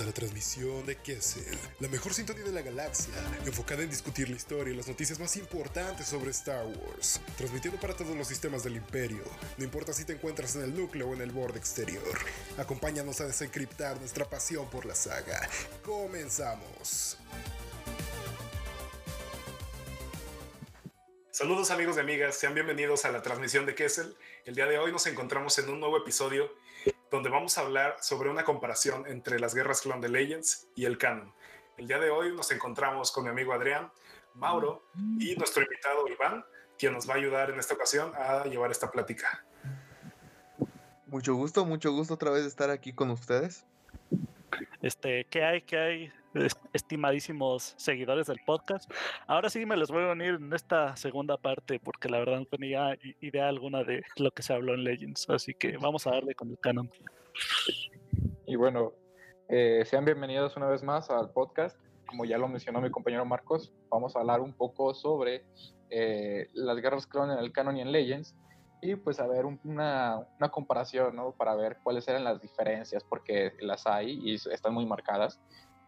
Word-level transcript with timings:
a 0.00 0.04
la 0.04 0.12
transmisión 0.12 0.86
de 0.86 0.96
Kessel, 0.96 1.58
la 1.78 1.88
mejor 1.88 2.14
sintonía 2.14 2.44
de 2.44 2.52
la 2.52 2.62
galaxia, 2.62 3.12
enfocada 3.44 3.82
en 3.82 3.90
discutir 3.90 4.30
la 4.30 4.36
historia 4.36 4.72
y 4.72 4.76
las 4.76 4.88
noticias 4.88 5.18
más 5.18 5.36
importantes 5.36 6.06
sobre 6.06 6.30
Star 6.30 6.64
Wars, 6.64 7.20
transmitiendo 7.36 7.78
para 7.78 7.94
todos 7.94 8.16
los 8.16 8.26
sistemas 8.26 8.62
del 8.62 8.76
Imperio, 8.76 9.24
no 9.58 9.64
importa 9.64 9.92
si 9.92 10.04
te 10.04 10.14
encuentras 10.14 10.56
en 10.56 10.62
el 10.62 10.74
núcleo 10.74 11.08
o 11.08 11.14
en 11.14 11.20
el 11.20 11.30
borde 11.30 11.58
exterior. 11.58 12.02
Acompáñanos 12.56 13.20
a 13.20 13.26
desencriptar 13.26 13.98
nuestra 13.98 14.24
pasión 14.24 14.68
por 14.70 14.86
la 14.86 14.94
saga. 14.94 15.48
Comenzamos. 15.84 17.18
Saludos 21.30 21.70
amigos 21.70 21.96
y 21.96 22.00
amigas, 22.00 22.36
sean 22.36 22.54
bienvenidos 22.54 23.04
a 23.04 23.12
la 23.12 23.22
transmisión 23.22 23.64
de 23.66 23.74
Kessel. 23.74 24.16
El 24.44 24.54
día 24.54 24.66
de 24.66 24.78
hoy 24.78 24.92
nos 24.92 25.06
encontramos 25.06 25.58
en 25.58 25.68
un 25.68 25.80
nuevo 25.80 25.96
episodio 25.96 26.52
donde 27.10 27.28
vamos 27.28 27.58
a 27.58 27.62
hablar 27.62 27.96
sobre 28.00 28.30
una 28.30 28.44
comparación 28.44 29.06
entre 29.06 29.40
las 29.40 29.54
guerras 29.54 29.80
clon 29.82 30.00
de 30.00 30.08
Legends 30.08 30.68
y 30.76 30.84
el 30.84 30.96
canon. 30.96 31.32
El 31.76 31.88
día 31.88 31.98
de 31.98 32.10
hoy 32.10 32.34
nos 32.34 32.50
encontramos 32.52 33.10
con 33.10 33.24
mi 33.24 33.30
amigo 33.30 33.52
Adrián, 33.52 33.90
Mauro 34.34 34.84
y 35.18 35.34
nuestro 35.36 35.62
invitado 35.62 36.06
Iván, 36.08 36.44
quien 36.78 36.92
nos 36.92 37.08
va 37.08 37.14
a 37.14 37.16
ayudar 37.16 37.50
en 37.50 37.58
esta 37.58 37.74
ocasión 37.74 38.12
a 38.14 38.44
llevar 38.44 38.70
esta 38.70 38.90
plática. 38.90 39.44
Mucho 41.06 41.34
gusto, 41.34 41.64
mucho 41.64 41.90
gusto 41.92 42.14
otra 42.14 42.30
vez 42.30 42.44
estar 42.44 42.70
aquí 42.70 42.92
con 42.92 43.10
ustedes. 43.10 43.64
Este, 44.80 45.24
¿qué 45.24 45.44
hay? 45.44 45.62
¿Qué 45.62 45.76
hay? 45.76 46.12
Estimadísimos 46.72 47.74
seguidores 47.76 48.26
del 48.26 48.40
podcast. 48.44 48.90
Ahora 49.26 49.50
sí 49.50 49.66
me 49.66 49.76
los 49.76 49.90
voy 49.90 50.04
a 50.04 50.12
unir 50.12 50.34
en 50.34 50.52
esta 50.52 50.96
segunda 50.96 51.36
parte 51.36 51.80
porque 51.80 52.08
la 52.08 52.18
verdad 52.18 52.38
no 52.38 52.46
tenía 52.46 52.96
idea 53.20 53.48
alguna 53.48 53.82
de 53.84 54.02
lo 54.16 54.30
que 54.30 54.42
se 54.42 54.52
habló 54.52 54.74
en 54.74 54.84
Legends, 54.84 55.28
así 55.30 55.54
que 55.54 55.76
vamos 55.76 56.06
a 56.06 56.10
darle 56.10 56.34
con 56.34 56.50
el 56.50 56.58
canon. 56.58 56.90
Y 58.46 58.56
bueno, 58.56 58.92
eh, 59.48 59.84
sean 59.86 60.04
bienvenidos 60.04 60.56
una 60.56 60.66
vez 60.66 60.82
más 60.82 61.10
al 61.10 61.30
podcast. 61.30 61.78
Como 62.06 62.24
ya 62.24 62.38
lo 62.38 62.48
mencionó 62.48 62.80
mi 62.80 62.90
compañero 62.90 63.24
Marcos, 63.24 63.72
vamos 63.88 64.16
a 64.16 64.20
hablar 64.20 64.40
un 64.40 64.52
poco 64.52 64.94
sobre 64.94 65.44
eh, 65.90 66.48
las 66.54 66.76
guerras 66.78 67.06
clon 67.06 67.30
en 67.30 67.38
el 67.38 67.52
canon 67.52 67.76
y 67.76 67.82
en 67.82 67.92
Legends 67.92 68.34
y 68.82 68.96
pues 68.96 69.20
a 69.20 69.26
ver 69.26 69.44
una, 69.44 70.26
una, 70.38 70.48
comparación, 70.48 71.14
¿no? 71.14 71.32
Para 71.32 71.54
ver 71.54 71.78
cuáles 71.82 72.08
eran 72.08 72.24
las 72.24 72.40
diferencias, 72.40 73.04
porque 73.04 73.52
las 73.60 73.86
hay 73.86 74.18
y 74.24 74.34
están 74.34 74.72
muy 74.72 74.86
marcadas. 74.86 75.38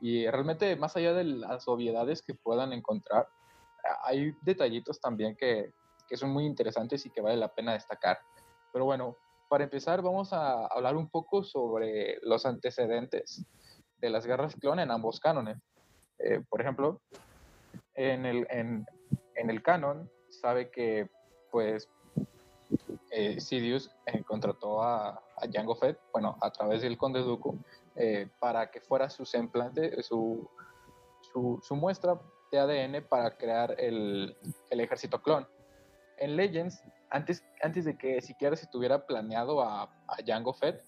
Y 0.02 0.26
realmente, 0.26 0.74
más 0.74 0.96
allá 0.96 1.14
de 1.14 1.22
las 1.22 1.68
obviedades 1.68 2.22
que 2.22 2.34
puedan 2.34 2.72
encontrar, 2.72 3.28
hay 4.02 4.34
detallitos 4.42 5.00
también 5.00 5.36
que, 5.36 5.72
que 6.08 6.16
son 6.16 6.30
muy 6.30 6.44
interesantes 6.44 7.06
y 7.06 7.10
que 7.10 7.20
vale 7.20 7.36
la 7.36 7.54
pena 7.54 7.74
destacar. 7.74 8.18
Pero 8.72 8.84
bueno, 8.84 9.16
para 9.48 9.62
empezar, 9.62 10.02
vamos 10.02 10.32
a 10.32 10.66
hablar 10.66 10.96
un 10.96 11.08
poco 11.08 11.44
sobre 11.44 12.18
los 12.22 12.44
antecedentes 12.46 13.46
de 14.00 14.10
las 14.10 14.26
guerras 14.26 14.56
clon 14.56 14.80
en 14.80 14.90
ambos 14.90 15.20
cánones. 15.20 15.58
Eh, 16.18 16.42
por 16.50 16.60
ejemplo, 16.60 17.00
en 17.94 18.26
el, 18.26 18.44
en, 18.50 18.84
en 19.36 19.50
el 19.50 19.62
canon 19.62 20.10
sabe 20.30 20.68
que 20.70 21.08
pues 21.52 21.88
eh, 23.10 23.40
Sidious 23.40 23.88
eh, 24.06 24.24
contrató 24.24 24.82
a, 24.82 25.22
a 25.42 25.50
Jango 25.52 25.74
Fett, 25.74 25.98
bueno, 26.12 26.36
a 26.40 26.50
través 26.50 26.82
del 26.82 26.96
Conde 26.96 27.20
Dooku, 27.20 27.58
eh, 27.96 28.28
para 28.38 28.70
que 28.70 28.80
fuera 28.80 29.10
su 29.10 29.24
semblante, 29.26 30.02
su, 30.02 30.48
su, 31.32 31.76
muestra 31.76 32.20
de 32.50 32.58
ADN 32.58 33.04
para 33.08 33.36
crear 33.36 33.74
el, 33.78 34.36
el, 34.70 34.80
ejército 34.80 35.20
clon. 35.20 35.46
En 36.18 36.36
Legends, 36.36 36.82
antes, 37.10 37.44
antes 37.62 37.84
de 37.84 37.96
que 37.96 38.20
siquiera 38.20 38.56
se 38.56 38.66
tuviera 38.68 39.06
planeado 39.06 39.60
a, 39.62 39.82
a 39.82 40.16
Jango 40.24 40.52
Fett, 40.52 40.84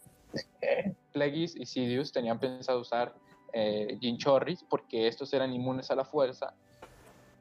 eh, 0.60 0.94
Plagueis 1.12 1.56
y 1.56 1.66
Sidious 1.66 2.12
tenían 2.12 2.38
pensado 2.38 2.80
usar 2.80 3.14
eh, 3.52 3.98
Jinchorris 4.00 4.64
porque 4.68 5.06
estos 5.06 5.32
eran 5.32 5.52
inmunes 5.52 5.90
a 5.90 5.94
la 5.94 6.04
fuerza 6.04 6.54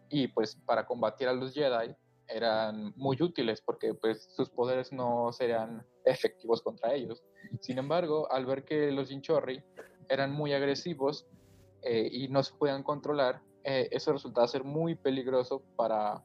y 0.09 0.27
pues 0.27 0.55
para 0.55 0.85
combatir 0.85 1.27
a 1.27 1.33
los 1.33 1.53
Jedi 1.53 1.95
eran 2.33 2.93
muy 2.95 3.21
útiles 3.21 3.61
porque 3.61 3.93
pues 3.93 4.27
sus 4.35 4.49
poderes 4.49 4.91
no 4.91 5.31
serían 5.31 5.85
efectivos 6.03 6.61
contra 6.61 6.93
ellos. 6.93 7.23
Sin 7.61 7.77
embargo, 7.77 8.31
al 8.31 8.45
ver 8.45 8.65
que 8.65 8.91
los 8.91 9.09
Jinchorri 9.09 9.63
eran 10.09 10.31
muy 10.31 10.53
agresivos 10.53 11.27
eh, 11.83 12.09
y 12.11 12.27
no 12.29 12.41
se 12.43 12.53
podían 12.55 12.83
controlar, 12.83 13.41
eh, 13.63 13.87
eso 13.91 14.11
resultaba 14.11 14.47
ser 14.47 14.63
muy 14.63 14.95
peligroso 14.95 15.61
para, 15.75 16.23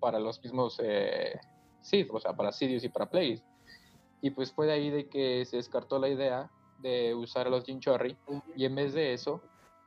para 0.00 0.18
los 0.18 0.42
mismos 0.42 0.78
eh, 0.82 1.38
Sith, 1.80 2.08
o 2.12 2.20
sea, 2.20 2.32
para 2.34 2.52
Sidious 2.52 2.84
y 2.84 2.88
para 2.88 3.08
Plagueis. 3.08 3.44
Y 4.20 4.30
pues 4.30 4.52
fue 4.52 4.66
de 4.66 4.72
ahí 4.72 4.90
de 4.90 5.08
que 5.08 5.44
se 5.44 5.56
descartó 5.56 5.98
la 5.98 6.08
idea 6.08 6.50
de 6.80 7.14
usar 7.14 7.46
a 7.46 7.50
los 7.50 7.64
Jinchorri 7.64 8.16
y 8.54 8.64
en 8.64 8.74
vez 8.74 8.92
de 8.92 9.12
eso 9.12 9.40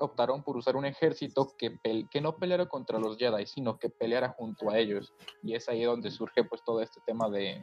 optaron 0.05 0.43
por 0.43 0.57
usar 0.57 0.75
un 0.75 0.85
ejército 0.85 1.55
que, 1.57 1.77
que 2.09 2.21
no 2.21 2.37
peleara 2.37 2.67
contra 2.67 2.99
los 2.99 3.17
Jedi, 3.17 3.45
sino 3.45 3.77
que 3.77 3.89
peleara 3.89 4.29
junto 4.29 4.69
a 4.69 4.77
ellos. 4.77 5.13
Y 5.43 5.55
es 5.55 5.69
ahí 5.69 5.83
donde 5.83 6.11
surge 6.11 6.43
pues 6.43 6.63
todo 6.63 6.81
este 6.81 7.01
tema 7.05 7.29
de, 7.29 7.61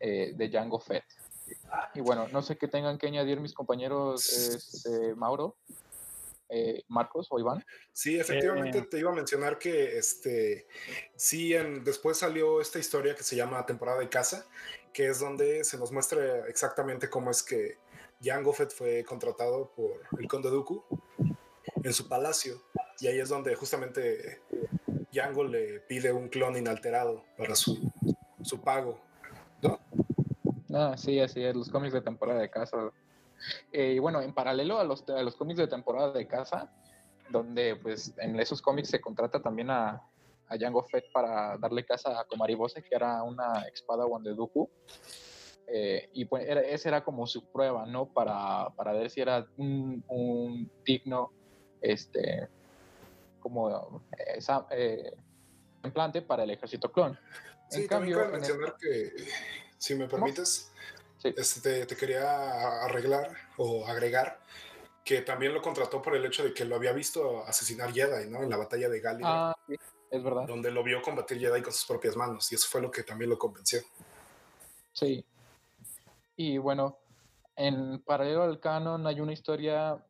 eh, 0.00 0.32
de 0.34 0.48
Django 0.48 0.80
Fett. 0.80 1.04
Y 1.94 2.00
bueno, 2.00 2.28
no 2.28 2.42
sé 2.42 2.56
qué 2.56 2.68
tengan 2.68 2.98
que 2.98 3.06
añadir 3.06 3.40
mis 3.40 3.52
compañeros 3.52 4.32
este, 4.32 5.14
Mauro, 5.14 5.56
eh, 6.48 6.82
Marcos 6.88 7.28
o 7.30 7.38
Iván. 7.38 7.64
Sí, 7.92 8.18
efectivamente 8.18 8.78
eh, 8.78 8.86
te 8.90 8.98
iba 8.98 9.10
a 9.10 9.14
mencionar 9.14 9.58
que 9.58 9.96
este 9.96 10.66
sí, 11.16 11.54
en, 11.54 11.84
después 11.84 12.18
salió 12.18 12.60
esta 12.60 12.78
historia 12.78 13.14
que 13.14 13.22
se 13.22 13.36
llama 13.36 13.64
Temporada 13.64 14.00
de 14.00 14.08
Casa, 14.08 14.46
que 14.92 15.08
es 15.08 15.20
donde 15.20 15.64
se 15.64 15.78
nos 15.78 15.92
muestra 15.92 16.46
exactamente 16.48 17.08
cómo 17.08 17.30
es 17.30 17.42
que 17.42 17.78
Jango 18.22 18.52
Fett 18.52 18.70
fue 18.70 19.04
contratado 19.04 19.70
por 19.74 20.00
el 20.18 20.28
Conde 20.28 20.50
Dooku 20.50 20.84
en 21.82 21.92
su 21.92 22.08
palacio. 22.08 22.62
Y 23.00 23.08
ahí 23.08 23.18
es 23.18 23.28
donde 23.28 23.54
justamente 23.56 24.40
Jango 25.12 25.44
le 25.44 25.80
pide 25.80 26.12
un 26.12 26.28
clon 26.28 26.56
inalterado 26.56 27.24
para 27.36 27.54
su, 27.54 27.90
su 28.42 28.60
pago. 28.60 29.00
¿no? 29.60 29.80
Ah, 30.72 30.94
sí, 30.96 31.18
así 31.20 31.42
es, 31.42 31.54
los 31.54 31.68
cómics 31.68 31.94
de 31.94 32.00
temporada 32.00 32.40
de 32.40 32.50
casa. 32.50 32.90
Eh, 33.72 33.94
y 33.96 33.98
bueno, 33.98 34.20
en 34.20 34.32
paralelo 34.32 34.78
a 34.78 34.84
los, 34.84 35.08
a 35.08 35.22
los 35.22 35.34
cómics 35.34 35.58
de 35.58 35.66
temporada 35.66 36.12
de 36.12 36.26
casa, 36.26 36.72
donde 37.28 37.76
pues 37.76 38.14
en 38.18 38.38
esos 38.38 38.62
cómics 38.62 38.90
se 38.90 39.00
contrata 39.00 39.42
también 39.42 39.70
a, 39.70 40.00
a 40.48 40.56
Fett 40.90 41.10
para 41.12 41.58
darle 41.58 41.84
casa 41.84 42.20
a 42.20 42.24
Komaribose, 42.24 42.82
que 42.82 42.94
era 42.94 43.22
una 43.22 43.62
espada 43.74 44.04
de 44.20 44.34
Dooku. 44.34 44.68
Eh, 45.66 46.10
y 46.12 46.24
pues 46.26 46.46
esa 46.48 46.88
era 46.88 47.04
como 47.04 47.26
su 47.26 47.46
prueba, 47.46 47.86
¿no? 47.86 48.06
Para, 48.06 48.70
para 48.76 48.92
ver 48.92 49.10
si 49.10 49.20
era 49.20 49.46
un, 49.56 50.04
un 50.08 50.70
digno, 50.84 51.32
este, 51.80 52.48
como 53.40 54.02
esa, 54.36 54.66
eh, 54.70 55.14
implante 55.84 56.22
para 56.22 56.44
el 56.44 56.50
ejército 56.50 56.90
clon. 56.92 57.18
Sí, 57.68 57.82
en 57.82 57.88
cambio, 57.88 58.28
mencionar 58.28 58.76
que, 58.76 59.12
si 59.78 59.94
me 59.94 60.06
permites, 60.06 60.70
este, 61.24 61.86
te 61.86 61.96
quería 61.96 62.84
arreglar 62.84 63.30
o 63.56 63.86
agregar 63.86 64.40
que 65.04 65.22
también 65.22 65.52
lo 65.52 65.62
contrató 65.62 66.00
por 66.00 66.14
el 66.14 66.24
hecho 66.24 66.44
de 66.44 66.54
que 66.54 66.64
lo 66.64 66.76
había 66.76 66.92
visto 66.92 67.44
asesinar 67.46 67.92
Jedi, 67.92 68.30
¿no? 68.30 68.42
En 68.42 68.50
la 68.50 68.56
batalla 68.56 68.88
de 68.88 69.00
Galileo. 69.00 69.28
Ah, 69.28 69.56
sí, 69.66 69.76
es 70.10 70.22
verdad. 70.22 70.46
Donde 70.46 70.70
lo 70.70 70.84
vio 70.84 71.02
combatir 71.02 71.38
Jedi 71.38 71.62
con 71.62 71.72
sus 71.72 71.86
propias 71.86 72.16
manos 72.16 72.50
y 72.52 72.54
eso 72.54 72.68
fue 72.68 72.80
lo 72.80 72.90
que 72.90 73.02
también 73.02 73.30
lo 73.30 73.38
convenció. 73.38 73.80
Sí, 74.92 75.24
y 76.42 76.58
bueno, 76.58 76.98
en 77.56 78.02
paralelo 78.02 78.42
al 78.42 78.58
canon 78.58 79.06
hay 79.06 79.20
una 79.20 79.32
historia 79.32 80.04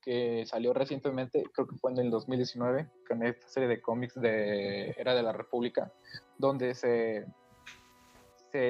que 0.00 0.44
salió 0.46 0.72
recientemente, 0.72 1.44
creo 1.52 1.66
que 1.66 1.76
fue 1.76 1.92
en 1.92 1.98
el 1.98 2.10
2019, 2.10 2.88
con 3.08 3.22
esta 3.24 3.48
serie 3.48 3.68
de 3.68 3.80
cómics 3.80 4.20
de 4.20 4.90
Era 4.98 5.14
de 5.14 5.22
la 5.22 5.32
República, 5.32 5.92
donde 6.38 6.74
se, 6.74 7.26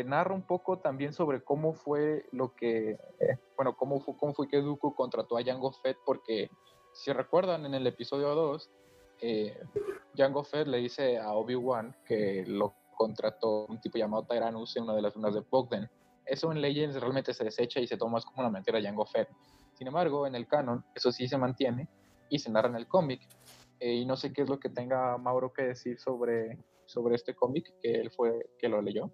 narra 0.05 0.35
un 0.35 0.43
poco 0.43 0.79
también 0.79 1.13
sobre 1.13 1.43
cómo 1.43 1.73
fue 1.75 2.27
lo 2.33 2.55
que, 2.55 2.91
eh, 2.91 3.39
bueno, 3.57 3.77
cómo 3.77 4.01
fue, 4.01 4.17
cómo 4.17 4.33
fue 4.33 4.47
que 4.47 4.61
Dooku 4.61 4.95
contrató 4.95 5.37
a 5.37 5.43
Jango 5.43 5.73
Fett, 5.73 5.97
porque 6.05 6.51
si 6.93 7.13
recuerdan 7.13 7.67
en 7.67 7.75
el 7.75 7.87
episodio 7.87 8.35
2, 8.35 8.71
eh, 9.23 9.59
Jango 10.17 10.45
Fett 10.45 10.69
le 10.69 10.79
dice 10.79 11.19
a 11.19 11.33
Obi-Wan 11.33 11.97
que 12.05 12.45
lo 12.47 12.75
contrató 12.97 13.67
un 13.67 13.81
tipo 13.81 13.99
llamado 13.99 14.25
Tyrannus 14.25 14.77
en 14.77 14.85
una 14.85 14.95
de 14.95 15.03
las 15.03 15.17
lunas 15.17 15.35
de 15.35 15.41
Bogden 15.41 15.91
eso 16.27 16.53
en 16.53 16.61
Legends 16.61 17.01
realmente 17.01 17.35
se 17.35 17.45
desecha 17.45 17.81
y 17.81 17.87
se 17.87 17.97
toma 17.97 18.21
como 18.21 18.41
una 18.41 18.51
mentira 18.51 18.79
de 18.79 18.85
Jango 18.85 19.07
Fett. 19.07 19.29
Sin 19.75 19.87
embargo, 19.87 20.27
en 20.27 20.35
el 20.35 20.47
canon, 20.47 20.85
eso 20.95 21.11
sí 21.13 21.29
se 21.29 21.39
mantiene 21.39 21.89
y 22.29 22.39
se 22.39 22.51
narra 22.51 22.69
en 22.69 22.77
el 22.77 22.87
cómic. 22.87 23.21
Eh, 23.81 23.95
y 23.95 24.07
no 24.07 24.17
sé 24.17 24.33
qué 24.33 24.43
es 24.43 24.49
lo 24.49 24.61
que 24.61 24.69
tenga 24.69 25.19
Mauro 25.19 25.53
que 25.53 25.63
decir 25.63 25.99
sobre, 25.99 26.59
sobre 26.87 27.17
este 27.17 27.35
cómic 27.35 27.75
que 27.81 27.93
él 27.95 28.11
fue 28.11 28.51
que 28.59 28.69
lo 28.69 28.81
leyó. 28.81 29.11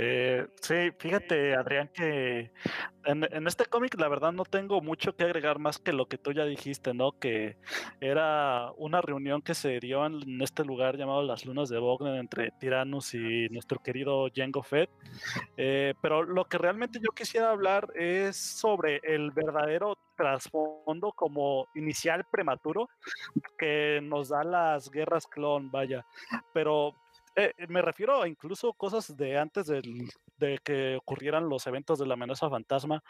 Eh, 0.00 0.46
sí, 0.60 0.92
fíjate, 0.96 1.56
Adrián, 1.56 1.90
que 1.92 2.52
en, 3.04 3.46
este 3.48 3.66
cómic 3.66 3.98
la 3.98 4.06
verdad 4.06 4.30
no 4.30 4.44
tengo 4.44 4.80
mucho 4.80 5.16
que 5.16 5.24
agregar 5.24 5.58
más 5.58 5.78
que 5.78 5.92
lo 5.92 6.06
que 6.06 6.18
tú 6.18 6.30
ya 6.30 6.44
dijiste, 6.44 6.94
¿no? 6.94 7.18
Que 7.18 7.56
era 8.00 8.70
una 8.76 9.00
reunión 9.00 9.42
que 9.42 9.54
se 9.54 9.80
dio 9.80 10.06
en 10.06 10.40
este 10.40 10.64
lugar 10.64 10.96
llamado 10.96 11.24
Las 11.24 11.44
Lunas 11.44 11.68
de 11.68 11.80
Bognen 11.80 12.14
entre 12.14 12.52
Tyrannus 12.60 13.12
y 13.14 13.48
nuestro 13.48 13.80
querido 13.80 14.28
Jango 14.32 14.62
Fett. 14.62 14.88
Eh, 15.56 15.94
pero 16.00 16.22
lo 16.22 16.44
que 16.44 16.58
realmente 16.58 17.00
yo 17.02 17.10
quisiera 17.10 17.50
hablar 17.50 17.88
es 17.96 18.36
sobre 18.36 19.00
el 19.02 19.32
verdadero 19.32 19.98
trasfondo 20.16 21.12
como 21.12 21.66
inicial 21.74 22.24
prematuro 22.30 22.88
que 23.56 24.00
nos 24.02 24.28
da 24.28 24.44
las 24.44 24.90
guerras 24.90 25.26
clon, 25.26 25.72
vaya. 25.72 26.06
Pero 26.52 26.94
eh, 27.36 27.52
me 27.68 27.82
refiero 27.82 28.22
a 28.22 28.28
incluso 28.28 28.72
cosas 28.72 29.16
de 29.16 29.38
antes 29.38 29.66
del, 29.66 30.08
de 30.38 30.58
que 30.62 30.96
ocurrieran 30.96 31.48
los 31.48 31.66
eventos 31.66 31.98
de 31.98 32.06
la 32.06 32.14
amenaza 32.14 32.48
fantasma, 32.48 33.02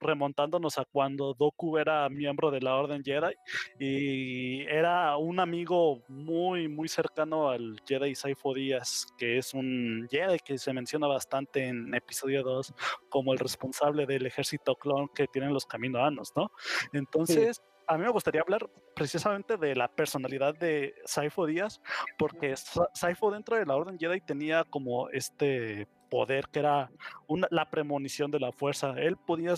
remontándonos 0.00 0.78
a 0.78 0.84
cuando 0.84 1.34
Doku 1.34 1.78
era 1.78 2.08
miembro 2.08 2.50
de 2.50 2.60
la 2.60 2.76
Orden 2.76 3.02
Jedi 3.02 3.34
y 3.78 4.62
era 4.62 5.16
un 5.16 5.40
amigo 5.40 6.02
muy, 6.08 6.68
muy 6.68 6.88
cercano 6.88 7.50
al 7.50 7.80
Jedi 7.86 8.14
Saifo 8.14 8.54
Díaz, 8.54 9.06
que 9.16 9.38
es 9.38 9.54
un 9.54 10.08
Jedi 10.10 10.38
que 10.38 10.58
se 10.58 10.72
menciona 10.72 11.06
bastante 11.06 11.66
en 11.66 11.94
episodio 11.94 12.42
2 12.42 12.74
como 13.08 13.32
el 13.32 13.38
responsable 13.38 14.06
del 14.06 14.26
ejército 14.26 14.74
clon 14.76 15.08
que 15.08 15.26
tienen 15.26 15.52
los 15.52 15.66
caminoanos, 15.66 16.32
¿no? 16.36 16.50
Entonces, 16.92 17.62
a 17.86 17.96
mí 17.96 18.04
me 18.04 18.10
gustaría 18.10 18.40
hablar 18.40 18.68
precisamente 18.94 19.56
de 19.56 19.74
la 19.74 19.88
personalidad 19.88 20.54
de 20.54 20.94
Saifo 21.04 21.46
Díaz, 21.46 21.80
porque 22.18 22.56
Sa- 22.56 22.88
Saifo 22.94 23.30
dentro 23.30 23.56
de 23.56 23.66
la 23.66 23.76
Orden 23.76 23.98
Jedi 23.98 24.20
tenía 24.20 24.64
como 24.64 25.08
este 25.10 25.86
poder 26.10 26.46
que 26.48 26.60
era 26.60 26.90
una, 27.26 27.46
la 27.50 27.68
premonición 27.70 28.30
de 28.30 28.40
la 28.40 28.52
fuerza. 28.52 28.94
Él 28.96 29.16
podía 29.16 29.54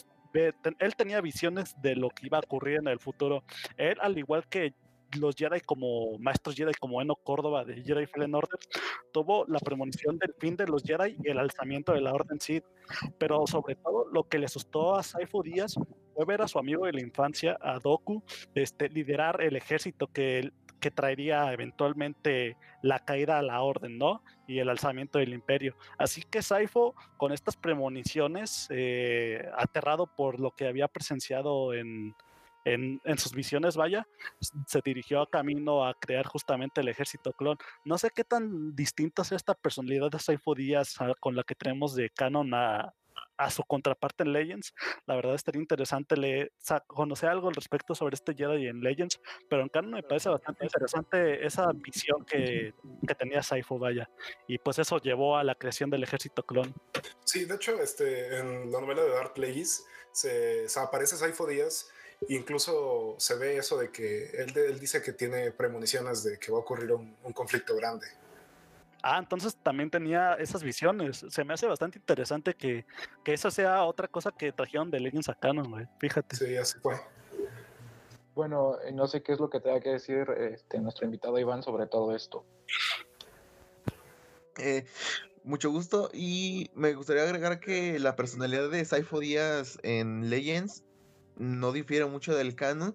él 0.80 0.96
tenía 0.96 1.22
visiones 1.22 1.74
de 1.80 1.96
lo 1.96 2.10
que 2.10 2.26
iba 2.26 2.36
a 2.36 2.40
ocurrir 2.40 2.78
en 2.80 2.88
el 2.88 2.98
futuro. 2.98 3.42
Él, 3.78 3.96
al 4.02 4.18
igual 4.18 4.46
que 4.48 4.74
los 5.18 5.34
Jedi 5.36 5.60
como 5.60 6.18
maestros 6.18 6.56
Jedi 6.56 6.72
como 6.74 7.00
Eno 7.00 7.16
Córdoba 7.16 7.64
de 7.64 7.82
Jedi 7.82 8.06
Fallen 8.06 8.34
Order, 8.34 8.58
tuvo 9.12 9.44
la 9.46 9.58
premonición 9.58 10.18
del 10.18 10.34
fin 10.38 10.56
de 10.56 10.66
los 10.66 10.82
Jedi 10.82 11.16
y 11.22 11.30
el 11.30 11.38
alzamiento 11.38 11.92
de 11.92 12.00
la 12.00 12.12
Orden 12.12 12.40
Sith. 12.40 12.64
Pero 13.18 13.46
sobre 13.46 13.74
todo 13.76 14.06
lo 14.12 14.24
que 14.24 14.38
le 14.38 14.46
asustó 14.46 14.96
a 14.96 15.02
Saifo 15.02 15.42
Díaz 15.42 15.74
fue 16.14 16.24
ver 16.24 16.42
a 16.42 16.48
su 16.48 16.58
amigo 16.58 16.86
de 16.86 16.92
la 16.92 17.00
infancia, 17.00 17.58
a 17.60 17.78
Doku, 17.78 18.22
este, 18.54 18.88
liderar 18.88 19.42
el 19.42 19.56
ejército 19.56 20.06
que, 20.06 20.52
que 20.80 20.90
traería 20.90 21.52
eventualmente 21.52 22.56
la 22.82 23.00
caída 23.00 23.38
a 23.38 23.42
la 23.42 23.60
orden, 23.62 23.98
¿no? 23.98 24.22
Y 24.46 24.60
el 24.60 24.68
alzamiento 24.68 25.18
del 25.18 25.34
imperio. 25.34 25.74
Así 25.98 26.22
que 26.22 26.42
Saifo, 26.42 26.94
con 27.16 27.32
estas 27.32 27.56
premoniciones, 27.56 28.68
eh, 28.70 29.48
aterrado 29.56 30.06
por 30.06 30.38
lo 30.38 30.52
que 30.52 30.66
había 30.68 30.88
presenciado 30.88 31.74
en, 31.74 32.14
en, 32.66 33.00
en, 33.04 33.18
sus 33.18 33.32
visiones, 33.32 33.76
vaya, 33.76 34.06
se 34.66 34.80
dirigió 34.84 35.22
a 35.22 35.30
camino 35.30 35.86
a 35.86 35.94
crear 35.94 36.26
justamente 36.26 36.80
el 36.80 36.88
ejército 36.88 37.32
clon. 37.32 37.56
No 37.84 37.96
sé 37.96 38.10
qué 38.14 38.24
tan 38.24 38.74
distinta 38.74 39.22
es 39.22 39.32
esta 39.32 39.54
personalidad 39.54 40.10
de 40.10 40.18
Saifo 40.18 40.54
Díaz 40.54 41.00
a, 41.00 41.14
con 41.14 41.36
la 41.36 41.44
que 41.44 41.54
tenemos 41.54 41.94
de 41.94 42.10
canon 42.10 42.52
a, 42.54 42.92
a 43.36 43.50
su 43.50 43.62
contraparte 43.62 44.24
en 44.24 44.32
Legends. 44.32 44.74
La 45.06 45.14
verdad 45.14 45.36
estaría 45.36 45.60
interesante 45.60 46.50
sea, 46.58 46.80
conocer 46.80 47.28
algo 47.28 47.48
al 47.48 47.54
respecto 47.54 47.94
sobre 47.94 48.14
este 48.14 48.34
Jedi 48.34 48.66
en 48.66 48.80
Legends, 48.80 49.20
pero 49.48 49.62
en 49.62 49.68
canon 49.68 49.92
me 49.92 50.02
parece 50.02 50.28
bastante 50.28 50.64
interesante 50.64 51.46
esa 51.46 51.70
visión 51.72 52.24
que, 52.24 52.74
que 53.06 53.14
tenía 53.14 53.44
Saifo, 53.44 53.78
vaya. 53.78 54.10
Y 54.48 54.58
pues 54.58 54.80
eso 54.80 54.98
llevó 54.98 55.36
a 55.36 55.44
la 55.44 55.54
creación 55.54 55.88
del 55.88 56.02
ejército 56.02 56.42
clon. 56.42 56.74
Sí, 57.24 57.44
de 57.44 57.54
hecho, 57.54 57.80
este, 57.80 58.38
en 58.38 58.72
la 58.72 58.80
novela 58.80 59.02
de 59.02 59.10
Dark 59.10 59.34
Plagueis 59.34 59.86
se, 60.10 60.68
se 60.68 60.80
aparece 60.80 61.16
Saifo 61.16 61.46
Díaz 61.46 61.92
incluso 62.28 63.14
se 63.18 63.34
ve 63.36 63.56
eso 63.56 63.78
de 63.78 63.90
que 63.90 64.30
él, 64.30 64.56
él, 64.56 64.78
dice 64.80 65.02
que 65.02 65.12
tiene 65.12 65.50
premoniciones 65.52 66.24
de 66.24 66.38
que 66.38 66.50
va 66.50 66.58
a 66.58 66.60
ocurrir 66.60 66.92
un, 66.92 67.16
un, 67.22 67.32
conflicto 67.32 67.76
grande. 67.76 68.06
Ah, 69.02 69.18
entonces 69.18 69.56
también 69.62 69.90
tenía 69.90 70.34
esas 70.34 70.62
visiones. 70.62 71.24
Se 71.28 71.44
me 71.44 71.54
hace 71.54 71.66
bastante 71.66 71.98
interesante 71.98 72.54
que, 72.54 72.84
que 73.22 73.34
esa 73.34 73.50
sea 73.50 73.84
otra 73.84 74.08
cosa 74.08 74.32
que 74.32 74.52
trajeron 74.52 74.90
de 74.90 75.00
Legends 75.00 75.28
a 75.28 75.34
Canon, 75.34 75.70
güey. 75.70 75.86
Fíjate. 76.00 76.36
Sí, 76.36 76.56
así 76.56 76.78
fue. 76.80 76.96
Bueno, 78.34 78.76
no 78.92 79.06
sé 79.06 79.22
qué 79.22 79.32
es 79.32 79.40
lo 79.40 79.48
que 79.48 79.60
tenga 79.60 79.80
que 79.80 79.90
decir 79.90 80.28
este, 80.38 80.78
nuestro 80.78 81.06
invitado 81.06 81.38
Iván 81.38 81.62
sobre 81.62 81.86
todo 81.86 82.14
esto. 82.14 82.44
Eh, 84.58 84.84
mucho 85.42 85.70
gusto 85.70 86.10
y 86.12 86.70
me 86.74 86.94
gustaría 86.94 87.22
agregar 87.22 87.60
que 87.60 87.98
la 87.98 88.16
personalidad 88.16 88.68
de 88.70 88.84
Saifo 88.84 89.20
Díaz 89.20 89.78
en 89.82 90.28
Legends 90.28 90.84
no 91.36 91.72
difiere 91.72 92.04
mucho 92.06 92.34
del 92.34 92.54
canon, 92.54 92.94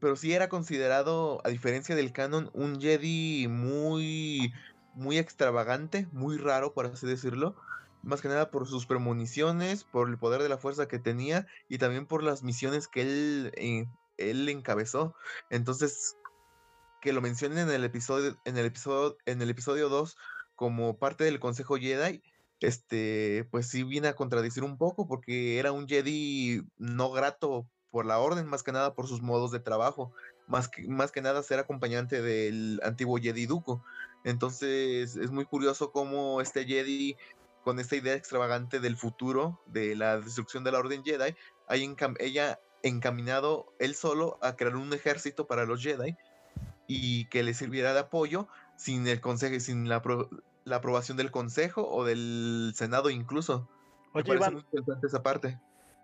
pero 0.00 0.16
sí 0.16 0.32
era 0.32 0.48
considerado, 0.48 1.40
a 1.44 1.48
diferencia 1.48 1.94
del 1.94 2.12
canon, 2.12 2.50
un 2.52 2.80
Jedi 2.80 3.48
muy, 3.48 4.52
muy 4.94 5.18
extravagante, 5.18 6.06
muy 6.12 6.38
raro, 6.38 6.74
por 6.74 6.86
así 6.86 7.06
decirlo. 7.06 7.56
Más 8.02 8.20
que 8.20 8.28
nada 8.28 8.50
por 8.50 8.68
sus 8.68 8.86
premoniciones, 8.86 9.84
por 9.84 10.08
el 10.08 10.18
poder 10.18 10.42
de 10.42 10.48
la 10.48 10.58
fuerza 10.58 10.86
que 10.86 10.98
tenía 10.98 11.46
y 11.68 11.78
también 11.78 12.06
por 12.06 12.22
las 12.22 12.42
misiones 12.42 12.88
que 12.88 13.02
él, 13.02 13.52
eh, 13.56 13.86
él 14.16 14.48
encabezó. 14.48 15.14
Entonces, 15.50 16.16
que 17.00 17.12
lo 17.12 17.20
mencionen 17.20 17.58
en 17.58 17.70
el 17.70 17.84
episodio, 17.84 18.36
en 18.44 18.56
el 18.58 18.66
episodio, 18.66 19.16
en 19.26 19.42
el 19.42 19.50
episodio 19.50 19.88
2 19.88 20.16
como 20.54 20.98
parte 20.98 21.24
del 21.24 21.40
Consejo 21.40 21.76
Jedi, 21.76 22.22
este, 22.60 23.46
pues 23.50 23.68
sí 23.68 23.82
viene 23.82 24.08
a 24.08 24.16
contradecir 24.16 24.64
un 24.64 24.78
poco 24.78 25.06
porque 25.06 25.58
era 25.58 25.72
un 25.72 25.86
Jedi 25.86 26.62
no 26.78 27.10
grato 27.10 27.66
por 27.90 28.06
la 28.06 28.18
orden, 28.18 28.46
más 28.46 28.62
que 28.62 28.72
nada 28.72 28.94
por 28.94 29.06
sus 29.06 29.22
modos 29.22 29.50
de 29.50 29.60
trabajo, 29.60 30.12
más 30.48 30.68
que, 30.68 30.86
más 30.88 31.12
que 31.12 31.22
nada 31.22 31.42
ser 31.42 31.58
acompañante 31.58 32.22
del 32.22 32.80
antiguo 32.82 33.18
Jedi 33.18 33.46
Duco. 33.46 33.84
Entonces 34.24 35.16
es 35.16 35.30
muy 35.30 35.44
curioso 35.44 35.92
cómo 35.92 36.40
este 36.40 36.64
Jedi, 36.64 37.16
con 37.64 37.78
esta 37.80 37.96
idea 37.96 38.14
extravagante 38.14 38.80
del 38.80 38.96
futuro, 38.96 39.60
de 39.66 39.96
la 39.96 40.20
destrucción 40.20 40.64
de 40.64 40.72
la 40.72 40.78
orden 40.78 41.04
Jedi, 41.04 41.34
hay 41.68 41.96
ella 42.18 42.60
encaminado 42.82 43.72
él 43.78 43.94
solo 43.94 44.38
a 44.42 44.56
crear 44.56 44.76
un 44.76 44.92
ejército 44.92 45.46
para 45.46 45.64
los 45.64 45.82
Jedi 45.82 46.16
y 46.86 47.26
que 47.26 47.42
le 47.42 47.54
sirviera 47.54 47.92
de 47.92 48.00
apoyo 48.00 48.48
sin 48.76 49.06
el 49.08 49.20
consejo, 49.20 49.58
sin 49.58 49.88
la, 49.88 50.02
la 50.66 50.76
aprobación 50.76 51.16
del 51.16 51.30
consejo 51.30 51.88
o 51.88 52.04
del 52.04 52.72
senado 52.74 53.08
incluso. 53.08 53.68
Oye, 54.12 54.24
Me 54.24 54.24
parece 54.24 54.36
Iván, 54.36 54.52
muy 54.54 54.62
interesante 54.62 55.06
esa 55.06 55.22
parte. 55.22 55.58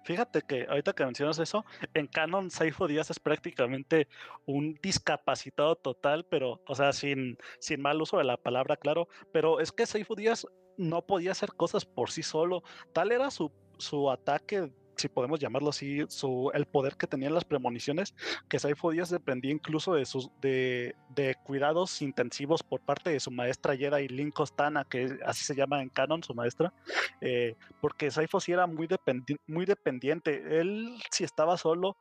Fíjate 0.04 0.42
que 0.42 0.66
ahorita 0.68 0.94
que 0.94 1.04
mencionas 1.04 1.38
eso, 1.38 1.64
en 1.94 2.06
Canon 2.06 2.50
Saifo 2.50 2.86
Díaz 2.88 3.10
es 3.10 3.20
prácticamente 3.20 4.08
un 4.46 4.78
discapacitado 4.82 5.76
total, 5.76 6.24
pero, 6.28 6.60
o 6.66 6.74
sea, 6.74 6.92
sin, 6.92 7.38
sin 7.58 7.82
mal 7.82 8.00
uso 8.00 8.18
de 8.18 8.24
la 8.24 8.36
palabra, 8.36 8.76
claro, 8.76 9.08
pero 9.32 9.60
es 9.60 9.70
que 9.70 9.86
Saifo 9.86 10.14
Díaz 10.14 10.46
no 10.76 11.06
podía 11.06 11.32
hacer 11.32 11.52
cosas 11.54 11.84
por 11.84 12.10
sí 12.10 12.22
solo. 12.22 12.62
Tal 12.92 13.12
era 13.12 13.30
su, 13.30 13.52
su 13.78 14.10
ataque 14.10 14.72
si 15.02 15.08
podemos 15.08 15.40
llamarlo 15.40 15.70
así, 15.70 16.04
su, 16.08 16.50
el 16.54 16.66
poder 16.66 16.96
que 16.96 17.06
tenían 17.06 17.34
las 17.34 17.44
premoniciones, 17.44 18.14
que 18.48 18.58
Saifo 18.58 18.92
Díaz 18.92 19.10
dependía 19.10 19.50
incluso 19.50 19.94
de, 19.94 20.06
sus, 20.06 20.30
de, 20.40 20.94
de, 21.10 21.34
cuidados 21.44 22.00
intensivos 22.02 22.62
por 22.62 22.80
parte 22.80 23.10
de 23.10 23.20
su 23.20 23.30
maestra 23.30 23.76
Jedi 23.76 24.08
Lin 24.08 24.30
Costana, 24.30 24.84
que 24.84 25.18
así 25.26 25.44
se 25.44 25.54
llama 25.54 25.82
en 25.82 25.88
canon 25.88 26.22
su 26.22 26.34
maestra, 26.34 26.72
eh, 27.20 27.56
porque 27.80 28.10
Saifo 28.10 28.40
sí 28.40 28.52
era 28.52 28.66
muy, 28.66 28.86
dependi 28.86 29.36
muy 29.46 29.66
dependiente. 29.66 30.60
Él, 30.60 30.96
si 31.10 31.24
estaba 31.24 31.58
solo, 31.58 31.96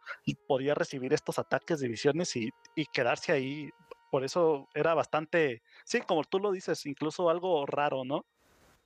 podía 0.47 0.75
recibir 0.75 1.13
estos 1.13 1.39
ataques 1.39 1.79
de 1.79 1.87
visiones 1.87 2.35
y, 2.35 2.51
y 2.75 2.85
quedarse 2.85 3.31
ahí. 3.31 3.69
Por 4.11 4.25
eso 4.25 4.67
era 4.73 4.93
bastante, 4.93 5.63
sí, 5.85 6.01
como 6.01 6.23
tú 6.25 6.39
lo 6.39 6.51
dices, 6.51 6.85
incluso 6.85 7.29
algo 7.29 7.65
raro, 7.65 8.03
¿no? 8.03 8.25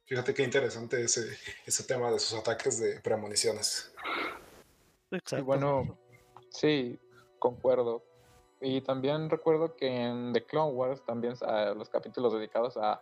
Fíjate 0.06 0.34
qué 0.34 0.44
interesante 0.44 1.02
ese, 1.02 1.36
ese 1.66 1.84
tema 1.84 2.12
de 2.12 2.20
sus 2.20 2.38
ataques 2.38 2.80
de 2.80 3.00
premoniciones. 3.02 3.92
Exacto. 5.10 5.38
Y 5.38 5.42
bueno, 5.42 5.98
sí, 6.50 7.00
concuerdo. 7.40 8.04
Y 8.62 8.82
también 8.82 9.30
recuerdo 9.30 9.76
que 9.76 9.88
en 9.88 10.32
The 10.34 10.44
Clone 10.46 10.74
Wars, 10.74 11.02
también 11.06 11.36
los 11.76 11.90
capítulos 11.90 12.34
dedicados 12.34 12.78
a 12.78 13.02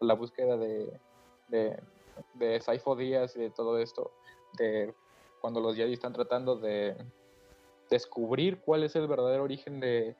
la 0.00 0.14
búsqueda 0.14 0.56
de, 0.56 0.98
de, 1.48 1.78
de 2.34 2.60
Saifo 2.60 2.96
Díaz 2.96 3.36
y 3.36 3.40
de 3.40 3.50
todo 3.50 3.78
esto, 3.78 4.10
de 4.54 4.94
cuando 5.40 5.60
los 5.60 5.76
Jedi 5.76 5.92
están 5.92 6.12
tratando 6.12 6.56
de 6.56 6.96
descubrir 7.90 8.60
cuál 8.60 8.84
es 8.84 8.96
el 8.96 9.06
verdadero 9.08 9.42
origen 9.42 9.80
de, 9.80 10.16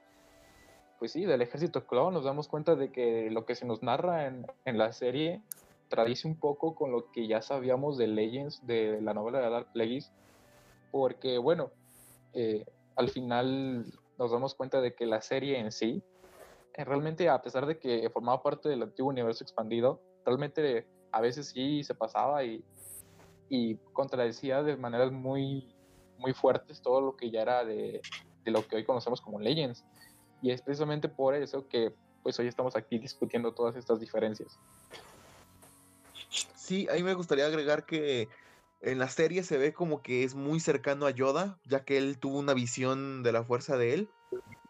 pues 0.99 1.13
sí, 1.13 1.25
del 1.25 1.41
ejército 1.43 1.87
clon, 1.87 2.13
nos 2.13 2.25
damos 2.25 2.49
cuenta 2.49 2.75
de 2.75 2.91
que 2.93 3.31
lo 3.31 3.47
que 3.47 3.55
se 3.55 3.65
nos 3.65 3.83
narra 3.83 4.27
en, 4.27 4.47
en 4.65 4.79
la 4.79 4.93
serie 4.93 5.43
tradice 5.91 6.27
un 6.27 6.39
poco 6.39 6.75
con 6.75 6.93
lo 6.93 7.11
que 7.11 7.27
ya 7.27 7.43
sabíamos 7.43 7.99
de 7.99 8.07
Legends, 8.07 8.67
de 8.67 9.03
la 9.03 9.13
novela 9.13 9.41
de 9.41 9.51
Dark 9.51 9.73
Plagueis, 9.73 10.11
porque 10.91 11.37
bueno, 11.37 11.71
eh, 12.33 12.65
al 12.97 13.11
final 13.11 13.85
nos 14.19 14.31
damos 14.31 14.55
cuenta 14.55 14.81
de 14.81 14.95
que 14.95 15.05
la 15.05 15.21
serie 15.21 15.59
en 15.59 15.73
sí, 15.73 16.03
eh, 16.75 16.85
realmente 16.85 17.29
a 17.29 17.43
pesar 17.43 17.67
de 17.67 17.79
que 17.79 18.09
formaba 18.11 18.43
parte 18.43 18.69
del 18.69 18.83
antiguo 18.83 19.11
universo 19.11 19.45
expandido, 19.45 20.01
realmente 20.25 20.87
a 21.13 21.21
veces 21.21 21.49
sí 21.49 21.83
se 21.83 21.95
pasaba 21.95 22.45
y, 22.45 22.65
y 23.49 23.77
contradecía 23.93 24.63
de 24.63 24.77
maneras 24.77 25.11
muy, 25.11 25.75
muy 26.19 26.33
fuertes 26.33 26.81
todo 26.81 27.01
lo 27.01 27.17
que 27.17 27.31
ya 27.31 27.43
era 27.43 27.65
de, 27.65 28.01
de 28.45 28.51
lo 28.51 28.67
que 28.67 28.77
hoy 28.77 28.85
conocemos 28.85 29.21
como 29.21 29.41
Legends. 29.41 29.85
Y 30.41 30.53
es 30.53 30.63
precisamente 30.63 31.09
por 31.09 31.35
eso 31.35 31.67
que 31.69 31.93
pues 32.23 32.39
hoy 32.39 32.47
estamos 32.47 32.77
aquí 32.77 32.99
discutiendo 32.99 33.53
todas 33.53 33.77
estas 33.77 33.99
diferencias. 33.99 34.59
Sí, 36.71 36.87
ahí 36.89 37.03
me 37.03 37.15
gustaría 37.15 37.47
agregar 37.47 37.85
que 37.85 38.29
en 38.81 39.01
la 39.01 39.09
serie 39.09 39.43
se 39.43 39.59
ve 39.59 39.73
como 39.73 40.03
que 40.03 40.23
es 40.23 40.37
muy 40.37 40.61
cercano 40.61 41.07
a 41.07 41.11
Yoda, 41.11 41.59
ya 41.65 41.85
que 41.85 41.99
él 41.99 42.21
tuvo 42.21 42.39
una 42.39 42.55
visión 42.55 43.25
de 43.25 43.33
la 43.33 43.43
fuerza 43.43 43.77
de 43.77 43.95
él. 43.95 44.09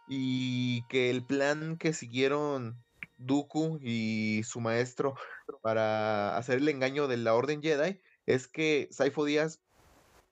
Y 0.09 0.83
que 0.89 1.11
el 1.11 1.23
plan 1.23 1.77
que 1.77 1.93
siguieron 1.93 2.83
Dooku 3.19 3.81
y 3.83 4.41
su 4.45 4.63
maestro 4.63 5.15
para 5.61 6.39
hacer 6.39 6.57
el 6.57 6.71
engaño 6.71 7.07
de 7.07 7.19
la 7.19 7.35
Orden 7.35 7.61
Jedi 7.61 8.01
es 8.25 8.49
que 8.49 8.89
Saifo 8.91 9.27
Díaz 9.27 9.61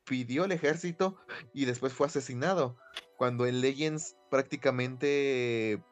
pidió 0.04 0.46
el 0.46 0.52
ejército 0.52 1.18
y 1.52 1.66
después 1.66 1.92
fue 1.92 2.06
asesinado. 2.06 2.78
Cuando 3.18 3.46
en 3.46 3.60
Legends 3.60 4.16
prácticamente 4.30 5.82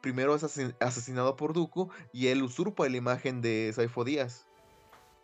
primero 0.00 0.34
es 0.34 0.72
asesinado 0.80 1.36
por 1.36 1.52
Dooku 1.52 1.90
y 2.14 2.28
él 2.28 2.42
usurpa 2.42 2.88
la 2.88 2.96
imagen 2.96 3.42
de 3.42 3.70
Saifo 3.74 4.04
Díaz. 4.04 4.48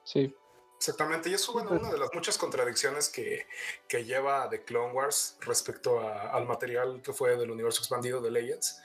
Sí. 0.04 0.34
Exactamente, 0.76 1.30
y 1.30 1.34
eso 1.34 1.58
es 1.58 1.70
una 1.70 1.90
de 1.90 1.98
las 1.98 2.10
muchas 2.12 2.36
contradicciones 2.36 3.08
que, 3.08 3.46
que 3.88 4.04
lleva 4.04 4.50
The 4.50 4.64
Clone 4.64 4.92
Wars 4.92 5.38
respecto 5.40 6.00
al 6.00 6.46
material 6.46 7.00
que 7.02 7.12
fue 7.12 7.36
del 7.36 7.50
universo 7.50 7.80
expandido 7.80 8.20
de 8.20 8.30
Legends. 8.30 8.82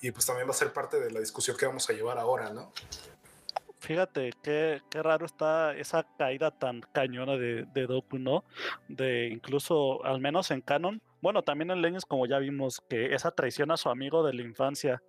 Y 0.00 0.10
pues 0.12 0.24
también 0.24 0.48
va 0.48 0.52
a 0.52 0.54
ser 0.54 0.72
parte 0.72 0.98
de 0.98 1.10
la 1.10 1.20
discusión 1.20 1.56
que 1.56 1.66
vamos 1.66 1.88
a 1.90 1.92
llevar 1.92 2.18
ahora, 2.18 2.50
¿no? 2.52 2.72
Fíjate, 3.80 4.32
qué, 4.42 4.80
qué 4.88 5.02
raro 5.02 5.26
está 5.26 5.76
esa 5.76 6.06
caída 6.16 6.50
tan 6.56 6.80
cañona 6.92 7.36
de, 7.36 7.66
de 7.74 7.86
Doku, 7.86 8.18
¿no? 8.18 8.44
De 8.88 9.26
incluso, 9.26 10.04
al 10.04 10.20
menos 10.20 10.50
en 10.52 10.60
Canon, 10.60 11.02
bueno, 11.20 11.42
también 11.42 11.70
en 11.70 11.82
Legends, 11.82 12.04
como 12.04 12.26
ya 12.26 12.38
vimos, 12.38 12.80
que 12.88 13.14
esa 13.14 13.30
traición 13.30 13.70
a 13.70 13.76
su 13.76 13.88
amigo 13.88 14.24
de 14.24 14.34
la 14.34 14.42
infancia. 14.42 15.02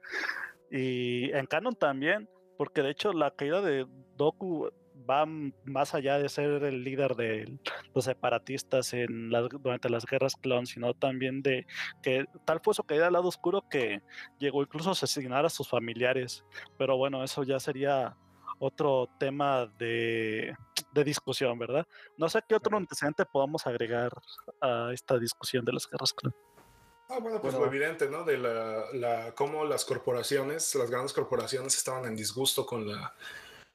Y 0.70 1.32
en 1.32 1.46
Canon 1.48 1.76
también, 1.76 2.30
porque 2.58 2.82
de 2.82 2.92
hecho 2.92 3.14
la 3.14 3.32
caída 3.32 3.62
de 3.62 3.88
Doku 4.16 4.70
va 5.10 5.26
más 5.26 5.94
allá 5.94 6.18
de 6.18 6.30
ser 6.30 6.64
el 6.64 6.84
líder 6.84 7.16
de 7.16 7.58
los 7.94 8.06
separatistas 8.06 8.94
en 8.94 9.30
durante 9.30 9.90
las 9.90 10.06
guerras 10.06 10.36
clon, 10.36 10.66
sino 10.66 10.94
también 10.94 11.42
de 11.42 11.66
que 12.02 12.26
tal 12.46 12.62
fue 12.62 12.74
su 12.74 12.84
caída 12.84 13.08
al 13.08 13.14
lado 13.14 13.28
oscuro 13.28 13.64
que 13.70 14.02
llegó 14.40 14.62
incluso 14.62 14.90
a 14.90 14.94
asesinar 14.94 15.46
a 15.46 15.50
sus 15.50 15.68
familiares. 15.68 16.44
Pero 16.78 16.98
bueno, 16.98 17.24
eso 17.24 17.44
ya 17.44 17.60
sería 17.60 18.16
otro 18.60 19.10
tema 19.20 19.66
de, 19.78 20.56
de 20.94 21.04
discusión, 21.04 21.58
¿verdad? 21.60 21.86
No 22.18 22.30
sé 22.30 22.42
qué 22.48 22.56
otro 22.56 22.78
antecedente 22.78 23.26
podamos 23.26 23.68
agregar 23.68 24.12
a 24.62 24.92
esta 24.94 25.18
discusión 25.18 25.66
de 25.66 25.74
las 25.74 25.90
guerras 25.90 26.14
clon. 26.14 26.34
Ah, 27.10 27.20
bueno, 27.20 27.42
pues 27.42 27.54
lo 27.54 27.66
evidente, 27.66 28.10
¿no? 28.10 28.24
De 28.24 28.38
la, 28.38 28.86
la, 28.94 29.36
cómo 29.36 29.66
las 29.66 29.86
corporaciones, 29.86 30.74
las 30.76 30.90
grandes 30.90 31.14
corporaciones 31.14 31.76
estaban 31.76 32.06
en 32.06 32.16
disgusto 32.16 32.66
con 32.66 32.88
la, 32.88 33.14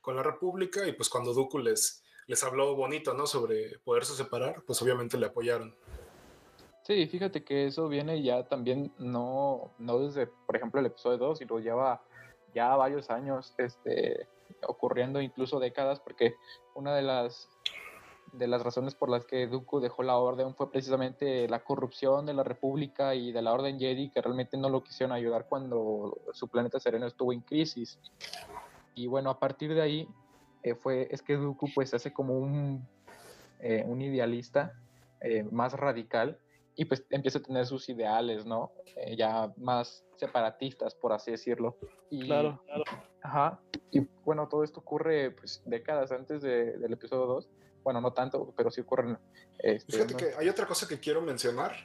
con 0.00 0.16
la 0.16 0.22
República 0.22 0.86
y 0.86 0.92
pues 0.92 1.08
cuando 1.08 1.32
Dooku 1.32 1.58
les, 1.58 2.02
les 2.26 2.44
habló 2.44 2.74
bonito, 2.76 3.14
¿no? 3.14 3.26
Sobre 3.26 3.78
poderse 3.80 4.14
separar, 4.14 4.62
pues 4.66 4.80
obviamente 4.82 5.18
le 5.18 5.26
apoyaron. 5.26 5.74
Sí, 6.88 7.06
fíjate 7.06 7.44
que 7.44 7.66
eso 7.66 7.88
viene 7.88 8.22
ya 8.22 8.48
también, 8.48 8.92
no, 8.98 9.72
no 9.78 9.98
desde, 9.98 10.26
por 10.26 10.56
ejemplo, 10.56 10.80
el 10.80 10.86
episodio 10.86 11.18
2, 11.18 11.38
sino 11.38 11.58
lleva 11.58 12.02
ya 12.54 12.74
varios 12.76 13.10
años 13.10 13.54
este, 13.58 14.26
ocurriendo, 14.66 15.20
incluso 15.20 15.60
décadas, 15.60 16.00
porque 16.00 16.34
una 16.74 16.94
de 16.94 17.02
las, 17.02 17.48
de 18.32 18.46
las 18.46 18.62
razones 18.62 18.94
por 18.94 19.10
las 19.10 19.26
que 19.26 19.46
Dooku 19.46 19.80
dejó 19.80 20.02
la 20.02 20.16
orden 20.16 20.54
fue 20.54 20.70
precisamente 20.70 21.48
la 21.48 21.62
corrupción 21.62 22.24
de 22.24 22.34
la 22.34 22.42
República 22.42 23.14
y 23.14 23.32
de 23.32 23.42
la 23.42 23.52
Orden 23.52 23.78
Jedi, 23.78 24.10
que 24.10 24.22
realmente 24.22 24.56
no 24.56 24.68
lo 24.68 24.82
quisieron 24.82 25.14
ayudar 25.14 25.46
cuando 25.46 26.18
su 26.32 26.48
planeta 26.48 26.80
sereno 26.80 27.06
estuvo 27.06 27.32
en 27.32 27.40
crisis. 27.40 27.98
Y 28.98 29.06
bueno, 29.06 29.30
a 29.30 29.38
partir 29.38 29.74
de 29.74 29.80
ahí 29.80 30.08
eh, 30.64 30.74
fue, 30.74 31.06
es 31.12 31.22
que 31.22 31.36
Dooku 31.36 31.68
pues 31.72 31.90
se 31.90 31.96
hace 31.96 32.12
como 32.12 32.36
un, 32.36 32.84
eh, 33.60 33.84
un 33.86 34.02
idealista 34.02 34.72
eh, 35.20 35.44
más 35.44 35.74
radical 35.74 36.40
y 36.74 36.84
pues 36.84 37.04
empieza 37.10 37.38
a 37.38 37.42
tener 37.42 37.64
sus 37.64 37.88
ideales, 37.88 38.44
¿no? 38.44 38.72
ya 39.16 39.52
más 39.56 40.04
separatistas, 40.16 40.96
por 40.96 41.12
así 41.12 41.30
decirlo. 41.30 41.76
Y, 42.10 42.26
claro, 42.26 42.60
claro. 42.66 42.82
Ajá. 43.22 43.60
Y 43.92 44.00
bueno, 44.24 44.48
todo 44.48 44.64
esto 44.64 44.80
ocurre 44.80 45.30
pues 45.30 45.62
décadas 45.64 46.10
antes 46.10 46.42
del 46.42 46.92
episodio 46.92 47.26
2. 47.26 47.48
Bueno, 47.84 48.00
no 48.00 48.12
tanto, 48.12 48.52
pero 48.56 48.72
sí 48.72 48.80
ocurren. 48.80 49.16
Este, 49.60 49.92
Fíjate 49.92 50.14
que 50.16 50.34
hay 50.36 50.48
otra 50.48 50.66
cosa 50.66 50.88
que 50.88 50.98
quiero 50.98 51.20
mencionar, 51.20 51.76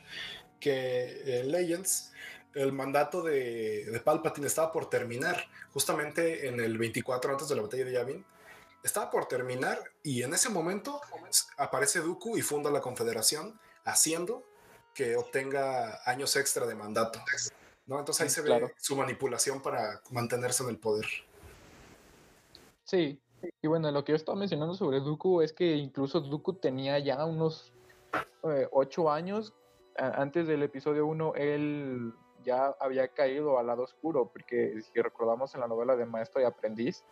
que 0.60 1.39
en 1.39 1.51
Legends 1.51 2.12
el 2.53 2.72
mandato 2.72 3.22
de, 3.22 3.86
de, 3.86 4.00
Palpatine 4.00 4.48
estaba 4.48 4.72
por 4.72 4.89
terminar, 4.89 5.45
justamente 5.72 6.48
en 6.48 6.60
el 6.60 6.77
24 6.77 7.31
antes 7.31 7.48
de 7.48 7.55
la 7.55 7.62
batalla 7.62 7.86
de 7.86 7.93
Yavin. 7.93 8.25
Estaba 8.83 9.10
por 9.10 9.27
terminar 9.27 9.79
y 10.03 10.24
en 10.24 10.33
ese 10.33 10.50
momento 10.50 11.00
aparece 11.57 12.01
Dooku 12.01 12.38
y 12.38 12.41
funda 12.41 12.69
la 12.69 12.81
Confederación, 12.81 13.60
haciendo 13.86 14.43
que 14.93 15.15
obtenga 15.15 16.01
años 16.05 16.36
extra 16.36 16.65
de 16.65 16.75
mandato. 16.75 17.19
¿no? 17.86 18.00
Entonces 18.00 18.24
ahí 18.24 18.29
se 18.29 18.41
ve 18.41 18.74
su 18.77 18.95
manipulación 18.95 19.62
para 19.62 20.01
mantenerse 20.12 20.63
en 20.63 20.69
el 20.69 20.77
poder. 20.77 21.05
Sí, 22.83 23.19
y 23.62 23.67
bueno, 23.67 23.91
lo 23.91 24.03
que 24.03 24.12
yo 24.12 24.15
estaba 24.15 24.38
mencionando 24.38 24.75
sobre 24.75 25.00
Dooku 25.00 25.41
es 25.41 25.53
que 25.53 25.75
incluso 25.75 26.19
Dooku 26.22 26.53
tenía 26.53 27.00
ya 27.00 27.24
unos 27.25 27.72
eh, 28.43 28.67
ocho 28.72 29.12
años. 29.12 29.53
antes 29.95 30.48
del 30.48 30.63
episodio 30.63 31.05
1, 31.05 31.33
él 31.36 32.13
ya 32.43 32.75
había 32.79 33.07
caído 33.07 33.57
al 33.57 33.67
lado 33.67 33.83
oscuro, 33.83 34.29
porque 34.31 34.81
si 34.81 35.01
recordamos 35.01 35.53
en 35.55 35.62
la 35.62 35.67
novela 35.67 35.95
de 35.95 36.05
Maestro 36.05 36.41
y 36.41 36.45
Aprendiz, 36.45 37.03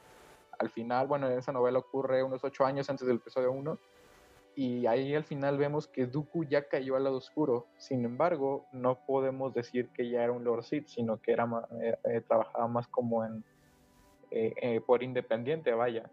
al 0.60 0.70
final, 0.70 1.08
bueno, 1.08 1.30
en 1.30 1.40
esa 1.40 1.52
novela 1.52 1.80
ocurre 1.80 2.24
unos 2.24 2.44
ocho 2.44 2.66
años 2.66 2.90
antes 2.90 3.08
del 3.08 3.18
episodio 3.18 3.52
1, 3.52 3.78
y 4.56 4.86
ahí 4.86 5.16
al 5.16 5.24
final 5.24 5.58
vemos 5.58 5.88
que 5.88 6.06
Dooku 6.06 6.44
ya 6.44 6.68
cayó 6.68 6.96
al 6.96 7.06
lado 7.06 7.18
oscuro. 7.18 7.68
Sin 7.78 8.04
embargo, 8.04 8.66
no 8.74 9.00
podemos 9.06 9.54
decir 9.54 9.90
que 9.90 10.10
ya 10.10 10.24
era 10.24 10.34
un 10.34 10.44
Lord 10.44 10.64
Sith, 10.64 10.88
sino 10.88 11.22
que 11.22 11.32
era 11.32 11.48
eh, 11.82 11.98
eh, 12.04 12.22
trabajaba 12.28 12.68
más 12.68 12.88
como 12.88 13.24
en 13.24 13.44
eh, 14.30 14.82
por 14.86 15.04
independiente, 15.04 15.74
vaya. 15.74 16.10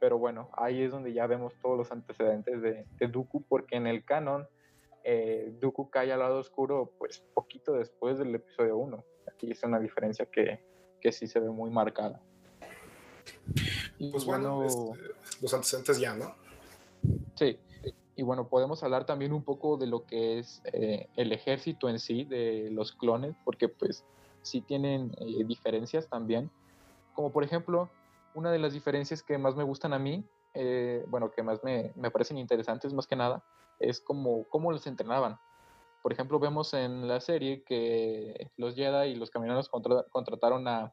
Pero 0.00 0.18
bueno, 0.18 0.48
ahí 0.54 0.82
es 0.82 0.90
donde 0.90 1.12
ya 1.12 1.26
vemos 1.26 1.54
todos 1.62 1.78
los 1.78 1.92
antecedentes 1.92 2.60
de, 2.62 2.84
de 2.98 3.08
Dooku, 3.08 3.42
porque 3.42 3.76
en 3.76 3.86
el 3.86 4.04
canon 4.04 4.48
eh, 5.04 5.54
Dooku 5.60 5.90
cae 5.90 6.12
al 6.12 6.20
lado 6.20 6.38
oscuro 6.38 6.92
pues 6.98 7.22
poquito 7.34 7.74
después 7.74 8.18
del 8.18 8.34
episodio 8.34 8.76
1. 8.78 9.04
Aquí 9.32 9.50
es 9.50 9.62
una 9.62 9.78
diferencia 9.78 10.26
que, 10.26 10.64
que 11.00 11.12
sí 11.12 11.26
se 11.26 11.40
ve 11.40 11.50
muy 11.50 11.70
marcada. 11.70 12.20
pues 14.10 14.24
bueno, 14.24 14.64
este, 14.64 14.80
los 15.42 15.52
antecedentes 15.52 16.00
ya, 16.00 16.14
¿no? 16.14 16.34
Sí, 17.36 17.58
y 18.16 18.22
bueno, 18.22 18.48
podemos 18.48 18.82
hablar 18.82 19.06
también 19.06 19.32
un 19.32 19.42
poco 19.42 19.76
de 19.76 19.86
lo 19.86 20.04
que 20.06 20.38
es 20.38 20.62
eh, 20.72 21.08
el 21.16 21.32
ejército 21.32 21.88
en 21.88 21.98
sí, 21.98 22.24
de 22.24 22.70
los 22.70 22.92
clones, 22.92 23.34
porque 23.44 23.68
pues 23.68 24.04
sí 24.42 24.60
tienen 24.60 25.12
eh, 25.18 25.44
diferencias 25.44 26.08
también. 26.08 26.50
Como 27.12 27.32
por 27.32 27.44
ejemplo, 27.44 27.90
una 28.34 28.52
de 28.52 28.58
las 28.58 28.72
diferencias 28.72 29.22
que 29.22 29.36
más 29.36 29.56
me 29.56 29.64
gustan 29.64 29.92
a 29.92 29.98
mí, 29.98 30.24
eh, 30.54 31.04
bueno, 31.08 31.30
que 31.30 31.42
más 31.42 31.62
me, 31.62 31.92
me 31.96 32.10
parecen 32.10 32.38
interesantes 32.38 32.92
más 32.92 33.06
que 33.06 33.16
nada, 33.16 33.42
es 33.78 34.00
como 34.00 34.44
cómo 34.48 34.72
los 34.72 34.86
entrenaban. 34.86 35.38
Por 36.02 36.12
ejemplo, 36.12 36.38
vemos 36.38 36.74
en 36.74 37.08
la 37.08 37.20
serie 37.20 37.62
que 37.64 38.50
los 38.56 38.74
Jedi 38.74 39.10
y 39.10 39.16
los 39.16 39.30
camioneros 39.30 39.68
contrataron 39.68 40.68
a, 40.68 40.92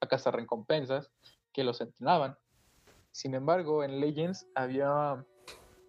a 0.00 0.06
cazar 0.06 0.36
recompensas 0.36 1.10
que 1.52 1.64
los 1.64 1.80
entrenaban. 1.80 2.36
Sin 3.10 3.34
embargo, 3.34 3.82
en 3.82 4.00
Legends 4.00 4.46
había 4.54 5.24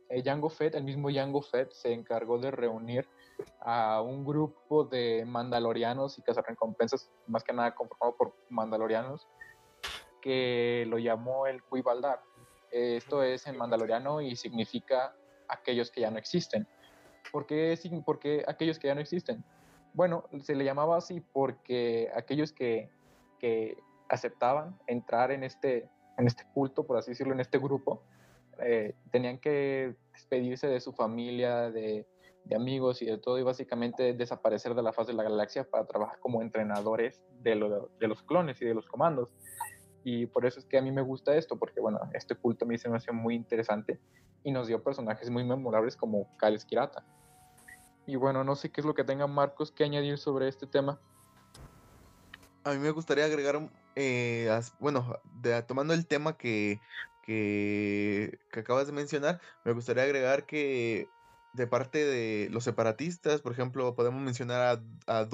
eh, 0.10 0.22
Jango 0.24 0.50
Fett, 0.50 0.76
el 0.76 0.84
mismo 0.84 1.10
Jango 1.12 1.42
Fett 1.42 1.72
se 1.72 1.94
encargó 1.94 2.38
de 2.38 2.52
reunir 2.52 3.08
a 3.60 4.02
un 4.02 4.24
grupo 4.26 4.84
de 4.84 5.26
mandalorianos 5.26 6.18
y 6.18 6.22
cazarrecompensas, 6.22 7.12
más 7.28 7.44
que 7.44 7.54
nada 7.54 7.76
conformado 7.76 8.16
por 8.16 8.36
mandalorianos, 8.50 9.28
que 10.26 10.86
lo 10.88 10.98
llamó 10.98 11.46
el 11.46 11.62
Cuibaldar. 11.62 12.20
Esto 12.72 13.22
es 13.22 13.46
en 13.46 13.58
mandaloriano 13.58 14.22
y 14.22 14.36
significa 14.36 15.16
aquellos 15.48 15.92
que 15.92 16.02
ya 16.02 16.10
no 16.10 16.18
existen. 16.18 16.68
¿Por 17.32 17.46
qué, 17.46 18.44
aquellos 18.48 18.80
que 18.80 18.88
ya 18.88 18.96
no 18.96 19.02
existen? 19.02 19.46
Bueno, 19.94 20.24
se 20.42 20.56
le 20.56 20.66
llamaba 20.66 20.98
así 20.98 21.22
porque 21.32 22.10
aquellos 22.16 22.52
que, 22.54 22.90
que 23.40 23.78
aceptaban 24.10 24.80
entrar 24.88 25.30
en 25.30 25.44
este, 25.44 25.92
en 26.18 26.26
este 26.26 26.44
culto, 26.56 26.88
por 26.88 26.98
así 26.98 27.12
decirlo, 27.12 27.34
en 27.34 27.42
este 27.42 27.60
grupo, 27.60 28.02
eh, 28.64 28.96
tenían 29.12 29.38
que 29.38 29.94
despedirse 30.12 30.66
de 30.66 30.82
su 30.82 30.92
familia, 30.92 31.70
de, 31.70 32.08
de, 32.46 32.56
amigos 32.56 33.04
y 33.04 33.06
de 33.06 33.20
todo, 33.20 33.38
y 33.38 33.44
básicamente 33.44 34.16
desaparecer 34.16 34.74
de 34.74 34.82
la 34.82 34.92
faz 34.92 35.06
de 35.06 35.14
la 35.14 35.22
galaxia 35.22 35.70
para 35.70 35.86
trabajar 35.86 36.18
como 36.20 36.42
entrenadores 36.42 37.22
de, 37.44 37.52
de 38.00 38.08
los 38.08 38.24
clones 38.24 38.60
y 38.60 38.66
de 38.66 38.74
los 38.74 38.88
comandos. 38.88 39.32
Y 40.08 40.28
por 40.28 40.46
eso 40.46 40.60
es 40.60 40.66
que 40.68 40.78
a 40.78 40.84
mí 40.84 40.92
me 40.92 41.02
gusta 41.02 41.36
esto, 41.36 41.58
porque 41.58 41.80
bueno, 41.80 42.00
este 42.14 42.36
culto 42.36 42.64
a 42.64 42.68
mí 42.68 42.78
se 42.78 42.88
me 42.88 42.98
hace 42.98 43.12
muy 43.12 43.34
interesante 43.34 44.00
y 44.44 44.52
nos 44.52 44.68
dio 44.68 44.84
personajes 44.84 45.32
muy 45.32 45.44
memorables 45.44 45.98
como 45.98 46.30
Kyle 46.38 46.60
Skirata. 46.60 47.04
Y 48.06 48.16
bueno, 48.16 48.44
no 48.44 48.56
sé 48.56 48.70
qué 48.70 48.82
es 48.82 48.86
lo 48.86 48.94
que 48.94 49.04
tenga 49.04 49.26
Marcos 49.26 49.72
que 49.72 49.84
añadir 49.84 50.20
sobre 50.20 50.48
este 50.48 50.68
tema. 50.68 51.00
A 52.64 52.74
mí 52.74 52.78
me 52.78 52.92
gustaría 52.92 53.26
agregar, 53.26 53.68
eh, 53.96 54.48
bueno, 54.80 55.20
tomando 55.68 55.96
el 55.96 56.06
tema 56.06 56.38
que, 56.38 56.80
que, 57.24 58.38
acabas 58.56 58.86
de 58.86 58.94
mencionar, 58.94 59.42
me 59.64 59.72
gustaría 59.72 60.04
agregar 60.04 60.46
que 60.46 61.10
de 61.54 61.66
parte 61.66 62.06
de 62.06 62.48
los 62.52 62.64
separatistas, 62.64 63.42
por 63.42 63.54
ejemplo, 63.54 63.96
podemos 63.96 64.22
mencionar 64.22 64.84
a, 65.08 65.20
a 65.20 65.28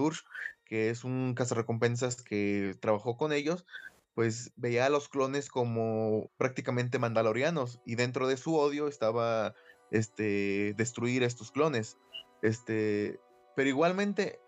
que 0.63 0.89
es 0.89 1.03
un 1.03 1.33
cazarrecompensas 1.35 2.21
que 2.21 2.77
trabajó 2.79 3.17
con 3.17 3.33
ellos, 3.33 3.65
pues 4.15 4.51
veía 4.55 4.85
a 4.85 4.89
los 4.89 5.09
clones 5.09 5.49
como 5.49 6.29
prácticamente 6.37 6.99
mandalorianos 6.99 7.79
y 7.85 7.95
dentro 7.95 8.27
de 8.27 8.37
su 8.37 8.55
odio 8.55 8.87
estaba 8.87 9.53
este 9.91 10.73
destruir 10.75 11.23
estos 11.23 11.51
clones. 11.51 11.97
Este, 12.41 13.19
pero 13.55 13.69
igualmente 13.69 14.39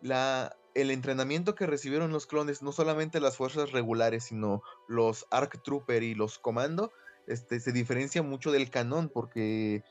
la 0.00 0.56
el 0.74 0.90
entrenamiento 0.90 1.54
que 1.54 1.66
recibieron 1.66 2.12
los 2.12 2.26
clones, 2.26 2.62
no 2.62 2.72
solamente 2.72 3.20
las 3.20 3.36
fuerzas 3.36 3.70
regulares, 3.72 4.24
sino 4.24 4.62
los 4.88 5.26
ARC 5.30 5.62
Trooper 5.62 6.02
y 6.02 6.14
los 6.14 6.38
Comando, 6.38 6.92
este, 7.26 7.60
se 7.60 7.72
diferencia 7.72 8.22
mucho 8.22 8.52
del 8.52 8.70
canon 8.70 9.08
porque 9.08 9.82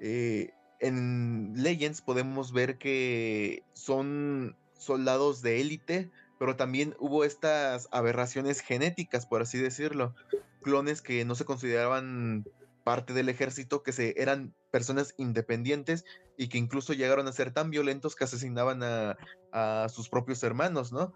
eh, 0.00 0.50
en 0.80 1.52
Legends 1.56 2.00
podemos 2.00 2.52
ver 2.52 2.78
que 2.78 3.62
son 3.72 4.56
soldados 4.78 5.42
de 5.42 5.60
élite, 5.60 6.10
pero 6.44 6.56
también 6.56 6.94
hubo 6.98 7.24
estas 7.24 7.88
aberraciones 7.90 8.60
genéticas, 8.60 9.24
por 9.24 9.40
así 9.40 9.56
decirlo, 9.56 10.14
clones 10.60 11.00
que 11.00 11.24
no 11.24 11.34
se 11.36 11.46
consideraban 11.46 12.44
parte 12.84 13.14
del 13.14 13.30
ejército, 13.30 13.82
que 13.82 13.92
se, 13.92 14.20
eran 14.20 14.54
personas 14.70 15.14
independientes 15.16 16.04
y 16.36 16.48
que 16.48 16.58
incluso 16.58 16.92
llegaron 16.92 17.26
a 17.28 17.32
ser 17.32 17.54
tan 17.54 17.70
violentos 17.70 18.14
que 18.14 18.24
asesinaban 18.24 18.82
a, 18.82 19.88
sus 19.88 20.10
propios 20.10 20.42
hermanos, 20.42 20.92
¿no? 20.92 21.14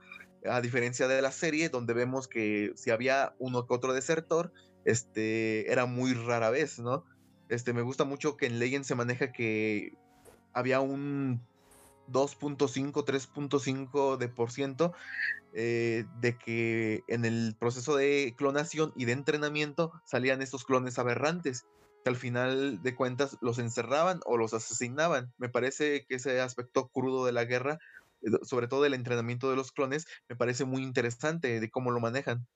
A 0.49 0.63
diferencia 0.63 1.07
de 1.09 1.21
la 1.21 1.31
serie, 1.31 1.69
donde 1.69 1.93
vemos 1.93 2.27
que 2.27 2.73
si 2.75 2.91
había 2.91 3.35
uno 3.39 3.67
que 3.67 3.75
otro 3.75 3.93
desertor, 3.93 4.51
este, 4.87 5.71
era 5.71 5.85
muy 5.85 6.15
rara 6.15 6.49
vez, 6.49 6.79
¿no? 6.79 7.05
Este, 7.51 7.75
me 7.75 7.83
gusta 7.83 8.05
mucho 8.05 8.39
que 8.39 8.47
en 8.47 8.59
Legend 8.59 8.87
se 8.87 8.95
maneja 8.95 9.31
que 9.31 9.93
había 10.55 10.81
un 10.81 11.47
2.5, 12.11 13.05
3.5 13.05 14.17
de 14.17 14.29
por 14.29 14.51
ciento 14.51 14.93
eh, 15.55 16.05
de 16.21 16.37
que 16.37 17.05
en 17.09 17.25
el 17.25 17.57
proceso 17.59 17.97
de 17.97 18.35
clonación 18.37 18.93
y 18.97 19.07
de 19.07 19.13
entrenamiento 19.13 19.93
salían 20.05 20.43
estos 20.43 20.65
clones 20.65 20.99
aberrantes 20.99 21.67
que 22.05 22.11
al 22.11 22.17
final 22.17 22.83
de 22.83 22.95
cuentas 22.95 23.39
los 23.41 23.59
encerraban 23.59 24.21
o 24.27 24.37
los 24.37 24.53
asesinaban. 24.53 25.33
Me 25.39 25.49
parece 25.49 26.05
que 26.07 26.17
ese 26.17 26.41
aspecto 26.41 26.89
crudo 26.89 27.25
de 27.25 27.33
la 27.33 27.45
guerra, 27.45 27.79
eh, 28.23 28.31
sobre 28.43 28.69
todo 28.69 28.83
del 28.83 28.95
entrenamiento 28.95 29.49
de 29.49 29.57
los 29.57 29.73
clones, 29.73 30.07
me 30.29 30.37
parece 30.37 30.65
muy 30.65 30.83
interesante 30.83 31.61
de 31.61 31.71
cómo 31.71 31.91
lo 31.91 32.01
manejan. 32.01 32.47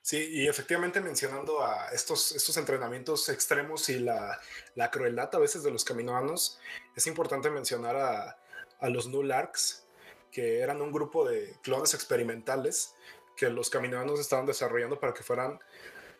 Sí, 0.00 0.28
y 0.30 0.48
efectivamente 0.48 1.00
mencionando 1.00 1.62
a 1.62 1.88
estos, 1.88 2.32
estos 2.32 2.56
entrenamientos 2.56 3.28
extremos 3.28 3.88
y 3.90 3.98
la, 3.98 4.40
la 4.76 4.90
crueldad 4.90 5.34
a 5.34 5.38
veces 5.38 5.62
de 5.62 5.70
los 5.70 5.84
caminoanos, 5.84 6.58
es 6.96 7.06
importante 7.06 7.50
mencionar 7.50 7.96
a, 7.96 8.38
a 8.78 8.88
los 8.88 9.08
Nularks, 9.08 9.86
que 10.30 10.60
eran 10.60 10.80
un 10.82 10.92
grupo 10.92 11.28
de 11.28 11.56
clones 11.62 11.94
experimentales 11.94 12.94
que 13.36 13.48
los 13.50 13.70
caminoanos 13.70 14.20
estaban 14.20 14.46
desarrollando 14.46 14.98
para 14.98 15.14
que 15.14 15.22
fueran 15.22 15.58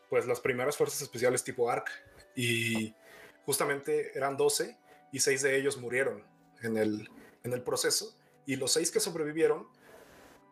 pues 0.09 0.27
las 0.27 0.41
primeras 0.41 0.77
fuerzas 0.77 1.03
especiales 1.03 1.45
tipo 1.45 1.71
ARC 1.71 1.91
y 2.35 2.95
justamente 3.45 4.17
eran 4.17 4.37
12 4.37 4.79
y 5.13 5.21
6 5.21 5.43
de 5.43 5.57
ellos 5.57 5.77
murieron 5.77 6.25
en 6.63 6.77
el, 6.77 7.11
en 7.43 7.53
el 7.53 7.63
proceso 7.63 8.17
y 8.47 8.57
los 8.57 8.73
6 8.73 8.91
que 8.91 9.01
sobrevivieron 9.01 9.69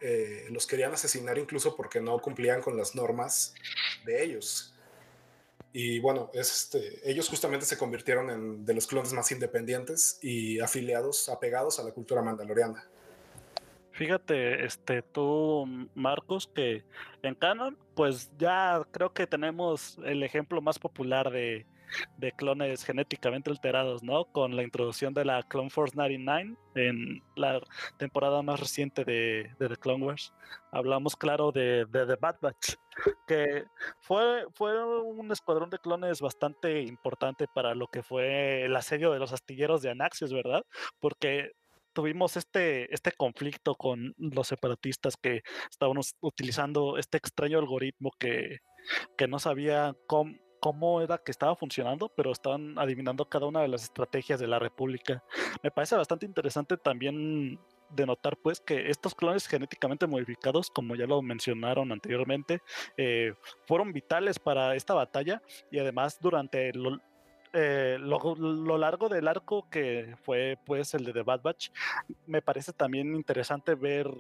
eh, 0.01 0.47
los 0.51 0.67
querían 0.67 0.93
asesinar 0.93 1.39
incluso 1.39 1.75
porque 1.75 2.01
no 2.01 2.21
cumplían 2.21 2.61
con 2.61 2.77
las 2.77 2.95
normas 2.95 3.55
de 4.05 4.23
ellos. 4.23 4.76
Y 5.79 5.99
bueno, 5.99 6.31
este, 6.33 7.03
ellos 7.05 7.29
justamente 7.29 7.67
se 7.67 7.77
convirtieron 7.77 8.31
en 8.31 8.65
de 8.65 8.73
los 8.73 8.87
clones 8.87 9.13
más 9.13 9.31
independientes 9.31 10.19
y 10.23 10.59
afiliados, 10.59 11.29
apegados 11.29 11.79
a 11.79 11.83
la 11.83 11.91
cultura 11.93 12.23
mandaloriana. 12.23 12.89
Fíjate, 13.93 14.65
este, 14.65 15.03
tú, 15.03 15.67
Marcos, 15.95 16.51
que 16.55 16.83
en 17.23 17.35
Canon, 17.35 17.77
pues 17.95 18.31
ya 18.39 18.87
creo 18.91 19.13
que 19.13 19.27
tenemos 19.27 19.99
el 20.07 20.23
ejemplo 20.23 20.63
más 20.63 20.79
popular 20.79 21.31
de, 21.31 21.67
de 22.17 22.33
clones 22.33 22.85
genéticamente 22.85 23.51
alterados, 23.51 24.03
¿no? 24.03 24.25
Con 24.27 24.57
la 24.57 24.63
introducción 24.63 25.15
de 25.15 25.25
la 25.25 25.43
Clone 25.43 25.71
Force 25.71 25.97
99 25.97 26.57
en 26.75 27.23
la 27.37 27.61
temporada 27.97 28.43
más 28.43 28.61
reciente 28.61 29.05
de, 29.05 29.51
The 29.59 29.77
Clone 29.77 30.05
Wars. 30.05 30.33
Hablamos, 30.73 31.17
claro, 31.17 31.53
de, 31.53 31.87
The 31.91 32.17
Bad 32.17 32.37
Batch, 32.41 32.75
que 33.27 33.65
fue, 34.01 34.45
fue 34.55 34.85
un 35.03 35.31
escuadrón 35.33 35.71
de 35.71 35.79
clones 35.79 36.21
bastante 36.21 36.83
importante 36.83 37.47
para 37.55 37.75
lo 37.75 37.89
que 37.89 38.03
fue 38.03 38.65
el 38.65 38.77
asedio 38.77 39.13
de 39.13 39.19
los 39.19 39.33
astilleros 39.33 39.83
de 39.83 39.91
Anaxios, 39.91 40.33
¿verdad? 40.33 40.65
Porque 41.01 41.53
tuvimos 41.97 42.37
este, 42.37 42.93
este 42.95 43.11
conflicto 43.13 43.75
con 43.75 44.15
los 44.19 44.49
separatistas 44.49 45.17
que 45.17 45.43
estaban 45.71 45.97
utilizando 46.21 46.99
este 46.99 47.17
extraño 47.17 47.59
algoritmo 47.59 48.11
que, 48.19 48.59
que 49.17 49.27
no 49.27 49.39
sabía 49.39 49.97
cómo, 50.07 50.37
cómo 50.61 51.01
era 51.01 51.19
que 51.19 51.31
estaba 51.31 51.57
funcionando, 51.57 52.09
pero 52.09 52.33
estaban 52.33 52.79
adivinando 52.79 53.25
cada 53.29 53.47
una 53.47 53.63
de 53.63 53.69
las 53.69 53.85
estrategias 53.85 54.41
de 54.41 54.47
la 54.47 54.59
República. 54.59 55.23
Me 55.63 55.71
parece 55.71 55.97
bastante 55.97 56.27
interesante 56.27 56.77
también 56.77 57.59
de 57.91 58.07
notar 58.07 58.37
pues 58.37 58.61
que 58.61 58.91
estos 58.91 59.15
clones 59.15 59.47
genéticamente 59.47 60.07
modificados, 60.07 60.71
como 60.71 60.97
ya 60.97 61.07
lo 61.07 61.23
mencionaron 61.23 61.93
anteriormente, 61.93 62.61
eh, 62.97 63.35
fueron 63.67 63.93
vitales 63.93 64.39
para 64.39 64.75
esta 64.75 64.95
batalla 64.95 65.43
y 65.71 65.79
además 65.79 66.19
durante 66.21 66.73
lo, 66.73 67.01
eh, 67.59 67.97
lo, 67.99 68.77
largo 68.77 69.09
del 69.09 69.27
arco 69.27 69.67
que 69.71 70.15
fue 70.25 70.59
pues 70.67 70.93
el 70.93 71.07
de 71.07 71.15
The 71.15 71.23
Bad 71.23 71.41
Batch, 71.41 71.71
me 72.27 72.43
parece 72.43 72.75
también 72.75 73.15
interesante 73.15 73.75
ver 73.75 74.11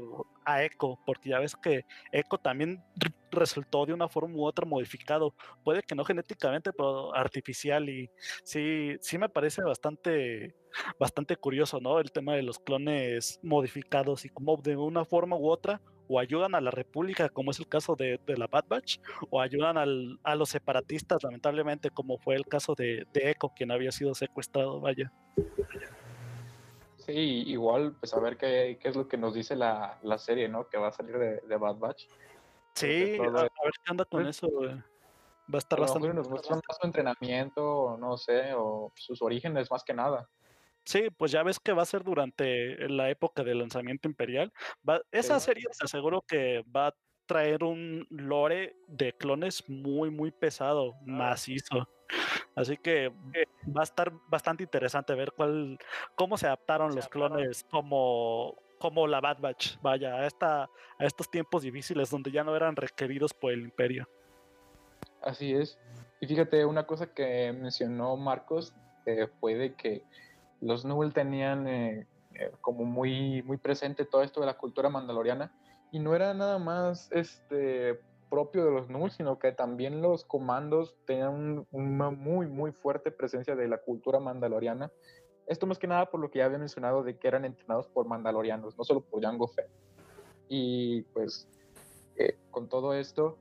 a 0.46 0.62
Echo, 0.64 0.98
porque 1.04 1.28
ya 1.28 1.38
ves 1.38 1.54
que 1.54 1.84
Echo 2.12 2.38
también 2.38 2.82
resultó 3.30 3.84
de 3.84 3.92
una 3.92 4.08
forma 4.08 4.36
u 4.36 4.46
otra 4.46 4.64
modificado, 4.64 5.34
puede 5.62 5.82
que 5.82 5.94
no 5.94 6.06
genéticamente, 6.06 6.72
pero 6.72 7.14
artificial 7.14 7.90
y 7.90 8.10
sí, 8.42 8.96
sí 9.02 9.18
me 9.18 9.28
parece 9.28 9.62
bastante 9.62 10.54
bastante 10.98 11.36
curioso, 11.36 11.78
¿no? 11.78 12.00
El 12.00 12.12
tema 12.12 12.36
de 12.36 12.42
los 12.42 12.58
clones 12.58 13.38
modificados 13.42 14.24
y 14.24 14.30
como 14.30 14.56
de 14.56 14.78
una 14.78 15.04
forma 15.04 15.36
u 15.36 15.50
otra 15.50 15.82
o 16.08 16.18
ayudan 16.18 16.54
a 16.54 16.60
la 16.60 16.70
República, 16.70 17.28
como 17.28 17.50
es 17.50 17.58
el 17.58 17.68
caso 17.68 17.96
de, 17.96 18.20
la 18.26 18.46
Bad 18.46 18.64
Batch, 18.68 18.98
o 19.30 19.40
ayudan 19.40 19.76
a 20.22 20.34
los 20.34 20.48
separatistas, 20.48 21.22
lamentablemente, 21.22 21.90
como 21.90 22.18
fue 22.18 22.36
el 22.36 22.46
caso 22.46 22.74
de, 22.74 23.06
de 23.12 23.30
Echo, 23.30 23.50
quien 23.54 23.70
había 23.70 23.92
sido 23.92 24.14
secuestrado, 24.14 24.80
vaya. 24.80 25.12
Sí, 26.98 27.44
igual, 27.46 27.94
pues 28.00 28.12
a 28.14 28.20
ver 28.20 28.36
qué, 28.36 28.78
qué 28.80 28.88
es 28.88 28.96
lo 28.96 29.06
que 29.06 29.16
nos 29.16 29.34
dice 29.34 29.54
la, 29.54 29.98
la, 30.02 30.18
serie, 30.18 30.48
¿no? 30.48 30.68
Que 30.68 30.76
va 30.76 30.88
a 30.88 30.92
salir 30.92 31.16
de, 31.18 31.40
de 31.40 31.56
Bad 31.56 31.76
Batch. 31.76 32.06
Sí, 32.74 33.16
a, 33.20 33.30
ver 33.30 33.50
qué 33.84 33.90
anda 33.90 34.04
con 34.04 34.26
eso, 34.26 34.48
Va 35.48 35.58
a 35.58 35.58
estar 35.58 35.78
bastante. 35.78 36.12
Nos 36.12 36.28
muestra 36.28 36.56
más 36.56 36.76
su 36.80 36.86
entrenamiento, 36.86 37.96
no 38.00 38.16
sé, 38.16 38.52
o 38.54 38.92
sus 38.96 39.22
orígenes 39.22 39.70
más 39.70 39.84
que 39.84 39.94
nada. 39.94 40.28
Sí, 40.86 41.08
pues 41.16 41.32
ya 41.32 41.42
ves 41.42 41.58
que 41.58 41.72
va 41.72 41.82
a 41.82 41.86
ser 41.86 42.04
durante 42.04 42.88
la 42.88 43.10
época 43.10 43.42
del 43.42 43.58
lanzamiento 43.58 44.08
imperial. 44.08 44.52
esa 45.10 45.40
serie 45.40 45.64
te 45.76 45.84
aseguro 45.84 46.22
que 46.22 46.64
va 46.74 46.88
a 46.88 46.94
traer 47.26 47.64
un 47.64 48.06
lore 48.08 48.76
de 48.86 49.12
clones 49.12 49.68
muy, 49.68 50.10
muy 50.10 50.30
pesado, 50.30 50.94
macizo. 51.04 51.88
Así 52.54 52.76
que 52.76 53.08
va 53.76 53.80
a 53.80 53.82
estar 53.82 54.12
bastante 54.28 54.62
interesante 54.62 55.12
ver 55.16 55.32
cuál, 55.32 55.76
cómo 56.14 56.38
se 56.38 56.46
adaptaron 56.46 56.94
los 56.94 57.08
clones 57.08 57.64
como, 57.68 58.54
como 58.78 59.08
la 59.08 59.20
Bad 59.20 59.40
Batch, 59.40 59.80
vaya, 59.82 60.14
a, 60.14 60.26
esta, 60.26 60.70
a 60.98 61.04
estos 61.04 61.28
tiempos 61.28 61.64
difíciles 61.64 62.10
donde 62.10 62.30
ya 62.30 62.44
no 62.44 62.54
eran 62.54 62.76
requeridos 62.76 63.34
por 63.34 63.52
el 63.52 63.62
imperio. 63.62 64.08
Así 65.20 65.52
es. 65.52 65.80
Y 66.20 66.28
fíjate, 66.28 66.64
una 66.64 66.86
cosa 66.86 67.12
que 67.12 67.52
mencionó 67.52 68.16
Marcos 68.16 68.72
eh, 69.04 69.26
fue 69.40 69.56
de 69.56 69.74
que 69.74 70.04
los 70.60 70.84
Nubel 70.84 71.12
tenían 71.12 71.66
eh, 71.66 72.06
eh, 72.34 72.52
como 72.60 72.84
muy, 72.84 73.42
muy 73.42 73.56
presente 73.56 74.04
todo 74.04 74.22
esto 74.22 74.40
de 74.40 74.46
la 74.46 74.56
cultura 74.56 74.88
mandaloriana 74.88 75.52
y 75.92 75.98
no 75.98 76.14
era 76.14 76.34
nada 76.34 76.58
más 76.58 77.10
este, 77.12 78.00
propio 78.28 78.64
de 78.64 78.70
los 78.72 78.88
Nubel, 78.88 79.10
sino 79.10 79.38
que 79.38 79.52
también 79.52 80.02
los 80.02 80.24
comandos 80.24 80.96
tenían 81.06 81.66
una 81.70 82.10
muy, 82.10 82.46
muy 82.46 82.72
fuerte 82.72 83.10
presencia 83.10 83.54
de 83.54 83.68
la 83.68 83.78
cultura 83.78 84.20
mandaloriana. 84.20 84.90
Esto 85.46 85.66
más 85.66 85.78
que 85.78 85.86
nada 85.86 86.06
por 86.06 86.20
lo 86.20 86.30
que 86.30 86.40
ya 86.40 86.46
había 86.46 86.58
mencionado 86.58 87.04
de 87.04 87.18
que 87.18 87.28
eran 87.28 87.44
entrenados 87.44 87.86
por 87.86 88.06
mandalorianos, 88.06 88.76
no 88.76 88.84
solo 88.84 89.00
por 89.00 89.22
Jango 89.22 89.46
Fett. 89.46 89.68
Y 90.48 91.02
pues 91.02 91.48
eh, 92.16 92.36
con 92.50 92.68
todo 92.68 92.94
esto, 92.94 93.38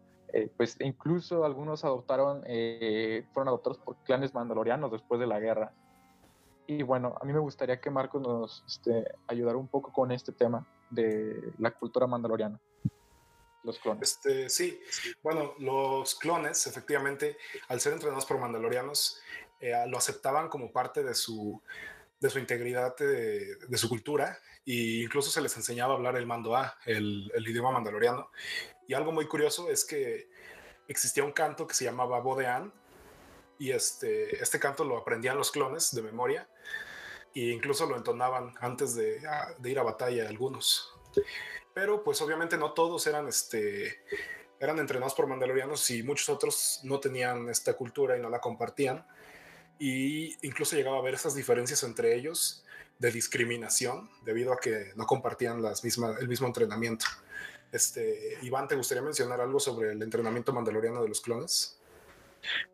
pues 0.58 0.75
incluso 0.82 1.45
algunos 1.45 1.86
adoptaron, 1.86 2.41
fueron 2.41 3.47
adoptados 3.47 3.78
por 3.78 3.95
clanes 4.04 4.34
mandalorianos 4.34 4.91
después 4.91 5.19
de 5.19 5.28
la 5.28 5.39
guerra. 5.39 5.73
Y 6.67 6.84
bueno, 6.84 7.15
a 7.21 7.25
mí 7.25 7.34
me 7.34 7.39
gustaría 7.39 7.80
que 7.80 7.89
Marcos 7.89 8.21
nos 8.21 8.63
este, 8.67 9.06
ayudara 9.28 9.58
un 9.58 9.67
poco 9.67 9.93
con 9.93 10.12
este 10.12 10.32
tema 10.32 10.67
de 10.89 11.54
la 11.60 11.71
cultura 11.71 12.08
mandaloriana. 12.08 12.60
Los 13.63 13.80
clones. 13.80 14.12
Este, 14.12 14.49
sí, 14.49 14.80
bueno, 15.23 15.54
los 15.60 16.15
clones, 16.15 16.67
efectivamente, 16.67 17.38
al 17.67 17.80
ser 17.80 17.93
entrenados 17.93 18.25
por 18.25 18.39
mandalorianos, 18.39 19.19
eh, 19.60 19.73
lo 19.88 19.97
aceptaban 19.97 20.49
como 20.49 20.71
parte 20.71 21.04
de 21.04 21.15
su, 21.15 21.62
de 22.19 22.30
su 22.30 22.39
integridad, 22.39 22.95
de, 22.97 23.56
de, 23.56 23.78
su 23.78 23.89
cultura, 23.89 24.38
e 24.65 25.01
incluso 25.04 25.32
se 25.32 25.41
les 25.41 25.56
enseñaba 25.58 25.93
a 25.93 25.97
hablar 25.97 26.15
el 26.15 26.28
mando 26.28 26.56
A, 26.56 26.78
el, 26.86 27.32
el, 27.34 27.47
idioma 27.47 27.71
mandaloriano. 27.71 28.30
Y 28.88 28.93
algo 28.93 29.12
muy 29.12 29.28
curioso 29.28 29.69
es 29.69 29.84
que 29.84 30.30
existía 30.88 31.23
un 31.23 31.32
canto 31.32 31.65
que 31.65 31.73
se 31.73 31.86
llamaba 31.86 32.19
Bodean, 32.19 32.71
y 33.57 33.71
este, 33.71 34.41
este 34.41 34.59
canto 34.59 34.83
lo 34.83 34.97
aprendían 34.97 35.37
los 35.37 35.51
clones 35.51 35.93
de 35.93 36.01
memoria, 36.01 36.47
e 37.33 37.51
incluso 37.51 37.85
lo 37.85 37.97
entonaban 37.97 38.53
antes 38.59 38.95
de, 38.95 39.21
de 39.57 39.69
ir 39.69 39.79
a 39.79 39.83
batalla 39.83 40.27
algunos. 40.27 40.93
Pero 41.73 42.03
pues 42.03 42.21
obviamente 42.21 42.57
no 42.57 42.71
todos 42.73 43.05
eran 43.07 43.27
este 43.27 44.03
eran 44.59 44.79
entrenados 44.79 45.13
por 45.13 45.27
mandalorianos 45.27 45.89
y 45.91 46.03
muchos 46.03 46.29
otros 46.29 46.79
no 46.83 46.99
tenían 46.99 47.49
esta 47.49 47.73
cultura 47.73 48.17
y 48.17 48.21
no 48.21 48.29
la 48.29 48.39
compartían. 48.39 49.05
Y 49.77 50.35
incluso 50.47 50.75
llegaba 50.75 50.97
a 50.97 50.99
haber 50.99 51.15
esas 51.15 51.35
diferencias 51.35 51.83
entre 51.83 52.15
ellos 52.15 52.63
de 52.97 53.11
discriminación 53.11 54.09
debido 54.23 54.53
a 54.53 54.57
que 54.57 54.93
no 54.95 55.05
compartían 55.05 55.61
las 55.61 55.83
mismas, 55.83 56.19
el 56.21 56.29
mismo 56.29 56.47
entrenamiento. 56.47 57.05
Este, 57.71 58.37
Iván, 58.41 58.69
¿te 58.69 58.75
gustaría 58.75 59.03
mencionar 59.03 59.41
algo 59.41 59.59
sobre 59.59 59.91
el 59.91 60.01
entrenamiento 60.01 60.53
mandaloriano 60.53 61.01
de 61.01 61.09
los 61.09 61.19
clones? 61.19 61.74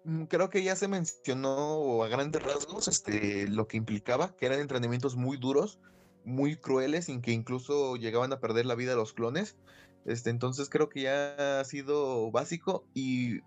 Mm, 0.04 0.24
creo 0.26 0.50
que 0.50 0.64
ya 0.64 0.76
se 0.76 0.88
mencionó 0.88 2.04
a 2.04 2.08
grandes 2.08 2.42
rasgos 2.44 2.88
este, 2.88 3.48
lo 3.48 3.68
que 3.68 3.78
implicaba, 3.78 4.36
que 4.36 4.46
eran 4.46 4.60
entrenamientos 4.60 5.16
muy 5.16 5.38
duros, 5.38 5.80
muy 6.26 6.56
crueles, 6.56 7.06
sin 7.06 7.22
que 7.22 7.32
incluso 7.32 7.96
llegaban 7.96 8.34
a 8.34 8.40
perder 8.40 8.66
la 8.66 8.76
vida 8.76 8.96
los 8.96 9.14
clones. 9.14 9.58
Este, 10.06 10.30
entonces 10.30 10.70
creo 10.70 10.90
que 10.90 11.02
ya 11.02 11.60
ha 11.60 11.66
sido 11.66 12.32
básico 12.32 12.86
y 12.94 13.42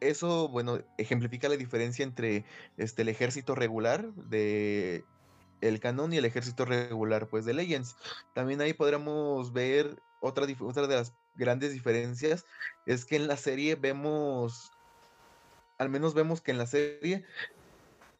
eso, 0.00 0.48
bueno, 0.48 0.80
ejemplifica 0.96 1.48
la 1.48 1.56
diferencia 1.56 2.04
entre 2.04 2.44
este, 2.76 3.02
el 3.02 3.08
ejército 3.08 3.54
regular 3.54 4.12
de 4.14 5.04
el 5.60 5.80
canon 5.80 6.12
y 6.12 6.18
el 6.18 6.24
ejército 6.24 6.64
regular, 6.64 7.28
pues, 7.28 7.44
de 7.44 7.54
Legends. 7.54 7.96
También 8.34 8.60
ahí 8.60 8.72
podríamos 8.72 9.52
ver 9.52 10.00
otra, 10.20 10.46
otra 10.60 10.86
de 10.86 10.94
las 10.94 11.14
grandes 11.34 11.72
diferencias, 11.72 12.44
es 12.86 13.04
que 13.04 13.16
en 13.16 13.28
la 13.28 13.36
serie 13.36 13.76
vemos, 13.76 14.72
al 15.78 15.88
menos 15.88 16.14
vemos 16.14 16.40
que 16.40 16.50
en 16.50 16.58
la 16.58 16.66
serie 16.66 17.24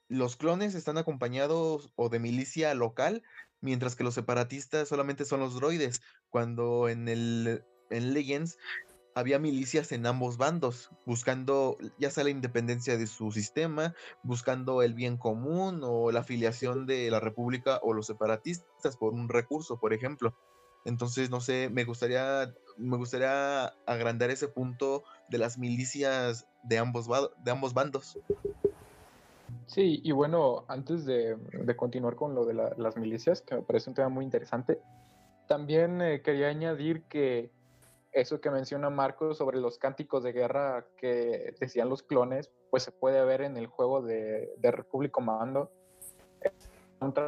los 0.09 0.37
clones 0.37 0.75
están 0.75 0.97
acompañados 0.97 1.93
o 1.97 2.09
de 2.09 2.19
milicia 2.19 2.75
local 2.75 3.23
mientras 3.61 3.97
que 3.97 4.05
los 4.05 4.15
separatistas 4.15 4.89
solamente 4.89 5.25
son 5.25 5.41
los 5.41 5.55
droides, 5.55 6.01
cuando 6.31 6.89
en 6.89 7.09
el 7.09 7.65
en 7.91 8.13
Legends 8.13 8.59
había 9.15 9.39
milicias 9.39 9.91
en 9.91 10.07
ambos 10.07 10.37
bandos, 10.37 10.91
buscando 11.05 11.77
ya 11.99 12.11
sea 12.11 12.25
la 12.25 12.31
independencia 12.31 12.97
de 12.97 13.09
su 13.09 13.33
sistema, 13.33 13.95
buscando 14.23 14.83
el 14.83 14.95
bien 14.95 15.17
común 15.17 15.81
o 15.83 16.13
la 16.13 16.21
afiliación 16.21 16.87
de 16.87 17.11
la 17.11 17.19
República 17.19 17.81
o 17.83 17.95
los 17.95 18.07
separatistas 18.07 18.97
por 18.97 19.15
un 19.15 19.29
recurso, 19.29 19.81
por 19.81 19.93
ejemplo. 19.93 20.37
Entonces, 20.89 21.29
no 21.29 21.41
sé, 21.41 21.69
me 21.69 21.85
gustaría, 21.85 22.55
me 22.79 22.97
gustaría 22.97 23.67
agrandar 23.85 24.31
ese 24.31 24.49
punto 24.49 25.05
de 25.29 25.37
las 25.37 25.59
milicias 25.59 26.49
de 26.63 26.79
ambos, 26.79 27.07
de 27.45 27.51
ambos 27.51 27.75
bandos. 27.75 28.19
Sí, 29.67 30.01
y 30.03 30.13
bueno, 30.13 30.65
antes 30.67 31.05
de, 31.05 31.37
continuar 31.77 32.17
con 32.17 32.35
lo 32.35 32.47
de 32.47 32.55
la, 32.55 32.73
las 32.79 32.97
milicias, 32.97 33.43
que 33.43 33.57
me 33.57 33.63
parece 33.63 33.91
un 33.91 33.97
tema 33.97 34.09
muy 34.09 34.25
interesante, 34.25 34.81
también 35.47 36.01
eh, 36.01 36.23
quería 36.23 36.49
añadir 36.49 37.03
que 37.03 37.51
eso 38.13 38.41
que 38.41 38.51
menciona 38.51 38.89
Marco 38.89 39.35
sobre 39.35 39.61
los 39.61 39.77
cánticos 39.77 40.23
de 40.23 40.33
guerra 40.33 40.87
que 40.97 41.55
decían 41.61 41.91
los 41.91 42.03
clones, 42.03 42.51
pues 42.71 42.83
se 42.83 42.93
puede 42.93 43.23
ver 43.27 43.43
en 43.43 43.59
el 43.59 43.67
juego 43.67 44.01
de, 44.01 44.55
de 44.57 44.71
Republic 44.71 45.11
Commando, 45.11 45.71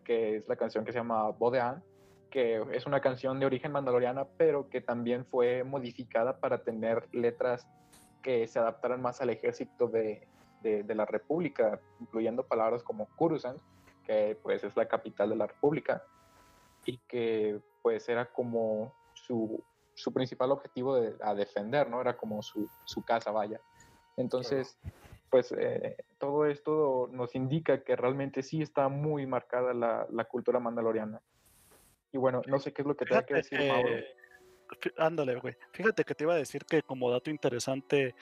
que 0.03 0.37
es 0.37 0.49
la 0.49 0.57
canción 0.57 0.83
que 0.87 0.93
se 0.93 0.99
llama 0.99 1.29
Bodean, 1.29 1.85
que 2.31 2.63
es 2.73 2.87
una 2.87 3.01
canción 3.01 3.41
de 3.41 3.47
origen 3.47 3.73
mandaloriana, 3.73 4.27
pero 4.37 4.69
que 4.69 4.81
también 4.81 5.25
fue 5.27 5.65
modificada 5.65 6.39
para 6.39 6.63
tener 6.63 7.09
letras 7.13 7.67
que 8.23 8.47
se 8.47 8.59
adaptaran 8.59 9.03
más 9.03 9.21
al 9.21 9.31
ejército 9.31 9.89
de, 9.89 10.27
de, 10.63 10.95
la 10.95 11.07
República, 11.07 11.81
incluyendo 12.01 12.47
palabras 12.47 12.83
como 12.83 13.07
Coruscant, 13.17 13.59
que 14.05 14.39
pues 14.43 14.63
es 14.65 14.77
la 14.77 14.87
capital 14.87 15.31
de 15.31 15.37
la 15.37 15.47
República, 15.47 16.03
y 16.85 16.99
que 17.09 17.61
pues 17.83 18.09
era 18.09 18.27
como 18.27 18.95
su, 19.15 19.63
su 19.95 20.13
principal 20.13 20.53
objetivo 20.53 20.97
de, 20.97 21.15
a 21.23 21.35
defender, 21.35 21.89
¿no? 21.89 22.01
Era 22.01 22.17
como 22.17 22.43
su, 22.43 22.69
su 22.85 23.03
casa, 23.05 23.31
vaya. 23.31 23.61
Entonces, 24.17 24.79
pues 25.31 25.53
eh, 25.53 25.97
todo 26.19 26.47
esto 26.47 27.09
nos 27.13 27.35
indica 27.35 27.83
que 27.83 27.97
realmente 27.97 28.43
sí 28.43 28.61
está 28.61 28.89
muy 28.89 29.27
marcada 29.27 29.73
la, 29.73 30.07
la 30.11 30.25
cultura 30.25 30.61
mandaloriana. 30.61 31.21
Y 32.13 32.19
bueno, 32.19 32.43
no 32.47 32.59
sé 32.59 32.73
qué 32.73 32.83
es 32.83 32.89
lo 32.89 32.97
que 32.97 33.05
tenga 33.05 33.25
que 33.25 33.35
decir 33.35 33.59
Mauro. 33.67 33.91
Ándale, 34.97 35.37
güey. 35.37 35.57
Fíjate 35.73 36.05
que 36.05 36.15
te 36.15 36.25
iba 36.25 36.35
a 36.35 36.39
decir 36.39 36.65
que 36.65 36.83
como 36.83 37.11
dato 37.11 37.31
interesante, 37.31 38.15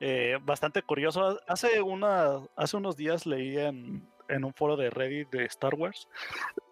eh, 0.00 0.38
bastante 0.42 0.82
curioso, 0.82 1.40
hace, 1.48 1.82
una, 1.82 2.40
hace 2.54 2.76
unos 2.76 2.96
días 2.96 3.26
leí 3.26 3.58
en, 3.58 4.08
en 4.28 4.44
un 4.44 4.54
foro 4.54 4.76
de 4.76 4.90
Reddit 4.90 5.30
de 5.30 5.44
Star 5.44 5.74
Wars 5.74 6.08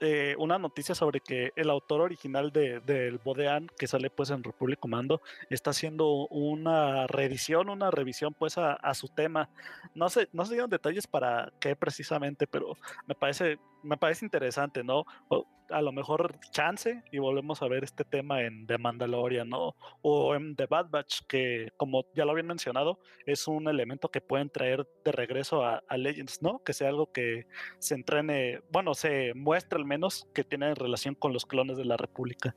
eh, 0.00 0.34
una 0.38 0.58
noticia 0.58 0.94
sobre 0.94 1.20
que 1.20 1.52
el 1.56 1.70
autor 1.70 2.02
original 2.02 2.52
del 2.52 2.84
de, 2.84 3.18
Bodean, 3.24 3.68
que 3.78 3.86
sale 3.86 4.10
pues 4.10 4.30
en 4.30 4.42
Republic 4.42 4.78
Commando, 4.78 5.22
está 5.50 5.70
haciendo 5.70 6.26
una 6.28 7.06
reedición, 7.06 7.68
una 7.68 7.90
revisión 7.90 8.34
pues 8.34 8.58
a, 8.58 8.74
a, 8.74 8.94
su 8.94 9.08
tema. 9.08 9.48
No 9.94 10.08
sé, 10.10 10.28
no 10.32 10.44
se 10.44 10.54
dieron 10.54 10.70
detalles 10.70 11.06
para 11.06 11.52
qué 11.60 11.74
precisamente, 11.74 12.46
pero 12.46 12.76
me 13.06 13.14
parece, 13.14 13.58
me 13.84 13.96
parece 13.96 14.24
interesante, 14.24 14.82
¿no? 14.82 15.04
O, 15.28 15.46
a 15.70 15.80
lo 15.80 15.92
mejor 15.92 16.38
chance 16.50 17.02
y 17.10 17.18
volvemos 17.18 17.62
a 17.62 17.68
ver 17.68 17.84
este 17.84 18.04
tema 18.04 18.42
en 18.42 18.66
The 18.66 18.78
Mandalorian, 18.78 19.48
¿no? 19.48 19.74
O 20.02 20.34
en 20.34 20.56
The 20.56 20.66
Bad 20.66 20.90
Batch, 20.90 21.22
que 21.26 21.72
como 21.76 22.04
ya 22.14 22.24
lo 22.24 22.32
habían 22.32 22.46
mencionado, 22.46 22.98
es 23.26 23.48
un 23.48 23.68
elemento 23.68 24.10
que 24.10 24.20
pueden 24.20 24.50
traer 24.50 24.86
de 25.04 25.12
regreso 25.12 25.64
a, 25.64 25.82
a 25.88 25.96
Legends, 25.96 26.42
¿no? 26.42 26.62
Que 26.62 26.72
sea 26.72 26.88
algo 26.88 27.12
que 27.12 27.46
se 27.78 27.94
entrene, 27.94 28.60
bueno, 28.70 28.94
se 28.94 29.32
muestre 29.34 29.78
al 29.78 29.84
menos 29.84 30.26
que 30.34 30.44
tiene 30.44 30.74
relación 30.74 31.14
con 31.14 31.32
los 31.32 31.46
clones 31.46 31.76
de 31.76 31.84
la 31.84 31.96
República. 31.96 32.54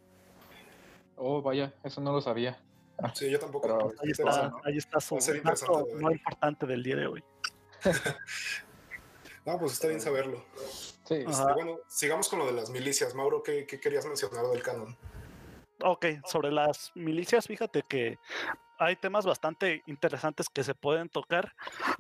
Oh, 1.16 1.42
vaya, 1.42 1.74
eso 1.84 2.02
no 2.02 2.12
lo 2.12 2.22
sabía. 2.22 2.60
Ah, 3.00 3.12
sí, 3.14 3.30
yo 3.30 3.40
tampoco. 3.40 3.68
Pero 3.68 3.94
ahí, 4.04 4.12
está, 4.12 4.52
ahí 4.64 4.78
está 4.78 5.00
su 5.00 5.18
dato 5.44 5.88
no 6.00 6.12
importante 6.12 6.66
del 6.66 6.84
día 6.84 6.96
de 6.96 7.08
hoy. 7.08 7.24
no, 9.46 9.60
pues 9.60 9.74
está 9.74 9.88
bien 9.88 10.02
saberlo. 10.02 10.44
Sí. 11.08 11.24
Este, 11.28 11.54
bueno, 11.54 11.80
sigamos 11.88 12.28
con 12.28 12.40
lo 12.40 12.46
de 12.46 12.52
las 12.52 12.70
milicias. 12.70 13.16
Mauro, 13.16 13.42
¿qué, 13.42 13.66
¿qué, 13.66 13.80
querías 13.80 14.06
mencionar 14.06 14.46
del 14.48 14.62
canon? 14.62 14.98
Ok, 15.82 16.06
sobre 16.26 16.52
las 16.52 16.92
milicias, 16.96 17.48
fíjate 17.48 17.84
que 17.88 18.18
hay 18.80 18.96
temas 18.96 19.26
bastante 19.26 19.84
interesantes 19.86 20.50
que 20.50 20.64
se 20.64 20.76
pueden 20.76 21.10
tocar. 21.10 21.54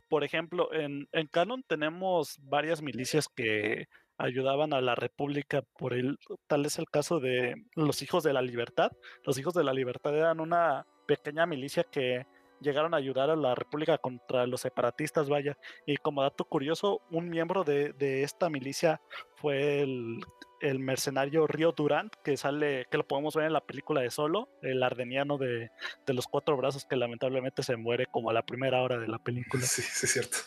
Por 0.10 0.24
ejemplo, 0.24 0.74
en, 0.74 1.08
en 1.12 1.28
Canon 1.28 1.64
tenemos 1.68 2.38
varias 2.42 2.82
milicias 2.82 3.28
que 3.28 3.88
ayudaban 4.18 4.74
a 4.74 4.82
la 4.82 4.96
República 4.96 5.62
por 5.78 5.94
el, 5.94 6.18
tal 6.48 6.66
es 6.66 6.80
el 6.80 6.90
caso 6.90 7.20
de 7.20 7.56
los 7.76 8.02
Hijos 8.02 8.24
de 8.24 8.34
la 8.34 8.42
Libertad. 8.42 8.92
Los 9.24 9.38
Hijos 9.38 9.54
de 9.54 9.64
la 9.64 9.74
Libertad 9.74 10.16
eran 10.16 10.40
una 10.40 10.86
pequeña 11.06 11.46
milicia 11.46 11.84
que 11.84 12.26
llegaron 12.62 12.94
a 12.94 12.98
ayudar 12.98 13.30
a 13.30 13.36
la 13.36 13.56
República 13.56 13.98
contra 13.98 14.46
los 14.48 14.62
separatistas, 14.62 15.30
vaya. 15.30 15.58
Y 15.86 15.98
como 15.98 16.22
dato 16.22 16.46
curioso, 16.46 17.02
un 17.12 17.30
miembro 17.30 17.64
de, 17.64 17.94
de 17.94 18.24
esta 18.24 18.50
milicia 18.50 19.02
fue 19.36 19.82
el, 19.82 20.20
el, 20.62 20.80
mercenario 20.80 21.48
Río 21.48 21.72
Durant, 21.72 22.14
que 22.24 22.38
sale, 22.38 22.88
que 22.90 22.98
lo 22.98 23.08
podemos 23.08 23.36
ver 23.36 23.46
en 23.46 23.54
la 23.54 23.66
película 23.66 24.02
de 24.02 24.10
Solo, 24.10 24.50
el 24.62 24.82
ardeniano 24.84 25.38
de, 25.38 25.72
de, 26.06 26.14
los 26.14 26.28
cuatro 26.28 26.58
brazos 26.58 26.86
que 26.86 26.96
lamentablemente 26.96 27.64
se 27.64 27.76
muere 27.76 28.08
como 28.08 28.30
a 28.30 28.34
la 28.34 28.44
primera 28.44 28.82
hora 28.82 28.98
de 28.98 29.08
la 29.08 29.20
película. 29.20 29.64
Sí, 29.64 29.82
sí 29.82 30.06
es 30.06 30.14
cierto. 30.14 30.38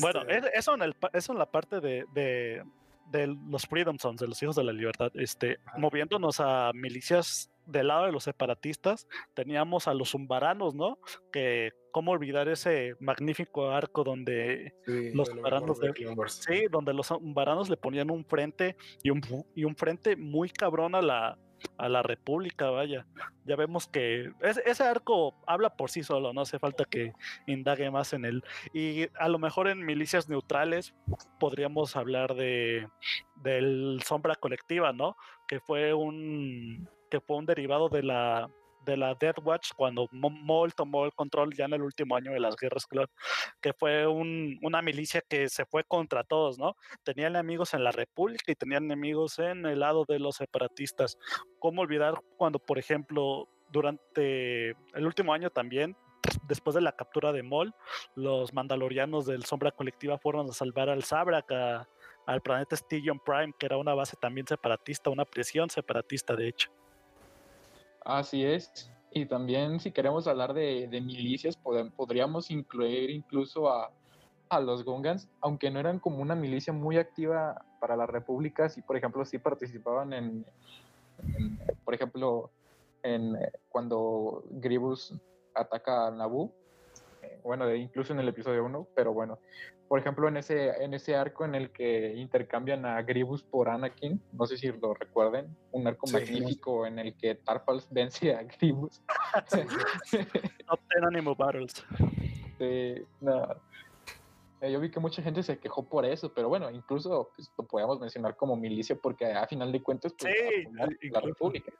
Bueno, 0.00 0.22
este 0.28 0.56
eso 0.58 0.74
en, 0.74 0.82
el, 0.82 0.96
eso 1.12 1.32
en 1.32 1.38
la 1.38 1.50
parte 1.50 1.80
de, 1.80 2.04
de 2.12 2.62
de 3.10 3.26
los 3.48 3.66
Freedom 3.66 3.98
Sons, 3.98 4.20
de 4.20 4.28
los 4.28 4.42
Hijos 4.42 4.56
de 4.56 4.64
la 4.64 4.72
Libertad, 4.72 5.10
este, 5.14 5.58
moviéndonos 5.76 6.40
a 6.40 6.72
milicias 6.74 7.50
del 7.66 7.88
lado 7.88 8.06
de 8.06 8.12
los 8.12 8.24
separatistas, 8.24 9.06
teníamos 9.34 9.88
a 9.88 9.94
los 9.94 10.14
umbaranos, 10.14 10.74
¿no? 10.74 10.98
Que 11.30 11.72
cómo 11.92 12.12
olvidar 12.12 12.48
ese 12.48 12.94
magnífico 13.00 13.70
arco 13.70 14.04
donde 14.04 14.74
sí, 14.86 15.10
los 15.12 15.28
umbaranos 15.30 15.78
de, 15.78 15.92
sí, 16.28 16.66
donde 16.70 16.94
los 16.94 17.10
umbaranos 17.10 17.68
le 17.68 17.76
ponían 17.76 18.10
un 18.10 18.24
frente 18.24 18.76
y 19.02 19.10
un, 19.10 19.20
y 19.54 19.64
un 19.64 19.76
frente 19.76 20.16
muy 20.16 20.48
cabrón 20.50 20.94
a 20.94 21.02
la 21.02 21.38
a 21.76 21.88
la 21.88 22.02
República, 22.02 22.70
vaya. 22.70 23.06
Ya 23.44 23.56
vemos 23.56 23.88
que 23.88 24.32
ese 24.40 24.82
arco 24.82 25.34
habla 25.46 25.76
por 25.76 25.90
sí 25.90 26.02
solo, 26.02 26.32
no 26.32 26.42
hace 26.42 26.58
falta 26.58 26.84
que 26.84 27.12
indague 27.46 27.90
más 27.90 28.12
en 28.12 28.24
él. 28.24 28.44
Y 28.72 29.08
a 29.18 29.28
lo 29.28 29.38
mejor 29.38 29.68
en 29.68 29.84
milicias 29.84 30.28
neutrales 30.28 30.94
podríamos 31.38 31.96
hablar 31.96 32.34
de 32.34 32.88
del 33.36 34.00
Sombra 34.04 34.34
Colectiva, 34.34 34.92
¿no? 34.92 35.16
Que 35.46 35.60
fue 35.60 35.94
un 35.94 36.88
que 37.10 37.20
fue 37.20 37.36
un 37.36 37.46
derivado 37.46 37.88
de 37.88 38.02
la 38.02 38.50
de 38.88 38.96
la 38.96 39.14
Death 39.14 39.38
Watch 39.44 39.70
cuando 39.76 40.08
Maul 40.10 40.74
tomó 40.74 41.04
el 41.04 41.12
control 41.12 41.54
ya 41.54 41.66
en 41.66 41.74
el 41.74 41.82
último 41.82 42.16
año 42.16 42.32
de 42.32 42.40
las 42.40 42.56
guerras 42.56 42.86
clon, 42.86 43.06
que 43.60 43.72
fue 43.72 44.06
una 44.06 44.82
milicia 44.82 45.20
que 45.20 45.48
se 45.48 45.66
fue 45.66 45.84
contra 45.84 46.24
todos, 46.24 46.58
¿no? 46.58 46.74
Tenían 47.04 47.36
enemigos 47.36 47.74
en 47.74 47.84
la 47.84 47.92
República 47.92 48.50
y 48.50 48.54
tenían 48.54 48.84
enemigos 48.84 49.38
en 49.38 49.66
el 49.66 49.80
lado 49.80 50.04
de 50.08 50.18
los 50.18 50.36
separatistas. 50.36 51.18
¿Cómo 51.58 51.82
olvidar 51.82 52.14
cuando, 52.36 52.58
por 52.58 52.78
ejemplo, 52.78 53.48
durante 53.70 54.70
el 54.70 55.06
último 55.06 55.34
año 55.34 55.50
también 55.50 55.94
después 56.46 56.74
de 56.74 56.80
la 56.80 56.92
captura 56.92 57.32
de 57.32 57.42
Maul, 57.42 57.74
los 58.14 58.52
mandalorianos 58.52 59.26
del 59.26 59.44
Sombra 59.44 59.70
Colectiva 59.70 60.18
fueron 60.18 60.48
a 60.48 60.52
salvar 60.52 60.88
al 60.88 61.04
Sabrak, 61.04 61.50
al 62.26 62.42
planeta 62.42 62.76
Stygian 62.76 63.20
Prime, 63.20 63.52
que 63.58 63.66
era 63.66 63.76
una 63.76 63.94
base 63.94 64.16
también 64.20 64.46
separatista, 64.46 65.10
una 65.10 65.24
prisión 65.24 65.70
separatista, 65.70 66.34
de 66.34 66.48
hecho. 66.48 66.70
Así 68.08 68.42
es. 68.42 68.90
Y 69.12 69.26
también 69.26 69.80
si 69.80 69.92
queremos 69.92 70.26
hablar 70.26 70.54
de, 70.54 70.88
milicias, 71.04 71.58
podríamos 71.94 72.50
incluir 72.50 73.10
incluso 73.10 73.70
a, 73.70 73.90
los 74.62 74.82
Gungans, 74.82 75.28
aunque 75.42 75.70
no 75.70 75.78
eran 75.78 75.98
como 75.98 76.22
una 76.22 76.34
milicia 76.34 76.72
muy 76.72 76.96
activa 76.96 77.66
para 77.80 77.96
la 77.96 78.06
República, 78.06 78.70
sí, 78.70 78.80
por 78.80 78.96
ejemplo, 78.96 79.22
sí 79.26 79.38
participaban 79.38 80.14
en, 80.14 80.46
por 81.84 81.92
ejemplo, 81.92 82.50
en 83.02 83.36
cuando 83.68 84.42
Gribus 84.52 85.14
ataca 85.54 86.06
a 86.06 86.10
Naboo, 86.10 86.46
eh, 86.46 86.50
bueno, 87.42 87.72
incluso 87.74 88.12
en 88.12 88.20
el 88.20 88.28
episodio 88.28 88.64
1, 88.64 88.88
pero 88.94 89.12
bueno, 89.12 89.38
por 89.88 89.98
ejemplo, 89.98 90.28
en 90.28 90.36
ese, 90.36 90.70
en 90.82 90.92
ese 90.92 91.16
arco 91.16 91.46
en 91.46 91.54
el 91.54 91.70
que 91.70 92.14
intercambian 92.14 92.84
a 92.84 93.00
Gribus 93.02 93.42
por 93.42 93.70
Anakin, 93.70 94.22
no 94.32 94.46
sé 94.46 94.58
si 94.58 94.70
lo 94.70 94.92
recuerden, 94.92 95.56
un 95.72 95.86
arco 95.86 96.06
magnífico 96.12 96.86
en 96.86 96.98
el 96.98 97.16
que 97.16 97.36
Tarpals 97.36 97.88
vence 97.90 98.34
a 98.34 98.42
Gribus. 98.42 99.02
Top 100.66 100.80
Animal 101.06 101.34
Battles. 101.38 101.84
Sí, 102.58 102.64
eh, 104.60 104.70
Yo 104.70 104.80
vi 104.80 104.90
que 104.90 105.00
mucha 105.00 105.22
gente 105.22 105.42
se 105.42 105.58
quejó 105.58 105.88
por 105.88 106.04
eso, 106.04 106.32
pero 106.34 106.48
bueno, 106.48 106.70
incluso 106.70 107.30
pues, 107.34 107.50
lo 107.56 107.64
podemos 107.64 107.98
mencionar 107.98 108.36
como 108.36 108.56
milicia 108.56 108.96
porque 108.96 109.26
a 109.26 109.46
final 109.46 109.72
de 109.72 109.82
cuentas 109.82 110.14
pues, 110.18 110.34
sí, 111.00 111.08
la 111.10 111.20
República. 111.20 111.72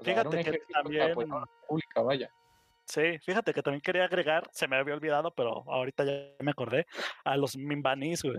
Fíjate 0.00 0.44
que 0.44 0.62
también... 0.72 1.00
La 1.00 1.08
República, 1.14 2.02
vaya. 2.02 2.30
Sí, 2.86 3.18
fíjate 3.20 3.54
que 3.54 3.62
también 3.62 3.80
quería 3.80 4.04
agregar, 4.04 4.48
se 4.52 4.68
me 4.68 4.76
había 4.76 4.94
olvidado, 4.94 5.30
pero 5.34 5.64
ahorita 5.70 6.04
ya 6.04 6.34
me 6.40 6.50
acordé, 6.50 6.86
a 7.24 7.36
los 7.36 7.56
Mimbanís, 7.56 8.22
güey. 8.22 8.36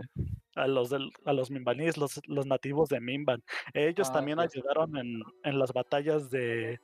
A 0.56 0.68
los, 0.68 0.90
del, 0.90 1.12
a 1.26 1.34
los 1.34 1.52
Mimbanís, 1.52 1.98
los, 1.98 2.22
los 2.28 2.46
nativos 2.46 2.88
de 2.88 3.02
Mimban. 3.02 3.44
Ellos 3.74 4.10
ah, 4.10 4.14
también 4.14 4.40
ayudaron 4.40 4.96
en, 4.96 5.22
en, 5.44 5.60
las 5.60 5.74
batallas 5.74 6.30
de, 6.30 6.80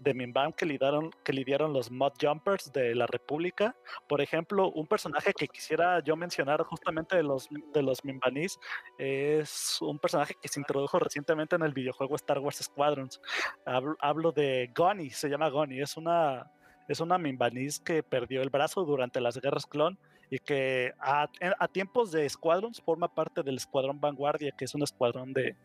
de 0.00 0.14
Mimban 0.14 0.52
que 0.52 0.66
lidiaron, 0.66 1.10
que 1.22 1.32
lidiaron 1.32 1.72
los 1.72 1.90
Mud 1.92 2.12
Jumpers 2.20 2.72
de 2.72 2.96
la 2.96 3.06
República. 3.06 3.76
Por 4.08 4.20
ejemplo, 4.20 4.72
un 4.72 4.88
personaje 4.88 5.32
que 5.34 5.46
quisiera 5.46 6.02
yo 6.02 6.16
mencionar 6.16 6.64
justamente 6.64 7.14
de 7.14 7.22
los, 7.22 7.48
de 7.72 7.82
los 7.82 8.04
Mimbanís 8.04 8.58
es 8.98 9.80
un 9.82 10.00
personaje 10.00 10.34
que 10.42 10.48
se 10.48 10.58
introdujo 10.58 10.98
recientemente 10.98 11.54
en 11.54 11.62
el 11.62 11.74
videojuego 11.74 12.16
Star 12.16 12.40
Wars 12.40 12.56
Squadrons. 12.56 13.20
Hablo, 13.64 13.96
hablo 14.00 14.32
de 14.32 14.72
Goni, 14.74 15.10
se 15.10 15.28
llama 15.28 15.48
Goni, 15.48 15.80
es 15.80 15.96
una 15.96 16.50
es 16.88 17.00
una 17.00 17.18
Mimbanís 17.18 17.80
que 17.80 18.02
perdió 18.02 18.42
el 18.42 18.50
brazo 18.50 18.84
durante 18.84 19.20
las 19.20 19.40
guerras 19.40 19.66
clon 19.66 19.98
y 20.30 20.38
que 20.38 20.94
a, 20.98 21.28
tiempos 21.72 22.10
de 22.10 22.26
Squadrons 22.28 22.80
forma 22.80 23.14
parte 23.14 23.42
del 23.42 23.56
Escuadrón 23.56 24.00
Vanguardia, 24.00 24.52
que 24.56 24.64
es 24.64 24.74
un 24.74 24.82
escuadrón 24.82 25.34
de, 25.34 25.56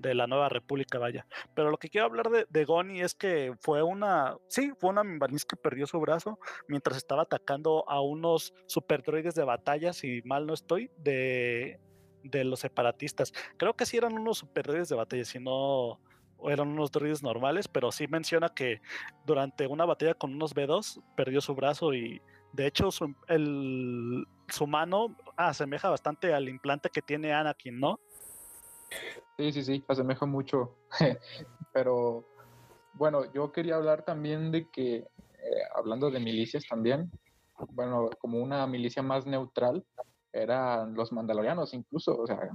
la 0.00 0.26
Nueva 0.26 0.48
República, 0.48 0.98
vaya. 0.98 1.26
Pero 1.54 1.70
lo 1.70 1.78
que 1.78 1.88
quiero 1.88 2.06
hablar 2.06 2.30
de, 2.30 2.44
de 2.50 2.64
Goni 2.64 3.00
es 3.00 3.14
que 3.14 3.54
fue 3.60 3.84
una, 3.84 4.36
sí, 4.48 4.72
fue 4.80 4.90
una 4.90 5.04
Mimbanís 5.04 5.44
que 5.44 5.54
perdió 5.54 5.86
su 5.86 6.00
brazo 6.00 6.40
mientras 6.66 6.96
estaba 6.96 7.22
atacando 7.22 7.88
a 7.88 8.00
unos 8.00 8.52
superdroides 8.66 9.36
de 9.36 9.44
batalla, 9.44 9.92
si 9.92 10.22
mal 10.24 10.44
no 10.44 10.54
estoy, 10.54 10.90
de, 10.98 11.78
de 12.24 12.42
los 12.42 12.60
separatistas. 12.60 13.32
Creo 13.56 13.74
que 13.74 13.86
sí 13.86 13.96
eran 13.96 14.18
unos 14.18 14.38
superdroides 14.38 14.88
de 14.88 14.96
batalla, 14.96 15.24
si 15.24 15.38
no 15.38 16.00
eran 16.44 16.68
unos 16.68 16.90
droides 16.90 17.22
normales, 17.22 17.68
pero 17.68 17.92
sí 17.92 18.06
menciona 18.08 18.48
que 18.48 18.80
durante 19.24 19.66
una 19.66 19.84
batalla 19.84 20.14
con 20.14 20.34
unos 20.34 20.54
B2 20.54 21.02
perdió 21.16 21.40
su 21.40 21.54
brazo 21.54 21.94
y 21.94 22.20
de 22.52 22.66
hecho 22.66 22.90
su, 22.90 23.14
el, 23.28 24.26
su 24.48 24.66
mano 24.66 25.16
asemeja 25.36 25.90
bastante 25.90 26.32
al 26.32 26.48
implante 26.48 26.90
que 26.90 27.02
tiene 27.02 27.32
Anakin, 27.32 27.78
¿no? 27.78 28.00
Sí, 29.36 29.52
sí, 29.52 29.62
sí, 29.62 29.84
asemeja 29.88 30.26
mucho. 30.26 30.76
pero 31.72 32.24
bueno, 32.94 33.30
yo 33.32 33.52
quería 33.52 33.76
hablar 33.76 34.04
también 34.04 34.50
de 34.50 34.70
que, 34.70 34.96
eh, 34.96 35.06
hablando 35.74 36.10
de 36.10 36.20
milicias 36.20 36.66
también, 36.66 37.10
bueno, 37.70 38.10
como 38.18 38.38
una 38.38 38.66
milicia 38.66 39.02
más 39.02 39.26
neutral, 39.26 39.84
eran 40.32 40.94
los 40.94 41.12
mandalorianos 41.12 41.72
incluso, 41.74 42.16
o 42.16 42.26
sea, 42.26 42.50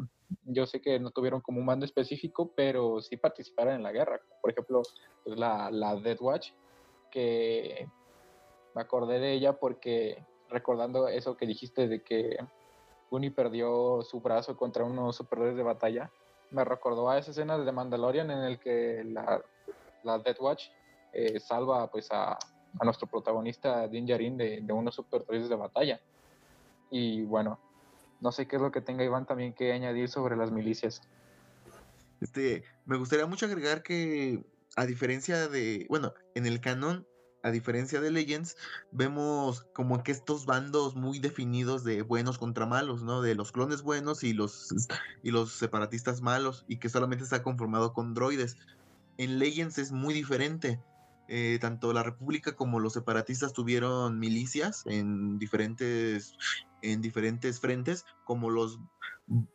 yo 0.46 0.66
sé 0.66 0.82
que 0.82 1.00
no 1.00 1.12
tuvieron 1.12 1.42
como 1.42 1.60
un 1.60 1.66
mando 1.66 1.86
específico, 1.86 2.52
pero 2.56 3.02
sí 3.02 3.18
participaron 3.18 3.76
en 3.76 3.84
la 3.84 3.92
guerra. 3.92 4.20
Por 4.42 4.52
ejemplo, 4.52 4.82
pues 5.24 5.38
la, 5.38 5.72
la 5.72 5.96
Death 5.96 6.22
Watch, 6.22 6.52
que 7.10 7.90
me 8.76 8.82
acordé 8.82 9.20
de 9.20 9.34
ella 9.34 9.54
porque 9.54 10.24
recordando 10.50 11.08
eso 11.08 11.38
que 11.38 11.48
dijiste 11.48 11.88
de 11.88 12.04
que 12.04 12.38
Uni 13.10 13.30
perdió 13.30 14.02
su 14.04 14.22
brazo 14.22 14.56
contra 14.56 14.84
unos 14.84 15.16
superiores 15.16 15.56
de 15.56 15.64
batalla, 15.64 16.12
me 16.52 16.64
recordó 16.64 17.10
a 17.10 17.18
esa 17.18 17.32
escena 17.32 17.58
de 17.58 17.72
Mandalorian 17.72 18.30
en 18.30 18.40
el 18.40 18.60
que 18.60 19.04
la, 19.06 19.42
la 20.04 20.20
Death 20.20 20.40
Watch 20.40 20.66
eh, 21.14 21.40
salva 21.40 21.90
pues 21.90 22.12
a, 22.12 22.34
a, 22.34 22.86
nuestro 22.86 23.08
protagonista 23.08 23.88
Din 23.88 24.06
Djarin 24.06 24.38
de, 24.38 24.62
de 24.62 24.74
unos 24.74 24.96
superiores 24.96 25.50
de 25.50 25.56
batalla. 25.56 26.02
Y 26.92 27.24
bueno, 27.24 27.60
no 28.20 28.32
sé 28.32 28.48
qué 28.48 28.58
es 28.58 28.62
lo 28.62 28.72
que 28.72 28.82
tenga 28.82 29.04
Iván 29.04 29.26
también 29.26 29.54
que 29.54 29.74
añadir 29.74 30.10
sobre 30.10 30.36
las 30.36 30.52
milicias. 30.52 31.02
Este, 32.20 32.64
me 32.86 32.98
gustaría 32.98 33.26
mucho 33.26 33.48
agregar 33.48 33.82
que, 33.82 34.46
a 34.76 34.86
diferencia 34.86 35.48
de, 35.48 35.88
bueno, 35.90 36.14
en 36.36 36.46
el 36.46 36.62
canon, 36.62 37.08
a 37.44 37.50
diferencia 37.50 38.00
de 38.00 38.12
Legends, 38.12 38.56
vemos 38.92 39.64
como 39.74 40.04
que 40.04 40.12
estos 40.12 40.46
bandos 40.46 40.96
muy 40.96 41.18
definidos 41.18 41.84
de 41.84 42.04
buenos 42.04 42.38
contra 42.38 42.68
malos, 42.68 43.02
¿no? 43.02 43.24
De 43.24 43.34
los 43.34 43.52
clones 43.52 43.82
buenos 43.82 44.24
y 44.24 44.34
los, 44.34 44.70
y 45.24 45.32
los 45.32 45.54
separatistas 45.54 46.22
malos, 46.22 46.66
y 46.68 46.78
que 46.78 46.90
solamente 46.90 47.24
está 47.24 47.42
conformado 47.42 47.94
con 47.94 48.14
droides. 48.14 48.58
En 49.18 49.40
Legends 49.40 49.80
es 49.80 49.92
muy 49.92 50.14
diferente. 50.14 50.80
Eh, 51.28 51.60
tanto 51.62 51.94
la 51.94 52.04
República 52.04 52.56
como 52.58 52.82
los 52.82 52.94
separatistas 52.94 53.54
tuvieron 53.54 54.20
milicias 54.20 54.84
en 54.86 55.40
diferentes 55.40 56.36
en 56.82 57.02
diferentes 57.02 57.60
frentes, 57.60 58.06
como 58.26 58.50
los 58.50 58.80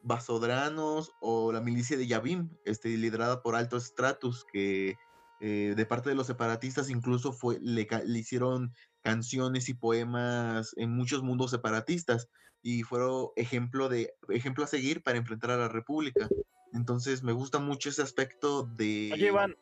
Basodranos 0.03 1.13
o 1.21 1.53
la 1.53 1.61
milicia 1.61 1.97
de 1.97 2.07
Yavim, 2.07 2.51
este, 2.65 2.97
liderada 2.97 3.43
por 3.43 3.57
Alto 3.57 3.79
Stratus, 3.79 4.45
que 4.51 4.97
eh, 5.41 5.75
de 5.77 5.87
parte 5.87 6.09
de 6.09 6.15
los 6.15 6.27
separatistas 6.27 6.89
incluso 6.89 7.33
fue, 7.33 7.59
le, 7.61 7.87
hicieron 8.07 8.73
canciones 9.03 9.69
y 9.69 9.75
poemas 9.75 10.73
en 10.79 10.91
muchos 10.97 11.23
mundos 11.23 11.51
separatistas 11.51 12.29
y 12.63 12.85
fueron 12.85 13.29
ejemplo, 13.37 13.89
de, 13.89 14.15
ejemplo 14.31 14.65
a 14.65 14.67
seguir 14.67 15.03
para 15.03 15.19
enfrentar 15.19 15.51
a 15.51 15.59
la 15.59 15.69
República. 15.69 16.27
Entonces 16.73 17.23
me 17.23 17.33
gusta 17.33 17.59
mucho 17.59 17.91
ese 17.91 18.03
aspecto 18.03 18.63
de... 18.63 19.11
Oye, 19.13 19.27
Iván, 19.27 19.57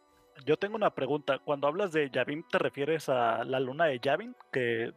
yo 0.46 0.57
tengo 0.57 0.77
una 0.77 0.94
pregunta. 0.94 1.38
Cuando 1.38 1.66
hablas 1.66 1.92
de 1.92 2.09
Yavim, 2.11 2.44
¿te 2.48 2.59
refieres 2.59 3.09
a 3.09 3.44
la 3.44 3.61
luna 3.61 3.87
de 3.87 3.98
Yavin? 4.00 4.35
Que 4.53 4.92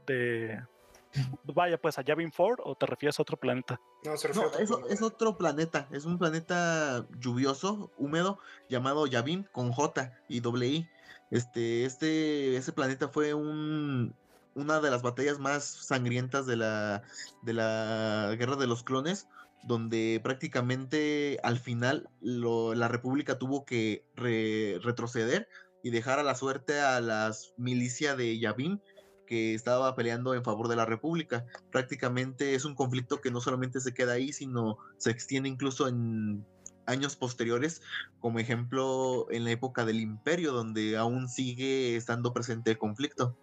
vaya 1.44 1.78
pues 1.78 1.98
a 1.98 2.04
Yavin 2.04 2.32
4 2.36 2.64
o 2.66 2.76
te 2.76 2.86
refieres 2.86 3.20
a 3.20 3.22
otro 3.22 3.38
planeta? 3.38 3.80
No, 4.04 4.14
es, 4.14 5.02
otro 5.02 5.38
planeta, 5.38 5.88
es 5.92 6.06
un 6.06 6.18
planeta 6.18 7.06
lluvioso, 7.20 7.92
húmedo, 7.98 8.40
llamado 8.70 9.08
Yavin 9.08 9.44
con 9.52 9.72
J 9.72 10.14
y 10.28 10.40
doble 10.40 10.68
I. 10.68 10.90
Este, 11.32 11.86
este, 11.86 12.56
ese 12.56 12.72
planeta 12.72 13.10
fue 13.10 13.34
un, 13.34 14.16
una 14.56 14.80
de 14.80 14.90
las 14.92 15.02
batallas 15.02 15.40
más 15.40 15.64
sangrientas 15.64 16.46
de 16.46 16.56
la, 16.56 17.04
de 17.42 17.54
la 17.54 18.36
guerra 18.38 18.56
de 18.56 18.68
los 18.68 18.84
clones, 18.84 19.28
donde 19.64 20.20
prácticamente 20.24 21.40
al 21.44 21.60
final 21.60 22.10
la 22.22 22.88
República 22.88 23.38
tuvo 23.38 23.66
que 23.66 24.06
retroceder 24.16 25.50
y 25.84 25.90
dejar 25.90 26.20
a 26.20 26.24
la 26.24 26.36
suerte 26.36 26.80
a 26.80 27.00
las 27.02 27.54
milicias 27.58 28.18
de 28.18 28.40
Yavin 28.40 28.82
que 29.28 29.54
estaba 29.54 29.96
peleando 29.96 30.34
en 30.34 30.44
favor 30.44 30.68
de 30.68 30.76
la 30.76 30.86
República. 30.86 31.46
Prácticamente 31.72 32.56
es 32.56 32.66
un 32.66 32.74
conflicto 32.74 33.22
que 33.22 33.30
no 33.30 33.42
solamente 33.42 33.80
se 33.80 33.94
queda 33.94 34.14
ahí, 34.14 34.34
sino 34.34 34.80
se 34.98 35.12
extiende 35.12 35.50
incluso 35.50 35.88
en, 35.88 36.44
años 36.88 37.16
posteriores, 37.16 37.82
como 38.20 38.40
ejemplo 38.40 39.28
en 39.30 39.44
la 39.44 39.52
época 39.52 39.86
del 39.86 40.00
imperio, 40.00 40.54
donde 40.54 40.98
aún 40.98 41.28
sigue 41.28 41.96
estando 41.96 42.34
presente 42.34 42.72
el 42.72 42.78
conflicto. 42.78 43.36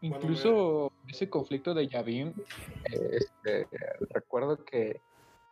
Incluso 0.00 0.90
ese 1.08 1.28
conflicto 1.28 1.74
de 1.74 1.88
Yavim, 1.88 2.32
este, 2.84 3.68
recuerdo 4.10 4.64
que 4.64 5.00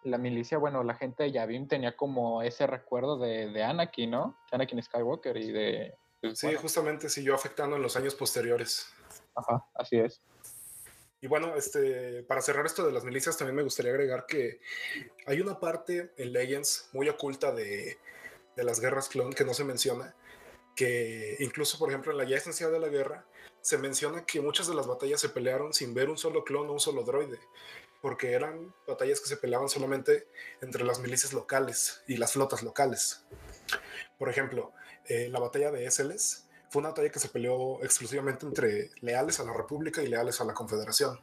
la 0.04 0.18
milicia, 0.18 0.58
bueno, 0.58 0.82
la 0.82 0.94
gente 0.94 1.24
de 1.24 1.32
Yavim 1.32 1.68
tenía 1.68 1.96
como 1.96 2.42
ese 2.42 2.66
recuerdo 2.66 3.18
de, 3.18 3.50
de 3.50 3.62
Anakin, 3.62 4.10
¿no? 4.10 4.36
De 4.50 4.56
Anakin 4.56 4.82
Skywalker 4.82 5.36
y 5.36 5.52
de... 5.52 5.94
Sí, 6.34 6.54
justamente 6.54 7.08
siguió 7.08 7.34
afectando 7.34 7.76
en 7.76 7.82
los 7.82 7.96
años 7.96 8.14
posteriores. 8.14 8.86
Ajá, 9.34 9.64
así 9.74 9.98
es. 9.98 10.20
Y 11.22 11.26
bueno, 11.26 11.54
este, 11.54 12.22
para 12.22 12.40
cerrar 12.40 12.64
esto 12.64 12.86
de 12.86 12.92
las 12.92 13.04
milicias, 13.04 13.36
también 13.36 13.56
me 13.56 13.62
gustaría 13.62 13.92
agregar 13.92 14.26
que 14.26 14.60
hay 15.26 15.40
una 15.40 15.60
parte 15.60 16.12
en 16.16 16.32
Legends 16.32 16.88
muy 16.92 17.08
oculta 17.08 17.52
de, 17.52 17.98
de 18.56 18.64
las 18.64 18.80
guerras 18.80 19.08
clon 19.08 19.32
que 19.32 19.44
no 19.44 19.52
se 19.52 19.64
menciona, 19.64 20.14
que 20.74 21.36
incluso, 21.40 21.78
por 21.78 21.90
ejemplo, 21.90 22.12
en 22.12 22.18
la 22.18 22.24
guía 22.24 22.38
esencial 22.38 22.72
de 22.72 22.80
la 22.80 22.88
guerra, 22.88 23.26
se 23.60 23.76
menciona 23.76 24.24
que 24.24 24.40
muchas 24.40 24.66
de 24.66 24.74
las 24.74 24.86
batallas 24.86 25.20
se 25.20 25.28
pelearon 25.28 25.74
sin 25.74 25.92
ver 25.92 26.08
un 26.08 26.16
solo 26.16 26.44
clon 26.44 26.68
o 26.68 26.72
un 26.72 26.80
solo 26.80 27.02
droide, 27.02 27.38
porque 28.00 28.32
eran 28.32 28.74
batallas 28.86 29.20
que 29.20 29.28
se 29.28 29.36
peleaban 29.36 29.68
solamente 29.68 30.26
entre 30.62 30.84
las 30.84 31.00
milicias 31.00 31.34
locales 31.34 32.02
y 32.06 32.16
las 32.16 32.32
flotas 32.32 32.62
locales. 32.62 33.26
Por 34.18 34.30
ejemplo, 34.30 34.72
eh, 35.06 35.28
la 35.28 35.38
batalla 35.38 35.70
de 35.70 35.86
Esseles 35.86 36.46
fue 36.68 36.80
una 36.80 36.90
batalla 36.90 37.10
que 37.10 37.18
se 37.18 37.28
peleó 37.28 37.82
exclusivamente 37.82 38.46
entre 38.46 38.90
leales 39.00 39.40
a 39.40 39.44
la 39.44 39.52
República 39.52 40.02
y 40.02 40.08
leales 40.08 40.40
a 40.40 40.44
la 40.44 40.54
Confederación. 40.54 41.18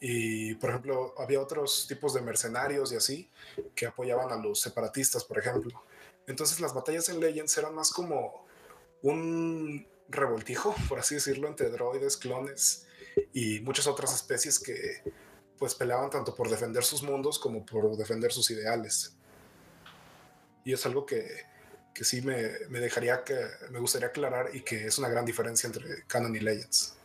Y, 0.00 0.56
por 0.56 0.70
ejemplo, 0.70 1.14
había 1.18 1.40
otros 1.40 1.86
tipos 1.88 2.12
de 2.14 2.20
mercenarios 2.20 2.92
y 2.92 2.96
así 2.96 3.30
que 3.74 3.86
apoyaban 3.86 4.32
a 4.32 4.36
los 4.36 4.60
separatistas, 4.60 5.24
por 5.24 5.38
ejemplo. 5.38 5.84
Entonces 6.26 6.60
las 6.60 6.74
batallas 6.74 7.08
en 7.08 7.20
Legends 7.20 7.56
eran 7.58 7.74
más 7.74 7.90
como 7.90 8.44
un 9.02 9.86
revoltijo, 10.08 10.74
por 10.88 10.98
así 10.98 11.14
decirlo, 11.14 11.48
entre 11.48 11.70
droides, 11.70 12.16
clones 12.16 12.86
y 13.32 13.60
muchas 13.60 13.86
otras 13.86 14.14
especies 14.14 14.58
que 14.58 15.02
pues 15.58 15.74
peleaban 15.74 16.10
tanto 16.10 16.34
por 16.34 16.50
defender 16.50 16.82
sus 16.82 17.02
mundos 17.02 17.38
como 17.38 17.64
por 17.64 17.96
defender 17.96 18.32
sus 18.32 18.50
ideales. 18.50 19.16
Y 20.64 20.72
es 20.72 20.84
algo 20.86 21.06
que, 21.06 21.24
que 21.94 22.04
sí 22.04 22.20
me, 22.22 22.50
me, 22.68 22.80
dejaría 22.80 23.24
que 23.24 23.36
me 23.70 23.78
gustaría 23.78 24.08
aclarar 24.08 24.50
y 24.52 24.60
que 24.62 24.86
es 24.86 24.98
una 24.98 25.08
gran 25.08 25.24
diferencia 25.24 25.68
entre 25.68 26.02
Canon 26.06 26.34
y 26.34 26.40
Legends. 26.40 26.96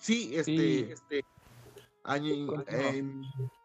Sí, 0.00 0.32
este, 0.34 0.92
este 0.92 1.24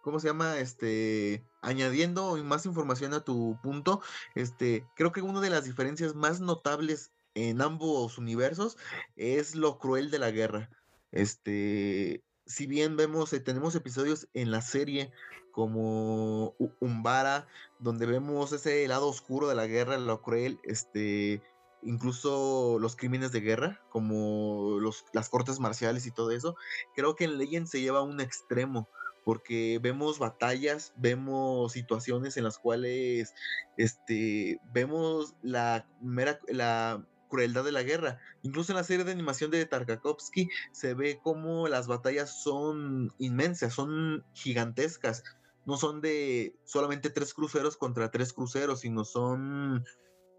¿cómo 0.02 0.20
se 0.20 0.28
llama? 0.28 0.60
Este, 0.60 1.44
añadiendo 1.62 2.36
más 2.44 2.66
información 2.66 3.14
a 3.14 3.22
tu 3.22 3.58
punto, 3.64 4.02
este, 4.36 4.86
creo 4.96 5.12
que 5.12 5.22
una 5.22 5.42
de 5.42 5.50
las 5.50 5.64
diferencias 5.64 6.14
más 6.14 6.42
notables 6.42 7.12
en 7.34 7.62
ambos 7.62 8.18
universos 8.18 8.78
es 9.16 9.56
lo 9.56 9.80
cruel 9.80 10.12
de 10.12 10.20
la 10.20 10.32
guerra. 10.32 10.70
Este, 11.12 12.24
si 12.46 12.68
bien 12.68 12.98
vemos, 12.98 13.32
eh, 13.34 13.40
tenemos 13.40 13.74
episodios 13.76 14.28
en 14.34 14.52
la 14.52 14.62
serie 14.62 15.12
como 15.52 16.54
Umbara, 16.80 17.48
donde 17.86 18.08
vemos 18.08 18.52
ese 18.52 18.88
lado 18.88 19.08
oscuro 19.08 19.48
de 19.48 19.54
la 19.54 19.68
guerra, 19.68 19.98
lo 19.98 20.22
cruel, 20.24 20.60
este, 20.64 21.44
incluso 21.84 22.80
los 22.80 22.96
crímenes 22.96 23.32
de 23.32 23.42
guerra, 23.42 23.80
como 23.90 24.80
las 25.14 25.30
cortes 25.30 25.60
marciales 25.60 26.08
y 26.08 26.12
todo 26.12 26.32
eso, 26.32 26.56
creo 26.96 27.16
que 27.16 27.26
en 27.26 27.38
Legend 27.38 27.68
se 27.68 27.82
lleva 27.82 28.00
a 28.00 28.04
un 28.04 28.20
extremo, 28.20 28.90
porque 29.24 29.80
vemos 29.82 30.18
batallas, 30.18 30.94
vemos 30.98 31.74
situaciones 31.74 32.38
en 32.38 32.44
las 32.44 32.58
cuales 32.58 33.36
este, 33.78 34.60
vemos 34.74 35.36
la, 35.44 35.88
mera, 36.02 36.40
la 36.48 37.06
crueldad 37.30 37.64
de 37.64 37.72
la 37.72 37.84
guerra. 37.84 38.20
Incluso 38.42 38.72
en 38.72 38.78
la 38.78 38.84
serie 38.84 39.06
de 39.06 39.12
animación 39.12 39.52
de 39.52 39.66
Tarkovsky 39.66 40.50
se 40.72 40.96
ve 40.96 41.20
como 41.22 41.68
las 41.68 41.86
batallas 41.86 42.42
son 42.42 43.14
inmensas, 43.20 43.74
son 43.74 44.26
gigantescas. 44.34 45.24
No 45.66 45.78
son 45.78 46.02
de 46.02 46.56
solamente 46.64 47.10
tres 47.10 47.34
cruceros 47.34 47.78
contra 47.78 48.12
tres 48.12 48.34
cruceros, 48.34 48.82
sino 48.82 49.04
son 49.04 49.84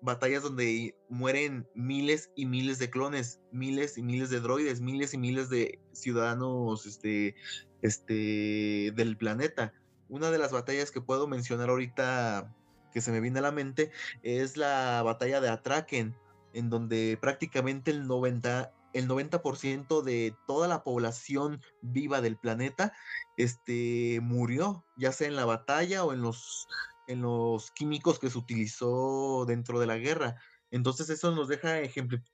batallas 0.01 0.43
donde 0.43 0.97
mueren 1.09 1.69
miles 1.75 2.31
y 2.37 2.47
miles 2.47 2.79
de 2.79 2.91
clones, 2.91 3.41
miles 3.51 3.99
y 3.99 4.03
miles 4.03 4.31
de 4.31 4.41
droides, 4.41 4.81
miles 4.81 5.15
y 5.15 5.19
miles 5.19 5.51
de 5.51 5.81
ciudadanos 5.93 6.87
este, 6.87 7.35
este, 7.83 8.93
del 8.95 9.17
planeta. 9.17 9.73
Una 10.09 10.31
de 10.31 10.39
las 10.39 10.53
batallas 10.53 10.91
que 10.91 11.01
puedo 11.01 11.27
mencionar 11.27 11.71
ahorita 11.71 12.55
que 12.93 13.01
se 13.01 13.11
me 13.11 13.21
viene 13.21 13.41
a 13.41 13.43
la 13.43 13.53
mente 13.53 13.91
es 14.23 14.57
la 14.57 15.03
batalla 15.03 15.41
de 15.41 15.49
Atraken, 15.49 16.17
en 16.53 16.71
donde 16.71 17.19
prácticamente 17.21 17.91
el 17.91 18.07
90, 18.07 18.73
el 18.97 19.09
90% 19.09 20.03
de 20.03 20.35
toda 20.47 20.69
la 20.69 20.83
población 20.83 21.61
viva 21.83 22.23
del 22.23 22.39
planeta 22.39 22.95
este, 23.37 24.21
murió, 24.23 24.87
ya 24.97 25.13
sea 25.13 25.29
en 25.29 25.37
la 25.37 25.45
batalla 25.45 26.03
o 26.05 26.15
en 26.15 26.23
los, 26.23 26.67
en 27.07 27.21
los 27.21 27.71
químicos 27.73 28.19
que 28.19 28.31
se 28.31 28.39
utilizó 28.39 29.45
dentro 29.47 29.79
de 29.81 29.87
la 29.87 29.99
guerra. 29.99 30.37
Entonces 30.71 31.11
eso 31.11 31.31
nos 31.33 31.47
deja 31.49 31.79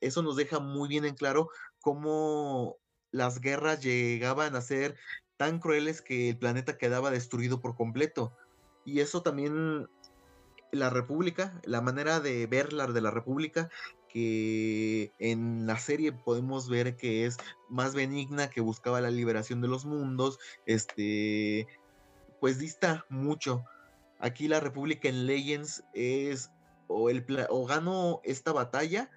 eso 0.01 0.23
nos 0.23 0.37
deja 0.37 0.61
muy 0.61 0.89
bien 0.89 1.05
en 1.05 1.17
claro 1.17 1.49
cómo 1.81 2.77
las 3.11 3.41
guerras 3.41 3.83
llegaban 3.83 4.55
a 4.55 4.61
ser 4.63 4.97
tan 5.37 5.59
crueles 5.59 6.01
que 6.01 6.31
el 6.31 6.39
planeta 6.39 6.79
quedaba 6.79 7.11
destruido 7.11 7.61
por 7.61 7.75
completo. 7.75 8.37
Y 8.85 9.01
eso 9.01 9.23
también 9.23 9.89
la 10.71 10.91
República, 10.91 11.61
la 11.65 11.81
manera 11.81 12.21
de 12.21 12.47
verla 12.47 12.87
de 12.87 13.01
la 13.01 13.11
República, 13.11 13.69
que 14.13 15.13
en 15.19 15.67
la 15.67 15.79
serie 15.79 16.13
podemos 16.13 16.69
ver 16.69 16.97
que 16.97 17.25
es 17.25 17.39
más 17.71 17.95
benigna, 17.95 18.51
que 18.51 18.61
buscaba 18.61 19.01
la 19.01 19.11
liberación 19.11 19.63
de 19.63 19.69
los 19.69 19.87
mundos, 19.87 20.39
este, 20.67 21.67
pues 22.41 22.59
dista 22.59 23.07
mucho. 23.09 23.65
Aquí 24.19 24.49
la 24.49 24.61
República 24.61 25.09
en 25.09 25.27
Legends 25.27 25.83
es 25.95 26.51
o 26.89 27.09
el 27.09 27.25
o 27.49 27.65
gano 27.65 28.21
esta 28.23 28.53
batalla 28.53 29.11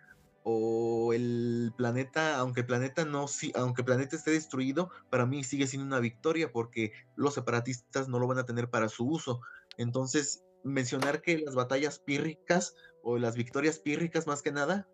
o 0.44 1.12
el 1.12 1.74
planeta, 1.76 2.38
aunque 2.38 2.62
el 2.62 2.66
planeta 2.66 3.04
no 3.04 3.26
aunque 3.56 3.82
el 3.82 3.86
planeta 3.86 4.16
esté 4.16 4.32
destruido, 4.32 4.92
para 5.10 5.26
mí 5.26 5.44
sigue 5.44 5.68
siendo 5.68 5.88
una 5.88 6.00
victoria 6.00 6.52
porque 6.52 6.94
los 7.16 7.34
separatistas 7.34 8.08
no 8.08 8.20
lo 8.20 8.28
van 8.28 8.38
a 8.38 8.46
tener 8.46 8.70
para 8.70 8.88
su 8.88 9.06
uso. 9.06 9.42
Entonces, 9.78 10.44
mencionar 10.64 11.22
que 11.22 11.40
las 11.40 11.56
batallas 11.56 12.00
pírricas 12.00 12.76
o 13.08 13.20
las 13.20 13.36
victorias 13.36 13.78
pírricas 13.78 14.26
más 14.26 14.42
que 14.42 14.52
nada, 14.52 14.88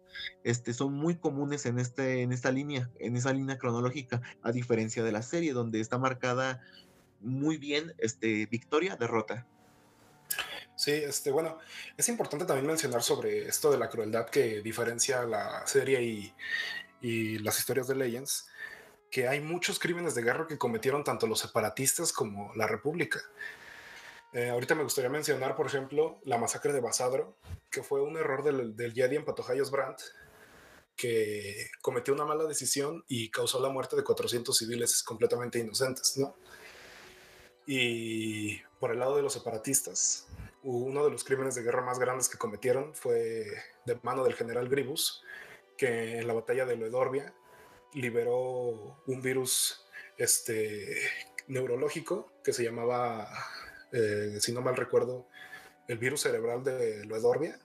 este, 0.44 0.74
son 0.74 0.92
muy 0.92 1.16
comunes 1.16 1.66
en, 1.66 1.80
este, 1.80 2.24
en 2.24 2.34
esta 2.34 2.52
línea, 2.52 2.90
en 3.00 3.16
esa 3.16 3.32
línea 3.32 3.58
cronológica, 3.58 4.22
a 4.44 4.52
diferencia 4.52 5.02
de 5.02 5.14
la 5.14 5.22
serie, 5.22 5.54
donde 5.54 5.80
está 5.80 5.98
marcada 5.98 6.62
muy 7.22 7.56
bien 7.56 7.96
este, 8.00 8.48
victoria, 8.48 8.98
derrota. 8.98 9.48
Sí, 10.76 10.92
este, 10.92 11.32
bueno, 11.32 11.58
es 11.96 12.10
importante 12.10 12.44
también 12.44 12.68
mencionar 12.68 13.02
sobre 13.02 13.48
esto 13.48 13.72
de 13.72 13.78
la 13.78 13.90
crueldad 13.90 14.30
que 14.30 14.62
diferencia 14.62 15.24
la 15.24 15.66
serie 15.66 16.04
y, 16.04 16.34
y 17.00 17.40
las 17.40 17.60
historias 17.60 17.88
de 17.88 17.96
Legends, 17.96 18.50
que 19.10 19.30
hay 19.30 19.40
muchos 19.40 19.80
crímenes 19.80 20.16
de 20.16 20.24
guerra 20.24 20.48
que 20.48 20.58
cometieron 20.58 21.06
tanto 21.06 21.28
los 21.28 21.40
separatistas 21.40 22.12
como 22.12 22.54
la 22.56 22.68
República. 22.68 23.22
Eh, 24.34 24.50
ahorita 24.50 24.76
me 24.76 24.84
gustaría 24.84 25.10
mencionar, 25.10 25.56
por 25.56 25.66
ejemplo, 25.66 26.20
la 26.24 26.38
masacre 26.38 26.72
de 26.72 26.80
Basadro, 26.80 27.38
que 27.70 27.84
fue 27.84 28.02
un 28.02 28.18
error 28.18 28.44
del, 28.44 28.76
del 28.76 28.94
Jedi 28.94 29.18
en 29.18 29.26
Patojayos 29.26 29.72
Brandt, 29.72 30.02
que 30.96 31.70
cometió 31.82 32.14
una 32.14 32.26
mala 32.26 32.46
decisión 32.46 33.04
y 33.08 33.30
causó 33.30 33.60
la 33.60 33.70
muerte 33.70 33.96
de 33.96 34.04
400 34.04 34.56
civiles 34.58 35.04
completamente 35.04 35.60
inocentes, 35.60 36.18
¿no? 36.18 36.36
Y 37.66 38.58
por 38.80 38.92
el 38.92 39.00
lado 39.00 39.16
de 39.16 39.22
los 39.22 39.34
separatistas, 39.34 40.28
uno 40.64 41.04
de 41.04 41.12
los 41.12 41.24
crímenes 41.24 41.56
de 41.56 41.64
guerra 41.64 41.82
más 41.82 42.00
grandes 42.00 42.30
que 42.30 42.38
cometieron 42.38 42.94
fue 42.94 43.46
de 43.86 44.00
mano 44.04 44.24
del 44.24 44.36
general 44.36 44.70
Gribus, 44.70 45.24
que 45.78 46.20
en 46.20 46.28
la 46.28 46.34
batalla 46.34 46.66
de 46.66 46.76
Loedorbia 46.76 47.34
liberó 47.94 49.00
un 49.08 49.22
virus 49.22 49.86
este, 50.18 51.02
neurológico 51.48 52.32
que 52.44 52.54
se 52.54 52.64
llamaba 52.64 53.28
eh, 53.92 54.38
si 54.40 54.52
no 54.54 54.62
mal 54.62 54.76
recuerdo, 54.76 55.28
el 55.88 55.98
virus 55.98 56.22
cerebral 56.22 56.64
de 56.64 57.06
Loedorbia, 57.06 57.60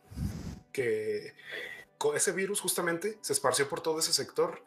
que 0.73 1.35
ese 2.15 2.33
virus 2.33 2.61
justamente 2.61 3.19
se 3.21 3.33
esparció 3.33 3.69
por 3.69 3.81
todo 3.81 3.99
ese 3.99 4.13
sector 4.13 4.63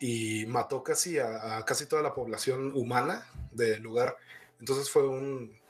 y 0.00 0.46
mató 0.46 0.82
casi 0.82 1.18
a, 1.18 1.64
casi 1.64 1.86
toda 1.86 2.02
la 2.02 2.14
población 2.14 2.72
humana 2.74 3.26
del 3.52 3.82
lugar. 3.82 4.16
Entonces 4.58 4.90
fue 4.90 5.06
un, 5.06 5.60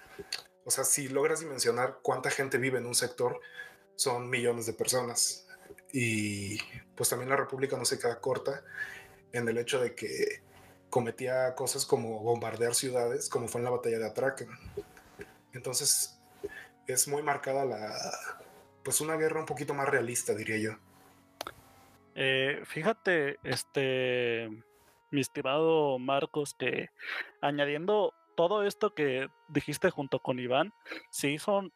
o 0.64 0.70
sea, 0.70 0.85
si 0.85 1.09
logras 1.09 1.41
dimensionar 1.41 1.99
cuánta 2.03 2.30
gente 2.30 2.59
vive 2.59 2.78
en 2.78 2.87
un 2.87 2.95
sector, 2.95 3.41
son 3.97 4.30
millones 4.30 4.66
de 4.66 4.72
personas. 4.72 5.47
Y 5.93 6.59
pues 6.95 7.09
también 7.09 7.28
la 7.28 7.37
República 7.37 7.76
no 7.76 7.85
se 7.85 7.99
queda 7.99 8.20
corta 8.20 8.62
en 9.33 9.49
el 9.49 9.59
hecho 9.59 9.80
de 9.80 9.95
que 9.95 10.43
cometía 10.89 11.55
cosas 11.55 11.87
como 11.87 12.20
bombardear 12.20 12.74
ciudades, 12.74 13.28
como 13.28 13.49
fue 13.49 13.61
en 13.61 13.64
la 13.64 13.70
batalla 13.70 13.99
de 13.99 14.07
Atraken. 14.07 14.49
Entonces, 15.53 16.20
es 16.86 17.09
muy 17.09 17.22
marcada 17.22 17.64
la, 17.64 17.94
pues 18.82 19.00
una 19.00 19.16
guerra 19.16 19.40
un 19.40 19.46
poquito 19.46 19.74
más 19.74 19.88
realista, 19.88 20.34
diría 20.34 20.59
yo. 20.59 20.78
Eh, 22.14 22.62
fíjate, 22.64 23.38
este, 23.42 24.48
mi 25.11 25.20
estimado 25.20 25.98
Marcos, 25.98 26.55
que 26.55 26.90
añadiendo 27.40 28.14
todo 28.34 28.64
esto 28.64 28.94
que 28.94 29.28
dijiste 29.48 29.90
junto 29.90 30.18
con 30.18 30.38
Iván, 30.38 30.72
sí 31.11 31.38
son 31.38 31.72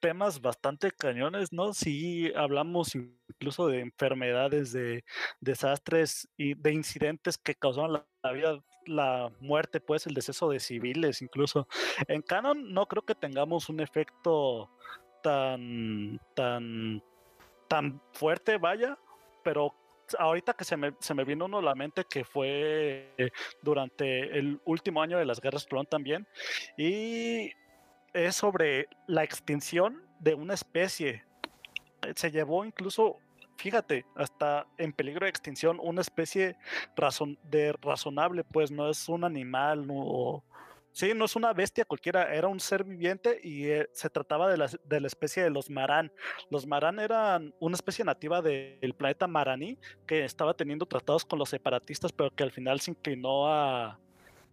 temas 0.00 0.40
bastante 0.40 0.90
cañones, 0.90 1.52
¿no? 1.52 1.72
Sí 1.72 2.32
hablamos 2.34 2.94
incluso 2.94 3.68
de 3.68 3.80
enfermedades, 3.80 4.72
de 4.72 5.04
desastres 5.40 6.28
y 6.36 6.54
de 6.54 6.72
incidentes 6.72 7.38
que 7.38 7.54
causaron 7.54 7.92
la, 7.92 8.06
la 8.22 8.32
vida, 8.32 8.64
la 8.86 9.32
muerte, 9.40 9.80
pues 9.80 10.06
el 10.06 10.14
deceso 10.14 10.48
de 10.50 10.60
civiles, 10.60 11.22
incluso. 11.22 11.68
En 12.08 12.22
Canon 12.22 12.72
no 12.72 12.86
creo 12.86 13.02
que 13.02 13.14
tengamos 13.14 13.68
un 13.68 13.80
efecto 13.80 14.70
tan, 15.22 16.20
tan, 16.34 17.02
tan 17.68 18.00
fuerte, 18.12 18.58
vaya, 18.58 18.98
pero 19.42 19.74
ahorita 20.18 20.54
que 20.54 20.64
se 20.64 20.76
me, 20.76 20.92
se 21.00 21.14
me 21.14 21.24
vino 21.24 21.46
uno 21.46 21.58
a 21.58 21.62
la 21.62 21.74
mente 21.74 22.04
que 22.08 22.24
fue 22.24 23.12
durante 23.62 24.38
el 24.38 24.60
último 24.64 25.02
año 25.02 25.18
de 25.18 25.24
las 25.24 25.40
guerras 25.40 25.66
clon 25.66 25.86
también, 25.86 26.26
y 26.76 27.50
es 28.16 28.36
sobre 28.36 28.88
la 29.06 29.22
extinción 29.22 30.02
de 30.20 30.34
una 30.34 30.54
especie. 30.54 31.24
Se 32.14 32.30
llevó 32.30 32.64
incluso, 32.64 33.18
fíjate, 33.56 34.06
hasta 34.14 34.66
en 34.78 34.92
peligro 34.92 35.26
de 35.26 35.30
extinción 35.30 35.78
una 35.82 36.00
especie 36.00 36.56
razon 36.96 37.38
de 37.44 37.72
razonable, 37.80 38.44
pues 38.44 38.70
no 38.70 38.88
es 38.88 39.08
un 39.08 39.24
animal, 39.24 39.86
no, 39.86 40.42
Sí, 40.96 41.12
no 41.14 41.26
es 41.26 41.36
una 41.36 41.52
bestia 41.52 41.84
cualquiera, 41.84 42.34
era 42.34 42.48
un 42.48 42.58
ser 42.58 42.82
viviente 42.82 43.38
y 43.44 43.66
eh, 43.66 43.86
se 43.92 44.08
trataba 44.08 44.48
de 44.48 44.56
la, 44.56 44.70
de 44.82 44.98
la, 44.98 45.06
especie 45.06 45.42
de 45.42 45.50
los 45.50 45.68
Marán. 45.68 46.10
Los 46.48 46.66
Marán 46.66 46.98
eran 46.98 47.54
una 47.60 47.74
especie 47.74 48.02
nativa 48.02 48.40
del 48.40 48.78
de 48.80 48.94
planeta 48.96 49.26
Maraní 49.26 49.76
que 50.06 50.24
estaba 50.24 50.54
teniendo 50.54 50.86
tratados 50.86 51.26
con 51.26 51.38
los 51.38 51.50
separatistas, 51.50 52.12
pero 52.12 52.30
que 52.30 52.44
al 52.44 52.50
final 52.50 52.80
se 52.80 52.92
inclinó 52.92 53.46
a, 53.46 54.00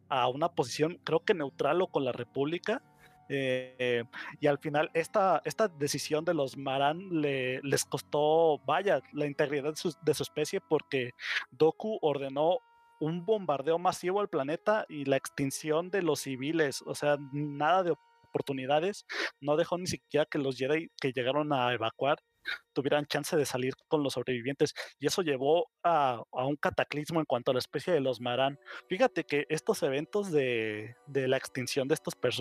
a 0.10 0.28
una 0.28 0.50
posición, 0.50 1.00
creo 1.06 1.24
que 1.24 1.34
neutral 1.34 1.82
o 1.82 1.88
con 1.88 2.04
la 2.04 2.12
República. 2.12 2.82
Eh, 3.30 4.04
y 4.40 4.48
al 4.48 4.58
final 4.60 4.90
esta, 4.94 5.42
esta 5.46 5.68
decisión 5.68 6.26
de 6.26 6.34
los 6.34 6.58
Marán 6.58 7.00
le, 7.10 7.62
les 7.62 7.86
costó, 7.86 8.60
vaya, 8.66 9.02
la 9.14 9.26
integridad 9.26 9.72
de 9.72 9.76
su, 9.76 9.94
de 10.02 10.14
su 10.14 10.24
especie 10.24 10.60
porque 10.62 11.12
Doku 11.52 11.98
ordenó 12.02 12.60
un 13.00 13.26
bombardeo 13.26 13.78
masivo 13.80 14.22
al 14.22 14.30
planeta 14.30 14.86
y 14.88 15.06
la 15.06 15.18
extinción 15.18 15.90
de 15.90 16.02
los 16.02 16.22
civiles, 16.22 16.82
o 16.86 16.96
sea, 16.96 17.18
nada 17.32 17.84
de 17.84 17.96
oportunidades, 18.30 19.06
no 19.42 19.58
dejó 19.58 19.78
ni 19.78 19.88
siquiera 19.88 20.26
que 20.26 20.40
los 20.40 20.58
que 20.58 21.12
llegaron 21.14 21.54
a 21.54 21.74
evacuar 21.74 22.18
tuvieran 22.74 23.06
chance 23.06 23.38
de 23.38 23.46
salir 23.46 23.74
con 23.88 24.04
los 24.04 24.14
sobrevivientes. 24.14 24.74
Y 25.00 25.08
eso 25.08 25.22
llevó 25.22 25.70
a, 25.84 26.22
a 26.32 26.46
un 26.46 26.56
cataclismo 26.56 27.20
en 27.20 27.26
cuanto 27.26 27.52
a 27.52 27.54
la 27.54 27.60
especie 27.60 27.94
de 27.94 28.02
los 28.02 28.20
Marán. 28.20 28.60
Fíjate 28.88 29.24
que 29.24 29.46
estos 29.50 29.84
eventos 29.84 30.32
de, 30.32 30.96
de 31.08 31.28
la 31.28 31.38
extinción 31.38 31.88
de 31.88 31.94
estas 31.94 32.16
personas 32.16 32.34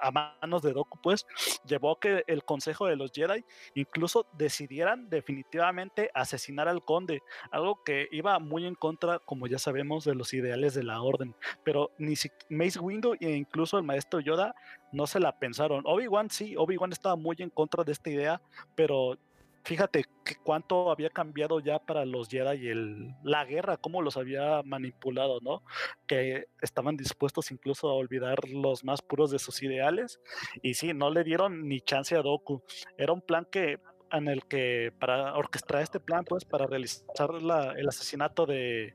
a 0.00 0.10
manos 0.10 0.62
de 0.62 0.72
Doku, 0.72 0.98
pues, 1.02 1.26
llevó 1.66 1.92
a 1.92 2.00
que 2.00 2.24
el 2.26 2.44
Consejo 2.44 2.86
de 2.86 2.96
los 2.96 3.12
Jedi 3.12 3.44
incluso 3.74 4.26
decidieran 4.34 5.08
definitivamente 5.08 6.10
asesinar 6.14 6.68
al 6.68 6.84
conde, 6.84 7.22
algo 7.50 7.82
que 7.84 8.08
iba 8.12 8.38
muy 8.38 8.66
en 8.66 8.74
contra, 8.74 9.18
como 9.18 9.46
ya 9.46 9.58
sabemos, 9.58 10.04
de 10.04 10.14
los 10.14 10.34
ideales 10.34 10.74
de 10.74 10.84
la 10.84 11.00
orden. 11.00 11.34
Pero 11.64 11.90
ni 11.98 12.16
si 12.16 12.30
Mace 12.48 12.78
Windu 12.78 13.14
e 13.20 13.30
incluso 13.32 13.78
el 13.78 13.84
maestro 13.84 14.20
Yoda 14.20 14.54
no 14.92 15.06
se 15.06 15.20
la 15.20 15.38
pensaron. 15.38 15.82
Obi-Wan 15.84 16.30
sí, 16.30 16.54
Obi-Wan 16.56 16.92
estaba 16.92 17.16
muy 17.16 17.36
en 17.38 17.50
contra 17.50 17.84
de 17.84 17.92
esta 17.92 18.10
idea, 18.10 18.40
pero 18.74 19.18
fíjate 19.66 20.04
que 20.24 20.36
cuánto 20.36 20.92
había 20.92 21.10
cambiado 21.10 21.58
ya 21.58 21.80
para 21.80 22.04
los 22.04 22.28
Jedi 22.28 22.66
y 22.66 22.68
el, 22.68 23.14
la 23.24 23.44
guerra, 23.44 23.76
cómo 23.76 24.00
los 24.00 24.16
había 24.16 24.62
manipulado, 24.62 25.40
¿no? 25.40 25.64
Que 26.06 26.46
estaban 26.62 26.96
dispuestos 26.96 27.50
incluso 27.50 27.88
a 27.88 27.94
olvidar 27.94 28.48
los 28.48 28.84
más 28.84 29.02
puros 29.02 29.32
de 29.32 29.40
sus 29.40 29.62
ideales. 29.64 30.20
Y 30.62 30.74
sí, 30.74 30.94
no 30.94 31.10
le 31.10 31.24
dieron 31.24 31.68
ni 31.68 31.80
chance 31.80 32.14
a 32.14 32.22
Doku. 32.22 32.62
Era 32.96 33.12
un 33.12 33.20
plan 33.20 33.44
que 33.50 33.80
en 34.12 34.28
el 34.28 34.44
que 34.44 34.92
para 35.00 35.34
orquestar 35.34 35.82
este 35.82 35.98
plan, 35.98 36.24
pues 36.24 36.44
para 36.44 36.66
realizar 36.66 37.42
la, 37.42 37.72
el 37.72 37.88
asesinato 37.88 38.46
de, 38.46 38.94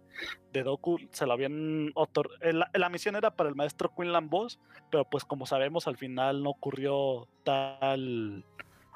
de, 0.54 0.64
Doku, 0.64 1.00
se 1.12 1.26
lo 1.26 1.34
habían 1.34 1.92
otorgado. 1.96 2.40
La, 2.54 2.72
la, 2.74 2.88
misión 2.88 3.18
era 3.18 3.36
para 3.36 3.50
el 3.50 3.56
maestro 3.56 3.92
Quinlan 3.94 4.30
Boss, 4.30 4.58
pero 4.90 5.04
pues 5.04 5.26
como 5.26 5.46
sabemos 5.46 5.86
al 5.88 5.98
final 5.98 6.42
no 6.42 6.52
ocurrió 6.52 7.28
tal 7.44 8.46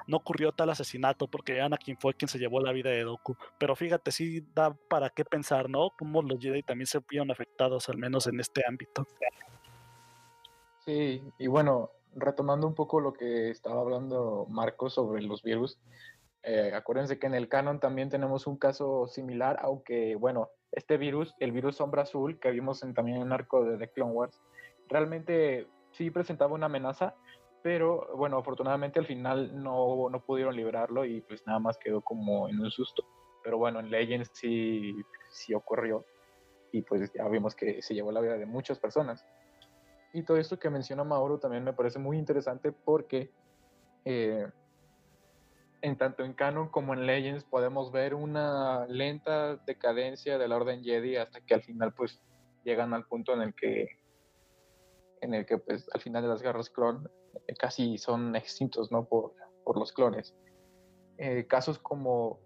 no 0.08 0.18
ocurrió 0.18 0.52
tal 0.52 0.70
asesinato 0.70 1.28
porque 1.28 1.62
Anakin 1.62 1.98
fue 1.98 2.14
quien 2.14 2.30
se 2.30 2.40
llevó 2.40 2.60
la 2.60 2.72
vida 2.72 2.90
de 2.90 3.04
Doku. 3.04 3.36
Pero 3.58 3.76
fíjate, 3.76 4.12
sí 4.12 4.46
da 4.54 4.74
para 4.90 5.10
qué 5.10 5.26
pensar, 5.26 5.70
¿no? 5.70 5.92
Cómo 5.98 6.22
los 6.22 6.40
Jedi 6.40 6.64
también 6.64 6.88
se 6.88 7.00
vieron 7.10 7.32
afectados, 7.32 7.90
al 7.90 7.98
menos 7.98 8.28
en 8.28 8.40
este 8.40 8.64
ámbito. 8.68 9.06
Sí, 10.86 11.24
y 11.40 11.48
bueno, 11.48 11.92
retomando 12.16 12.68
un 12.68 12.76
poco 12.76 13.00
lo 13.00 13.14
que 13.14 13.50
estaba 13.50 13.82
hablando 13.82 14.46
Marco 14.50 14.90
sobre 14.90 15.22
los 15.24 15.42
virus, 15.42 15.80
eh, 16.44 16.72
acuérdense 16.76 17.18
que 17.18 17.26
en 17.26 17.34
el 17.34 17.50
canon 17.50 17.80
también 17.80 18.10
tenemos 18.10 18.46
un 18.46 18.58
caso 18.58 19.08
similar, 19.08 19.58
aunque 19.62 20.16
bueno, 20.16 20.50
este 20.72 20.98
virus, 20.98 21.34
el 21.40 21.52
virus 21.52 21.78
sombra 21.78 22.04
azul 22.04 22.40
que 22.40 22.52
vimos 22.52 22.84
en, 22.84 22.94
también 22.94 23.18
en 23.18 23.24
el 23.24 23.34
arco 23.34 23.66
de 23.66 23.78
The 23.78 23.90
Clone 23.90 24.12
Wars, 24.12 24.40
realmente 24.88 25.68
sí 25.92 26.12
presentaba 26.12 26.54
una 26.54 26.68
amenaza, 26.68 27.16
pero 27.66 28.16
bueno, 28.16 28.38
afortunadamente 28.38 29.00
al 29.00 29.08
final 29.08 29.64
no, 29.64 30.08
no 30.12 30.24
pudieron 30.24 30.56
librarlo 30.56 31.04
y 31.04 31.22
pues 31.22 31.42
nada 31.48 31.58
más 31.58 31.80
quedó 31.80 32.00
como 32.00 32.48
en 32.48 32.60
un 32.60 32.70
susto. 32.70 33.04
Pero 33.44 33.58
bueno, 33.58 33.80
en 33.80 33.90
Legends 33.90 34.30
sí, 34.34 34.96
sí 35.32 35.52
ocurrió 35.56 36.06
y 36.72 36.84
pues 36.84 37.12
ya 37.12 37.28
vimos 37.28 37.56
que 37.56 37.82
se 37.82 37.96
llevó 37.96 38.12
la 38.12 38.22
vida 38.22 38.38
de 38.38 38.46
muchas 38.46 38.78
personas. 38.78 39.26
Y 40.14 40.22
todo 40.22 40.38
esto 40.38 40.60
que 40.60 40.70
menciona 40.70 41.04
Mauro 41.04 41.40
también 41.40 41.64
me 41.64 41.74
parece 41.74 41.98
muy 41.98 42.20
interesante 42.20 42.72
porque 42.72 43.32
eh, 44.06 44.46
en 45.82 45.98
tanto 45.98 46.24
en 46.24 46.34
Canon 46.34 46.70
como 46.70 46.94
en 46.94 47.08
Legends 47.08 47.46
podemos 47.46 47.92
ver 47.92 48.14
una 48.14 48.86
lenta 48.86 49.56
decadencia 49.56 50.38
de 50.38 50.48
la 50.48 50.58
Orden 50.58 50.84
Jedi 50.84 51.16
hasta 51.16 51.42
que 51.42 51.56
al 51.56 51.64
final 51.64 51.96
pues 51.96 52.22
llegan 52.64 52.94
al 52.94 53.08
punto 53.08 53.34
en 53.34 53.42
el 53.42 53.56
que 53.56 53.88
en 55.26 55.34
el 55.34 55.46
que 55.46 55.58
pues 55.58 55.90
al 55.94 56.02
final 56.02 56.24
de 56.24 56.30
las 56.30 56.42
guerras 56.42 56.70
clon 56.70 57.10
eh, 57.48 57.56
casi 57.56 57.98
son 57.98 58.36
extintos, 58.36 58.92
¿no? 58.92 59.06
Por, 59.06 59.34
por 59.64 59.78
los 59.78 59.92
clones. 59.92 60.36
Eh, 61.18 61.46
casos 61.48 61.80
como, 61.80 62.40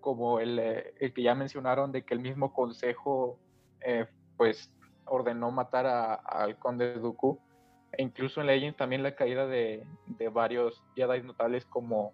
como 0.00 0.38
el, 0.38 0.58
eh, 0.58 0.94
el, 1.00 1.12
que 1.12 1.22
ya 1.22 1.34
mencionaron 1.34 1.92
de 1.92 2.04
que 2.04 2.14
el 2.14 2.20
mismo 2.20 2.52
consejo, 2.52 3.38
eh, 3.80 4.06
pues, 4.36 4.72
ordenó 5.06 5.50
matar 5.50 5.86
al 6.24 6.58
conde 6.58 6.94
Dooku, 6.94 7.40
e 7.92 8.02
incluso 8.02 8.40
en 8.40 8.46
Legends 8.46 8.78
también 8.78 9.02
la 9.02 9.16
caída 9.16 9.46
de, 9.46 9.84
de 10.06 10.28
varios 10.28 10.84
Jedi 10.94 11.22
notables 11.22 11.66
como, 11.66 12.12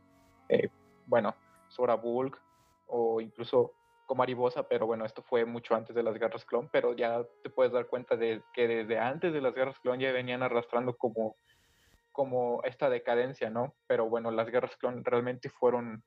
bueno, 1.07 1.35
Sora 1.69 1.97
Bulk 1.97 2.41
o 2.87 3.21
incluso 3.21 3.75
Comaribosa, 4.07 4.69
pero 4.69 4.87
bueno, 4.87 5.05
esto 5.05 5.23
fue 5.23 5.45
mucho 5.45 5.75
antes 5.75 5.95
de 5.95 6.03
las 6.03 6.19
guerras 6.19 6.45
clon, 6.45 6.69
pero 6.73 6.95
ya 6.95 7.25
te 7.43 7.51
puedes 7.51 7.73
dar 7.73 7.87
cuenta 7.87 8.17
de 8.17 8.43
que 8.53 8.67
desde 8.69 8.99
antes 8.99 9.33
de 9.33 9.41
las 9.41 9.55
guerras 9.55 9.79
clon 9.81 10.01
ya 10.01 10.13
venían 10.13 10.43
arrastrando 10.43 10.97
como 10.97 11.37
como 12.17 12.63
esta 12.65 12.89
decadencia, 12.89 13.51
¿no? 13.51 13.75
Pero 13.87 14.09
bueno, 14.09 14.31
las 14.31 14.49
guerras 14.49 14.75
clon 14.79 15.05
realmente 15.05 15.51
fueron 15.51 16.03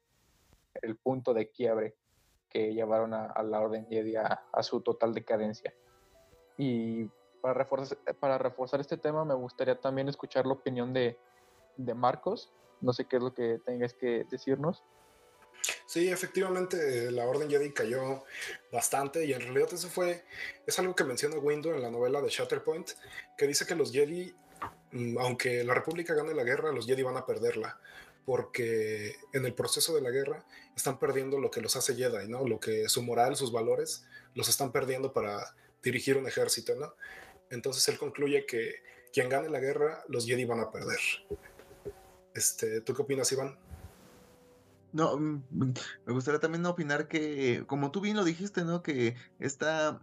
el 0.82 0.97
punto 0.97 1.36
de 1.36 1.52
quiebre 1.52 1.95
que 2.50 2.74
llevaron 2.74 3.14
a, 3.14 3.28
a 3.28 3.43
la 3.43 3.60
Orden 3.60 3.86
Jedi 3.88 4.16
a, 4.16 4.41
a, 4.52 4.64
su 4.64 4.82
total 4.82 5.14
decadencia. 5.14 5.72
Y 6.58 7.06
para 7.41 7.54
reforzar, 7.54 8.00
para 8.20 8.39
reforzar 8.39 8.80
este 8.80 8.97
tema, 8.97 9.24
me 9.24 9.36
gustaría 9.36 9.80
también 9.80 10.10
escuchar 10.10 10.47
la 10.47 10.54
opinión 10.54 10.93
de, 10.93 11.20
de 11.78 11.93
Marcos. 11.93 12.52
No 12.82 12.91
sé 12.91 13.06
qué 13.06 13.18
es 13.18 13.22
lo 13.22 13.36
que 13.36 13.60
tengas 13.64 13.93
que 13.93 14.26
decirnos. 14.32 14.84
Sí, 15.90 16.08
efectivamente, 16.10 17.12
la 17.12 17.26
Orden 17.26 17.50
Jedi 17.50 17.72
cayó 17.72 18.24
bastante 18.72 19.26
y 19.26 19.34
en 19.34 19.42
realidad 19.42 19.74
eso 19.74 19.90
fue, 19.90 20.24
es 20.68 20.78
algo 20.78 20.96
que 20.96 21.04
menciona 21.04 21.38
Windu 21.38 21.72
en 21.72 21.82
la 21.82 21.90
novela 21.90 22.22
de 22.22 22.30
Shatterpoint, 22.30 22.92
que 23.36 23.48
dice 23.48 23.66
que 23.66 23.74
los 23.74 23.92
Jedi 23.92 24.36
Mm, 24.92 25.18
aunque 25.20 25.64
la 25.64 25.74
República 25.74 26.14
gane 26.14 26.34
la 26.34 26.44
guerra, 26.44 26.72
los 26.72 26.86
Jedi 26.86 27.04
van 27.04 27.18
a 27.18 27.26
perderla, 27.26 27.80
porque 28.26 29.16
en 29.34 29.46
el 29.46 29.54
proceso 29.54 29.94
de 29.96 30.02
la 30.02 30.10
guerra 30.10 30.46
están 30.76 31.00
perdiendo 31.00 31.40
lo 31.40 31.52
que 31.52 31.62
los 31.62 31.76
hace 31.76 31.96
Jedi, 31.96 32.28
¿no? 32.28 32.48
Lo 32.48 32.60
que 32.60 32.90
su 32.90 33.04
moral, 33.04 33.36
sus 33.36 33.52
valores, 33.52 34.06
los 34.34 34.50
están 34.50 34.72
perdiendo 34.72 35.14
para 35.14 35.56
dirigir 35.84 36.18
un 36.18 36.28
ejército, 36.28 36.76
¿no? 36.76 36.94
Entonces 37.52 37.88
él 37.88 37.98
concluye 37.98 38.46
que 38.46 38.76
quien 39.14 39.30
gane 39.30 39.50
la 39.50 39.60
guerra, 39.60 40.04
los 40.08 40.26
Jedi 40.26 40.46
van 40.46 40.60
a 40.60 40.72
perder. 40.72 41.00
Este, 42.34 42.82
¿Tú 42.82 42.94
qué 42.94 43.02
opinas, 43.02 43.32
Iván? 43.32 43.58
No, 44.92 45.18
mm, 45.18 45.44
me 46.06 46.14
gustaría 46.14 46.40
también 46.40 46.66
opinar 46.66 47.08
que, 47.08 47.64
como 47.68 47.92
tú 47.92 48.02
bien 48.02 48.18
lo 48.18 48.24
dijiste, 48.24 48.64
¿no? 48.66 48.82
Que 48.82 49.16
esta 49.40 50.02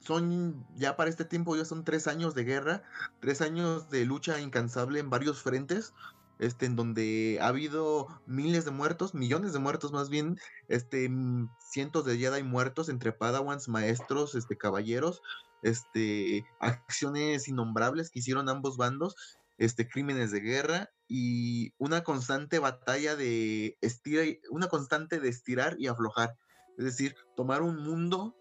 son 0.00 0.66
ya 0.74 0.96
para 0.96 1.10
este 1.10 1.24
tiempo 1.24 1.56
ya 1.56 1.64
son 1.64 1.84
tres 1.84 2.06
años 2.06 2.34
de 2.34 2.44
guerra, 2.44 2.82
tres 3.20 3.40
años 3.40 3.88
de 3.90 4.04
lucha 4.04 4.40
incansable 4.40 5.00
en 5.00 5.10
varios 5.10 5.42
frentes, 5.42 5.94
este, 6.38 6.66
en 6.66 6.76
donde 6.76 7.38
ha 7.40 7.48
habido 7.48 8.08
miles 8.26 8.64
de 8.64 8.70
muertos, 8.70 9.14
millones 9.14 9.52
de 9.52 9.60
muertos 9.60 9.92
más 9.92 10.10
bien, 10.10 10.38
este, 10.68 11.08
mm, 11.08 11.48
cientos 11.58 12.04
de 12.04 12.18
Jedi 12.18 12.42
muertos 12.42 12.88
entre 12.88 13.12
Padawans, 13.12 13.68
maestros, 13.68 14.34
este, 14.34 14.56
caballeros, 14.58 15.22
este, 15.62 16.44
acciones 16.60 17.48
innombrables 17.48 18.10
que 18.10 18.18
hicieron 18.18 18.48
ambos 18.48 18.76
bandos, 18.76 19.16
este, 19.58 19.88
crímenes 19.88 20.30
de 20.30 20.40
guerra 20.40 20.90
y 21.08 21.72
una 21.78 22.02
constante 22.02 22.58
batalla 22.58 23.16
de 23.16 23.76
estirar, 23.80 24.26
una 24.50 24.68
constante 24.68 25.20
de 25.20 25.28
estirar 25.28 25.76
y 25.78 25.86
aflojar. 25.86 26.36
Es 26.78 26.84
decir, 26.84 27.14
tomar 27.36 27.62
un 27.62 27.76
mundo, 27.82 28.34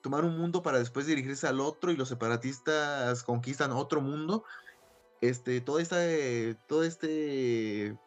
tomar 0.00 0.24
un 0.24 0.38
mundo 0.38 0.62
para 0.62 0.78
después 0.78 1.06
dirigirse 1.06 1.46
al 1.46 1.60
otro 1.60 1.90
y 1.90 1.96
los 1.96 2.08
separatistas 2.08 3.22
conquistan 3.22 3.72
otro 3.72 4.00
mundo. 4.00 4.44
Este, 5.20 5.60
todo 5.60 5.80
este, 5.80 6.56
todo 6.66 6.82
este 6.82 7.98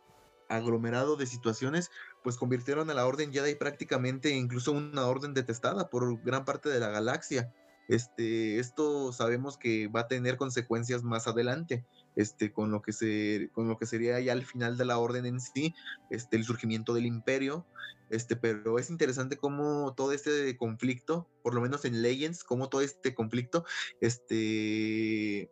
aglomerado 0.50 1.16
de 1.16 1.28
situaciones, 1.28 1.92
pues 2.24 2.38
convirtieron 2.38 2.90
a 2.90 2.94
la 2.94 3.06
Orden 3.06 3.32
Jedi 3.32 3.56
prácticamente 3.56 4.30
incluso 4.30 4.72
una 4.72 5.06
orden 5.06 5.34
detestada 5.34 5.90
por 5.90 6.22
gran 6.24 6.46
parte 6.46 6.70
de 6.70 6.80
la 6.80 6.90
galaxia. 6.90 7.54
Este, 7.88 8.60
esto 8.60 9.12
sabemos 9.12 9.58
que 9.58 9.88
va 9.88 10.02
a 10.02 10.08
tener 10.08 10.38
consecuencias 10.38 11.04
más 11.04 11.28
adelante, 11.28 11.86
este, 12.16 12.52
con 12.52 12.72
lo 12.72 12.82
que 12.82 12.94
se, 12.94 13.50
con 13.54 13.68
lo 13.68 13.78
que 13.78 13.86
sería 13.86 14.20
ya 14.20 14.34
el 14.34 14.46
final 14.46 14.78
de 14.78 14.86
la 14.86 14.98
orden 14.98 15.26
en 15.26 15.40
sí, 15.40 15.74
este, 16.10 16.38
el 16.38 16.44
surgimiento 16.44 16.94
del 16.94 17.06
imperio, 17.06 17.66
este, 18.10 18.36
pero 18.36 18.80
es 18.80 18.90
interesante 18.90 19.38
cómo 19.38 19.94
todo 19.96 20.12
este 20.12 20.56
conflicto, 20.58 21.28
por 21.42 21.54
lo 21.54 21.62
menos 21.62 21.86
en 21.86 22.02
Legends, 22.02 22.44
cómo 22.44 22.70
todo 22.70 22.82
este 22.82 23.14
conflicto, 23.16 23.66
este, 24.02 25.50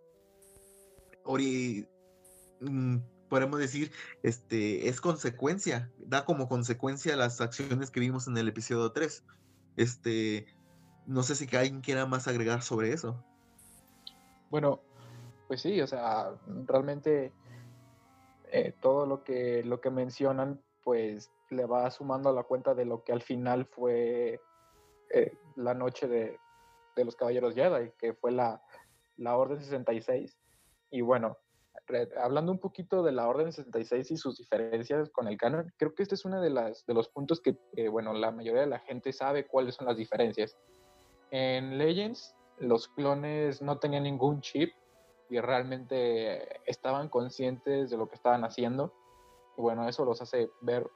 ori, 1.23 1.87
mm, 2.61 2.97
podemos 3.29 3.59
decir, 3.59 3.91
este, 4.23 4.89
es 4.89 5.01
consecuencia, 5.01 5.91
da 5.99 6.25
como 6.25 6.47
consecuencia 6.47 7.15
las 7.15 7.41
acciones 7.41 7.89
que 7.89 7.99
vimos 7.99 8.27
en 8.27 8.37
el 8.37 8.49
episodio 8.49 8.91
3. 8.91 9.23
Este, 9.77 10.45
no 11.05 11.23
sé 11.23 11.35
si 11.35 11.53
alguien 11.55 11.81
quiera 11.81 12.05
más 12.05 12.27
agregar 12.27 12.61
sobre 12.61 12.93
eso. 12.93 13.23
Bueno, 14.49 14.81
pues 15.47 15.61
sí, 15.61 15.81
o 15.81 15.87
sea, 15.87 16.31
realmente 16.65 17.31
eh, 18.51 18.73
todo 18.81 19.05
lo 19.05 19.23
que, 19.23 19.63
lo 19.63 19.81
que 19.81 19.89
mencionan, 19.89 20.61
pues 20.83 21.31
le 21.49 21.65
va 21.65 21.89
sumando 21.91 22.29
a 22.29 22.33
la 22.33 22.43
cuenta 22.43 22.73
de 22.73 22.85
lo 22.85 23.03
que 23.03 23.11
al 23.13 23.21
final 23.21 23.65
fue 23.65 24.39
eh, 25.09 25.33
la 25.55 25.73
noche 25.73 26.07
de, 26.07 26.37
los 27.03 27.15
Caballeros 27.15 27.55
Jedi, 27.55 27.91
que 27.97 28.13
fue 28.13 28.31
la, 28.31 28.61
la 29.17 29.35
Orden 29.35 29.59
66. 29.59 30.37
Y 30.91 31.01
bueno, 31.01 31.37
hablando 32.21 32.51
un 32.51 32.59
poquito 32.59 33.03
de 33.03 33.11
la 33.11 33.27
Orden 33.27 33.51
66 33.51 34.11
y 34.11 34.17
sus 34.17 34.37
diferencias 34.37 35.09
con 35.09 35.27
el 35.27 35.37
canon, 35.37 35.71
creo 35.77 35.93
que 35.93 36.03
este 36.03 36.15
es 36.15 36.25
uno 36.25 36.41
de, 36.41 36.49
las, 36.49 36.85
de 36.85 36.93
los 36.93 37.09
puntos 37.09 37.41
que, 37.41 37.57
bueno, 37.89 38.13
la 38.13 38.31
mayoría 38.31 38.61
de 38.61 38.67
la 38.67 38.79
gente 38.79 39.13
sabe 39.13 39.47
cuáles 39.47 39.75
son 39.75 39.87
las 39.87 39.97
diferencias. 39.97 40.57
En 41.31 41.77
Legends, 41.77 42.35
los 42.59 42.87
clones 42.89 43.61
no 43.61 43.79
tenían 43.79 44.03
ningún 44.03 44.41
chip 44.41 44.73
y 45.29 45.39
realmente 45.39 46.59
estaban 46.69 47.07
conscientes 47.09 47.89
de 47.89 47.97
lo 47.97 48.09
que 48.09 48.15
estaban 48.15 48.43
haciendo. 48.43 48.93
Y 49.57 49.61
bueno, 49.61 49.87
eso 49.87 50.05
los 50.05 50.21
hace 50.21 50.49
ver 50.61 50.89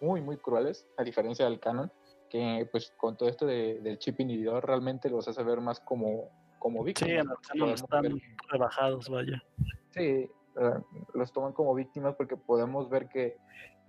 muy, 0.00 0.20
muy 0.20 0.36
crueles, 0.36 0.86
a 0.96 1.02
diferencia 1.02 1.44
del 1.44 1.58
canon, 1.58 1.90
que 2.30 2.68
pues 2.70 2.92
con 2.96 3.16
todo 3.16 3.28
esto 3.28 3.46
del 3.46 3.98
chip 3.98 4.20
inhibidor 4.20 4.64
realmente 4.64 5.10
los 5.10 5.26
hace 5.26 5.42
ver 5.42 5.60
más 5.60 5.80
como, 5.80 6.28
como 6.58 6.84
víctimas. 6.84 7.10
Sí, 7.10 7.16
en 7.16 7.30
el 7.30 7.36
canon 7.48 7.70
están 7.70 8.20
rebajados, 8.48 9.08
vaya. 9.08 9.42
Sí, 9.90 10.02
eh, 10.02 10.30
los 11.14 11.32
toman 11.32 11.52
como 11.52 11.74
víctimas 11.74 12.14
porque 12.14 12.36
podemos 12.36 12.88
ver 12.88 13.08
que 13.08 13.36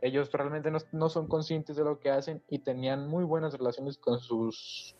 ellos 0.01 0.31
realmente 0.31 0.71
no, 0.71 0.79
no, 0.93 1.09
son 1.09 1.27
conscientes 1.27 1.75
de 1.75 1.83
lo 1.83 1.99
que 1.99 2.09
hacen 2.09 2.41
y 2.47 2.59
tenían 2.59 3.07
muy 3.07 3.23
buenas 3.23 3.53
relaciones 3.53 3.97
con 3.97 4.19
sus 4.19 4.95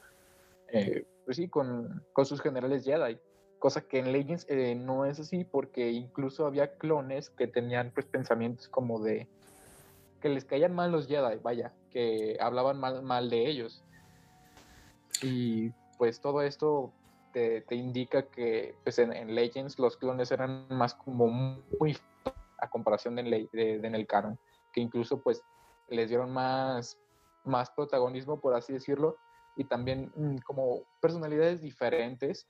eh, 0.72 1.06
pues 1.26 1.38
sí, 1.38 1.48
con, 1.48 2.04
con, 2.14 2.26
sus 2.26 2.42
generales 2.42 2.84
Jedi. 2.84 3.20
Cosa 3.60 3.82
que 3.82 4.00
en 4.00 4.12
Legends 4.12 4.46
eh, 4.50 4.76
no 4.76 5.06
es 5.06 5.20
así 5.20 5.44
porque 5.44 5.92
incluso 5.92 6.46
había 6.46 6.78
clones 6.78 7.30
que 7.30 7.48
tenían 7.48 7.92
pues 7.94 8.06
pensamientos 8.06 8.70
como 8.70 9.02
de 9.02 9.28
que 10.22 10.30
les 10.30 10.46
caían 10.46 10.74
mal 10.74 10.92
los 10.92 11.08
Jedi, 11.08 11.38
vaya, 11.42 11.74
que 11.92 12.38
hablaban 12.40 12.80
mal, 12.80 13.02
mal 13.02 13.30
de 13.30 13.48
ellos. 13.48 13.84
Y 15.22 15.72
pues 15.98 16.22
todo 16.22 16.42
esto 16.42 16.94
te, 17.34 17.62
te 17.62 17.76
indica 17.76 18.24
que 18.24 18.76
pues 18.84 19.00
en, 19.00 19.36
Legends 19.36 19.80
los 19.80 19.98
clones 19.98 20.32
eran 20.32 20.68
más 20.70 20.96
como 20.96 21.28
muy 21.28 21.98
a 22.60 22.70
comparación 22.70 23.16
de, 23.16 23.48
de, 23.52 23.80
de, 23.80 23.88
en 23.88 23.96
el 23.96 24.08
canon, 24.08 24.38
que 24.74 24.82
incluso 24.82 25.22
pues 25.22 25.42
les 25.90 26.10
dieron 26.10 26.32
más, 26.32 26.98
más 27.44 27.70
protagonismo, 27.72 28.40
por 28.40 28.54
así 28.54 28.74
decirlo, 28.74 29.18
y 29.60 29.66
también 29.66 30.10
mm, 30.16 30.38
como 30.46 30.84
personalidades 31.02 31.62
diferentes. 31.62 32.48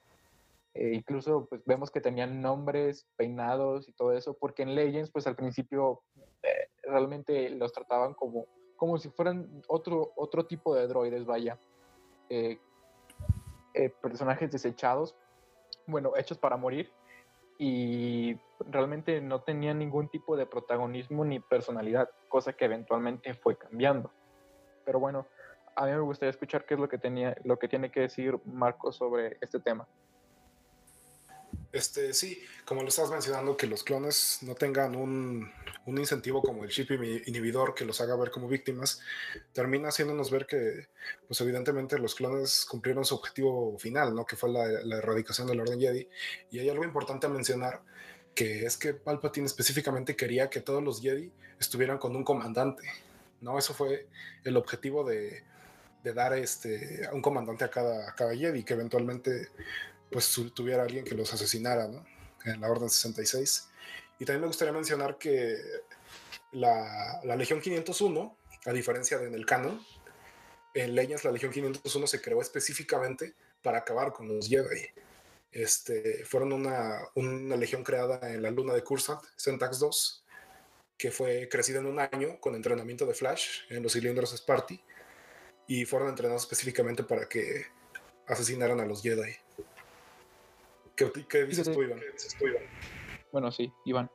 Eh, 0.76 0.92
incluso 0.94 1.48
pues 1.50 1.66
vemos 1.66 1.90
que 1.90 2.02
tenían 2.02 2.40
nombres, 2.40 3.08
peinados 3.18 3.90
y 3.90 3.94
todo 3.94 4.14
eso, 4.14 4.36
porque 4.36 4.62
en 4.62 4.76
Legends 4.76 5.10
pues 5.10 5.26
al 5.26 5.36
principio 5.36 6.04
eh, 6.44 6.70
realmente 6.84 7.50
los 7.50 7.74
trataban 7.74 8.14
como, 8.14 8.46
como 8.78 9.00
si 9.00 9.10
fueran 9.10 9.64
otro, 9.68 10.14
otro 10.16 10.46
tipo 10.46 10.76
de 10.76 10.88
droides, 10.88 11.26
vaya. 11.26 11.58
Eh, 12.30 12.60
personajes 14.04 14.52
desechados, 14.52 15.16
bueno, 15.88 16.14
hechos 16.16 16.38
para 16.38 16.58
morir 16.58 16.92
y 17.58 18.38
realmente 18.60 19.20
no 19.20 19.42
tenían 19.42 19.80
ningún 19.80 20.10
tipo 20.10 20.38
de 20.38 20.46
protagonismo 20.46 21.26
ni 21.26 21.40
personalidad, 21.40 22.10
cosa 22.28 22.54
que 22.54 22.66
eventualmente 22.66 23.34
fue 23.34 23.58
cambiando. 23.58 24.12
Pero 24.86 25.00
bueno, 25.00 25.28
a 25.80 25.86
mí 25.86 25.92
me 25.94 26.00
gustaría 26.00 26.32
escuchar 26.32 26.66
qué 26.66 26.74
es 26.74 26.80
lo 26.80 26.90
que 26.90 26.98
tenía, 26.98 27.38
lo 27.46 27.58
que 27.58 27.70
tiene 27.70 27.90
que 27.90 28.02
decir 28.02 28.38
Marco 28.46 28.92
sobre 28.92 29.38
este 29.40 29.62
tema. 29.62 29.88
Este, 31.72 32.14
sí, 32.14 32.42
como 32.66 32.82
lo 32.82 32.90
estás 32.90 33.10
mencionando, 33.10 33.56
que 33.56 33.66
los 33.66 33.84
clones 33.84 34.40
no 34.42 34.56
tengan 34.56 34.96
un, 34.96 35.50
un, 35.86 35.98
incentivo 35.98 36.42
como 36.42 36.64
el 36.64 36.70
chip 36.70 36.92
inhibidor 36.92 37.76
que 37.76 37.86
los 37.86 38.02
haga 38.02 38.16
ver 38.18 38.30
como 38.30 38.50
víctimas, 38.50 39.02
termina 39.54 39.88
haciéndonos 39.88 40.32
ver 40.32 40.48
que, 40.48 40.88
pues 41.28 41.40
evidentemente 41.42 41.98
los 41.98 42.16
clones 42.16 42.66
cumplieron 42.66 43.06
su 43.06 43.16
objetivo 43.16 43.78
final, 43.78 44.14
¿no? 44.14 44.26
Que 44.26 44.36
fue 44.36 44.50
la, 44.50 44.66
erradicación 44.98 45.48
del 45.48 45.62
Orden 45.62 45.80
Jedi. 45.80 46.10
Y 46.52 46.60
hay 46.60 46.70
algo 46.70 46.84
importante 46.84 47.28
a 47.28 47.30
mencionar, 47.30 47.84
que 48.36 48.66
es 48.66 48.76
que 48.76 48.94
Palpatine 48.96 49.46
específicamente 49.46 50.16
quería 50.16 50.50
que 50.50 50.60
todos 50.60 50.84
los 50.84 51.02
Jedi 51.02 51.32
estuvieran 51.58 52.00
con 52.00 52.16
un 52.18 52.26
comandante, 52.26 52.84
¿no? 53.40 53.58
Eso 53.58 53.74
fue 53.74 54.08
el 54.44 54.58
objetivo 54.58 55.04
de, 55.04 55.44
de 56.04 56.14
dar 56.14 56.34
este, 56.34 57.06
a 57.08 57.14
un 57.14 57.22
comandante 57.22 57.64
a 57.66 57.70
cada, 57.70 58.10
a 58.10 58.16
cada 58.16 58.34
que 58.34 58.74
eventualmente 58.74 59.50
pues 60.10 60.34
tuviera 60.54 60.84
alguien 60.84 61.06
que 61.06 61.16
los 61.16 61.34
asesinara, 61.34 61.88
¿no? 61.88 62.04
En 62.46 62.62
la 62.62 62.70
Orden 62.70 62.90
66. 62.90 63.70
Y 64.20 64.26
también 64.26 64.42
me 64.42 64.48
gustaría 64.48 64.74
mencionar 64.74 65.18
que 65.18 65.58
la, 66.52 67.20
la 67.24 67.36
Legión 67.36 67.62
501, 67.62 68.38
a 68.66 68.72
diferencia 68.72 69.18
de 69.18 69.28
en 69.28 69.34
el 69.36 69.46
canon, 69.46 69.86
en 70.74 70.96
Legends 70.96 71.24
la 71.26 71.32
Legión 71.32 71.52
501 71.52 72.08
se 72.08 72.22
creó 72.22 72.42
específicamente 72.42 73.34
para 73.62 73.80
acabar 73.80 74.14
con 74.14 74.28
los 74.28 74.48
Jedi. 74.48 74.86
Este, 75.52 76.24
fueron 76.26 76.54
una, 76.54 77.00
una 77.16 77.56
legión 77.56 77.84
creada 77.84 78.32
en 78.32 78.44
la 78.44 78.52
luna 78.52 78.74
de 78.74 78.84
Cursant, 78.84 79.22
Centax 79.36 79.80
2, 79.80 80.26
que 80.98 81.12
fue 81.12 81.50
crecida 81.50 81.80
en 81.80 81.88
un 81.88 82.00
año 82.00 82.40
con 82.40 82.56
entrenamiento 82.56 83.06
de 83.06 83.16
Flash 83.16 83.62
en 83.70 83.82
los 83.82 83.94
cilindros 83.94 84.36
Sparty 84.36 84.80
y 85.70 85.86
fueron 85.86 86.10
entrenados 86.10 86.42
específicamente 86.42 87.04
para 87.04 87.30
que 87.30 87.68
asesinaran 88.28 88.80
a 88.80 88.86
los 88.86 89.04
Jedi. 89.04 89.36
¿Qué, 90.96 91.46
dices, 91.46 91.72
tú, 91.72 91.84
Iván? 91.84 92.02
Bueno, 93.32 93.52
sí, 93.52 93.72
Iván. 93.86 94.10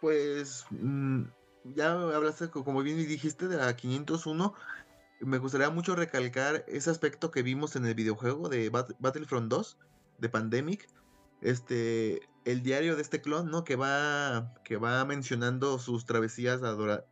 Pues 0.00 0.64
mm, 0.70 1.24
ya 1.74 1.92
hablaste, 1.92 2.48
como 2.48 2.82
bien 2.82 2.96
dijiste, 2.96 3.48
de 3.48 3.58
la 3.58 3.76
501. 3.76 4.54
Me 5.20 5.36
gustaría 5.36 5.68
mucho 5.68 5.94
recalcar 5.94 6.64
ese 6.68 6.88
aspecto 6.88 7.30
que 7.30 7.42
vimos 7.42 7.76
en 7.76 7.84
el 7.84 7.94
videojuego 7.94 8.48
de 8.48 8.70
Battlefront 8.70 9.50
2, 9.50 9.78
de 10.16 10.28
Pandemic. 10.30 10.88
Este, 11.40 12.20
el 12.44 12.62
diario 12.62 12.96
de 12.96 13.02
este 13.02 13.20
clon, 13.20 13.50
¿no? 13.50 13.64
Que 13.64 13.76
va, 13.76 14.54
que 14.64 14.76
va 14.76 15.04
mencionando 15.04 15.78
sus 15.78 16.06
travesías 16.06 16.60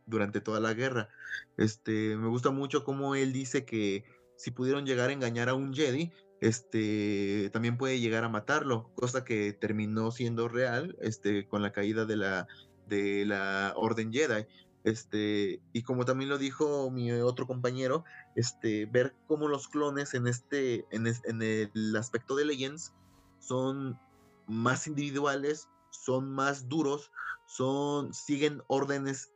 durante 0.05 0.41
toda 0.41 0.59
la 0.59 0.73
guerra. 0.73 1.09
Este, 1.57 2.17
me 2.17 2.27
gusta 2.27 2.49
mucho 2.49 2.83
cómo 2.83 3.15
él 3.15 3.33
dice 3.33 3.65
que 3.65 4.03
si 4.35 4.51
pudieron 4.51 4.85
llegar 4.85 5.09
a 5.09 5.13
engañar 5.13 5.49
a 5.49 5.53
un 5.53 5.73
Jedi, 5.73 6.11
este, 6.41 7.49
también 7.51 7.77
puede 7.77 7.99
llegar 7.99 8.23
a 8.23 8.29
matarlo, 8.29 8.91
cosa 8.95 9.23
que 9.23 9.53
terminó 9.53 10.11
siendo 10.11 10.47
real, 10.47 10.95
este, 11.01 11.47
con 11.47 11.61
la 11.61 11.71
caída 11.71 12.05
de 12.05 12.15
la, 12.15 12.47
de 12.87 13.25
la 13.25 13.73
Orden 13.75 14.11
Jedi. 14.11 14.45
Este, 14.83 15.59
y 15.73 15.83
como 15.83 16.05
también 16.05 16.29
lo 16.29 16.37
dijo 16.37 16.89
mi 16.91 17.11
otro 17.11 17.45
compañero, 17.45 18.05
este, 18.35 18.85
ver 18.85 19.15
cómo 19.27 19.47
los 19.47 19.67
clones 19.67 20.13
en 20.13 20.27
este, 20.27 20.85
en, 20.91 21.07
en 21.07 21.41
el 21.41 21.95
aspecto 21.95 22.35
de 22.35 22.45
Legends 22.45 22.93
son 23.39 23.99
más 24.47 24.87
individuales, 24.87 25.69
son 25.89 26.31
más 26.31 26.67
duros, 26.67 27.11
son, 27.45 28.13
siguen 28.13 28.61
órdenes 28.67 29.31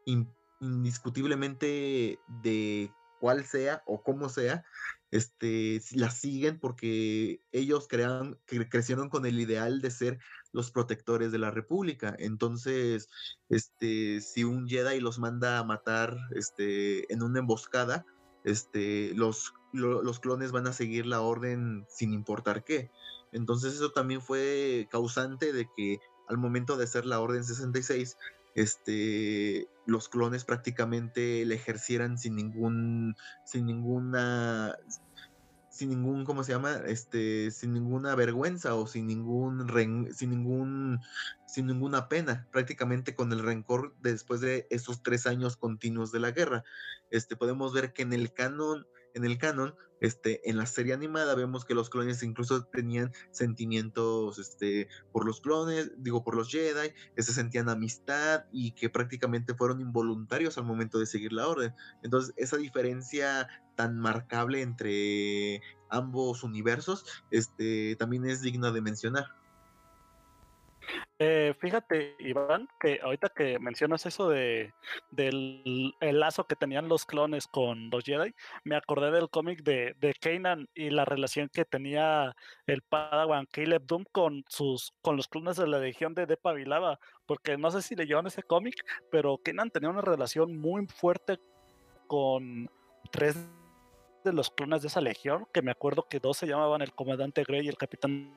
indiscutiblemente 0.59 2.19
de 2.27 2.93
cuál 3.19 3.45
sea 3.45 3.83
o 3.85 4.01
cómo 4.03 4.29
sea, 4.29 4.65
este, 5.11 5.81
las 5.93 6.17
siguen 6.17 6.59
porque 6.59 7.41
ellos 7.51 7.87
crean, 7.87 8.39
crecieron 8.45 9.09
con 9.09 9.25
el 9.25 9.39
ideal 9.39 9.81
de 9.81 9.91
ser 9.91 10.19
los 10.53 10.71
protectores 10.71 11.31
de 11.31 11.37
la 11.37 11.51
República. 11.51 12.15
Entonces, 12.17 13.09
este, 13.49 14.21
si 14.21 14.43
un 14.43 14.67
Jedi 14.67 14.99
los 14.99 15.19
manda 15.19 15.59
a 15.59 15.63
matar 15.63 16.17
este, 16.33 17.11
en 17.13 17.21
una 17.21 17.39
emboscada, 17.39 18.05
este, 18.43 19.13
los, 19.13 19.53
los 19.71 20.19
clones 20.19 20.51
van 20.51 20.67
a 20.67 20.73
seguir 20.73 21.05
la 21.05 21.21
orden 21.21 21.85
sin 21.89 22.13
importar 22.13 22.63
qué. 22.63 22.89
Entonces 23.31 23.75
eso 23.75 23.91
también 23.91 24.21
fue 24.21 24.87
causante 24.91 25.53
de 25.53 25.67
que 25.75 25.99
al 26.27 26.37
momento 26.37 26.77
de 26.77 26.85
hacer 26.85 27.05
la 27.05 27.19
Orden 27.19 27.43
66, 27.43 28.17
este, 28.55 29.67
los 29.85 30.09
clones 30.09 30.45
prácticamente 30.45 31.45
le 31.45 31.55
ejercieran 31.55 32.17
sin 32.17 32.35
ningún, 32.35 33.15
sin 33.45 33.65
ninguna, 33.65 34.75
sin 35.69 35.89
ningún, 35.89 36.25
¿cómo 36.25 36.43
se 36.43 36.51
llama? 36.51 36.81
Este, 36.85 37.51
sin 37.51 37.73
ninguna 37.73 38.13
vergüenza 38.15 38.75
o 38.75 38.87
sin 38.87 39.07
ningún, 39.07 39.67
sin 40.13 40.29
ningún, 40.29 40.99
sin 41.47 41.67
ninguna 41.67 42.09
pena, 42.09 42.47
prácticamente 42.51 43.15
con 43.15 43.31
el 43.31 43.39
rencor 43.39 43.95
después 44.01 44.41
de 44.41 44.67
esos 44.69 45.01
tres 45.01 45.27
años 45.27 45.55
continuos 45.55 46.11
de 46.11 46.19
la 46.19 46.31
guerra. 46.31 46.63
Este, 47.09 47.35
podemos 47.35 47.73
ver 47.73 47.93
que 47.93 48.01
en 48.01 48.13
el 48.13 48.33
canon, 48.33 48.85
en 49.13 49.25
el 49.25 49.37
canon, 49.37 49.75
este, 50.01 50.49
en 50.49 50.57
la 50.57 50.65
serie 50.65 50.93
animada 50.93 51.35
vemos 51.35 51.63
que 51.63 51.75
los 51.75 51.91
clones 51.91 52.23
incluso 52.23 52.65
tenían 52.65 53.11
sentimientos 53.29 54.39
este, 54.39 54.89
por 55.11 55.25
los 55.25 55.41
clones, 55.41 55.91
digo, 55.97 56.23
por 56.23 56.35
los 56.35 56.49
Jedi, 56.49 56.91
que 57.15 57.21
se 57.21 57.33
sentían 57.33 57.69
amistad 57.69 58.45
y 58.51 58.71
que 58.71 58.89
prácticamente 58.89 59.53
fueron 59.53 59.79
involuntarios 59.79 60.57
al 60.57 60.65
momento 60.65 60.97
de 60.97 61.05
seguir 61.05 61.33
la 61.33 61.47
orden. 61.47 61.75
Entonces, 62.01 62.33
esa 62.35 62.57
diferencia 62.57 63.47
tan 63.75 63.97
marcable 63.97 64.61
entre 64.61 65.61
ambos 65.89 66.43
universos, 66.43 67.05
este, 67.29 67.95
también 67.97 68.25
es 68.25 68.41
digna 68.41 68.71
de 68.71 68.81
mencionar. 68.81 69.40
Eh, 71.19 71.53
fíjate, 71.59 72.15
Iván, 72.19 72.67
que 72.79 72.99
ahorita 73.01 73.29
que 73.29 73.59
mencionas 73.59 74.05
eso 74.05 74.29
de 74.29 74.73
del 75.11 75.93
el 75.99 76.19
lazo 76.19 76.45
que 76.45 76.55
tenían 76.55 76.87
los 76.87 77.05
clones 77.05 77.47
con 77.47 77.89
los 77.89 78.03
Jedi, 78.03 78.33
me 78.63 78.75
acordé 78.75 79.11
del 79.11 79.29
cómic 79.29 79.63
de, 79.63 79.95
de 79.99 80.13
Kanan 80.13 80.67
y 80.73 80.89
la 80.89 81.05
relación 81.05 81.49
que 81.49 81.65
tenía 81.65 82.35
el 82.65 82.81
Padawan 82.81 83.45
Caleb 83.51 83.85
Doom 83.85 84.05
con 84.11 84.43
sus 84.47 84.93
con 85.01 85.15
los 85.15 85.27
clones 85.27 85.57
de 85.57 85.67
la 85.67 85.79
legión 85.79 86.15
de 86.15 86.25
Depa 86.25 86.53
Vilava, 86.53 86.99
porque 87.25 87.57
no 87.57 87.69
sé 87.71 87.81
si 87.81 87.95
leyeron 87.95 88.27
ese 88.27 88.43
cómic, 88.43 88.75
pero 89.11 89.37
Kanan 89.37 89.69
tenía 89.69 89.89
una 89.89 90.01
relación 90.01 90.57
muy 90.57 90.87
fuerte 90.87 91.39
con 92.07 92.69
tres 93.11 93.37
de 94.23 94.33
los 94.33 94.49
clones 94.49 94.81
de 94.81 94.87
esa 94.87 95.01
legión, 95.01 95.47
que 95.53 95.61
me 95.61 95.71
acuerdo 95.71 96.07
que 96.07 96.19
dos 96.19 96.37
se 96.37 96.47
llamaban 96.47 96.81
el 96.81 96.93
comandante 96.93 97.43
Grey 97.43 97.65
y 97.65 97.69
el 97.69 97.77
capitán 97.77 98.33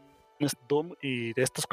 Doom, 0.68 0.94
y 1.00 1.32
de 1.32 1.42
estos 1.42 1.66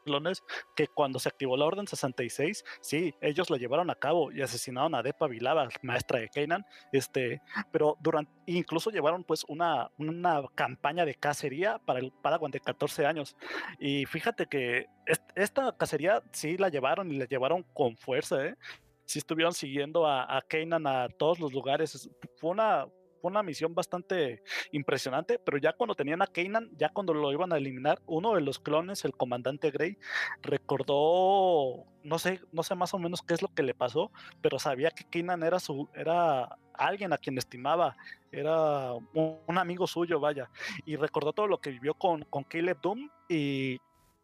clones 0.00 0.42
que 0.74 0.88
cuando 0.88 1.18
se 1.18 1.28
activó 1.28 1.56
la 1.56 1.66
Orden 1.66 1.86
66, 1.86 2.64
sí, 2.80 3.14
ellos 3.20 3.50
lo 3.50 3.56
llevaron 3.56 3.90
a 3.90 3.94
cabo 3.94 4.32
y 4.32 4.42
asesinaron 4.42 4.94
a 4.94 5.02
Depa 5.02 5.28
Vilava, 5.28 5.68
maestra 5.82 6.20
de 6.20 6.28
Kanan, 6.28 6.64
este, 6.92 7.40
pero 7.72 7.96
durante, 8.00 8.32
incluso 8.46 8.90
llevaron 8.90 9.24
pues 9.24 9.44
una, 9.48 9.90
una 9.98 10.42
campaña 10.54 11.04
de 11.04 11.14
cacería 11.14 11.78
para 11.78 12.00
el 12.00 12.12
Padawan 12.12 12.50
de 12.50 12.60
14 12.60 13.06
años. 13.06 13.36
Y 13.78 14.06
fíjate 14.06 14.46
que 14.46 14.86
esta 15.34 15.76
cacería 15.76 16.22
sí 16.32 16.56
la 16.56 16.68
llevaron 16.68 17.10
y 17.10 17.18
la 17.18 17.26
llevaron 17.26 17.62
con 17.74 17.96
fuerza, 17.96 18.44
¿eh? 18.44 18.56
Sí 19.04 19.18
estuvieron 19.18 19.52
siguiendo 19.52 20.06
a, 20.06 20.22
a 20.22 20.38
a 20.38 21.08
todos 21.08 21.40
los 21.40 21.52
lugares. 21.52 22.08
Fue 22.36 22.50
una, 22.50 22.86
fue 23.20 23.30
una 23.30 23.42
misión 23.42 23.74
bastante 23.74 24.42
impresionante, 24.72 25.38
pero 25.38 25.58
ya 25.58 25.72
cuando 25.72 25.94
tenían 25.94 26.22
a 26.22 26.26
Kanan, 26.26 26.70
ya 26.76 26.88
cuando 26.88 27.14
lo 27.14 27.32
iban 27.32 27.52
a 27.52 27.56
eliminar, 27.56 28.00
uno 28.06 28.34
de 28.34 28.40
los 28.40 28.58
clones, 28.58 29.04
el 29.04 29.16
comandante 29.16 29.70
Grey, 29.70 29.98
recordó, 30.42 31.84
no 32.02 32.18
sé, 32.18 32.40
no 32.52 32.62
sé 32.62 32.74
más 32.74 32.94
o 32.94 32.98
menos 32.98 33.22
qué 33.22 33.34
es 33.34 33.42
lo 33.42 33.48
que 33.48 33.62
le 33.62 33.74
pasó, 33.74 34.10
pero 34.40 34.58
sabía 34.58 34.90
que 34.90 35.04
Kanan 35.04 35.42
era 35.42 35.60
su, 35.60 35.88
era 35.94 36.56
alguien 36.74 37.12
a 37.12 37.18
quien 37.18 37.36
estimaba, 37.38 37.96
era 38.32 38.94
un, 38.94 39.58
amigo 39.58 39.86
suyo, 39.86 40.18
vaya, 40.20 40.50
y 40.86 40.96
recordó 40.96 41.32
todo 41.32 41.46
lo 41.46 41.60
que 41.60 41.70
vivió 41.70 41.94
con, 41.94 42.24
con 42.24 42.44
Caleb 42.44 42.80
Doom 42.80 43.10
y, 43.28 43.78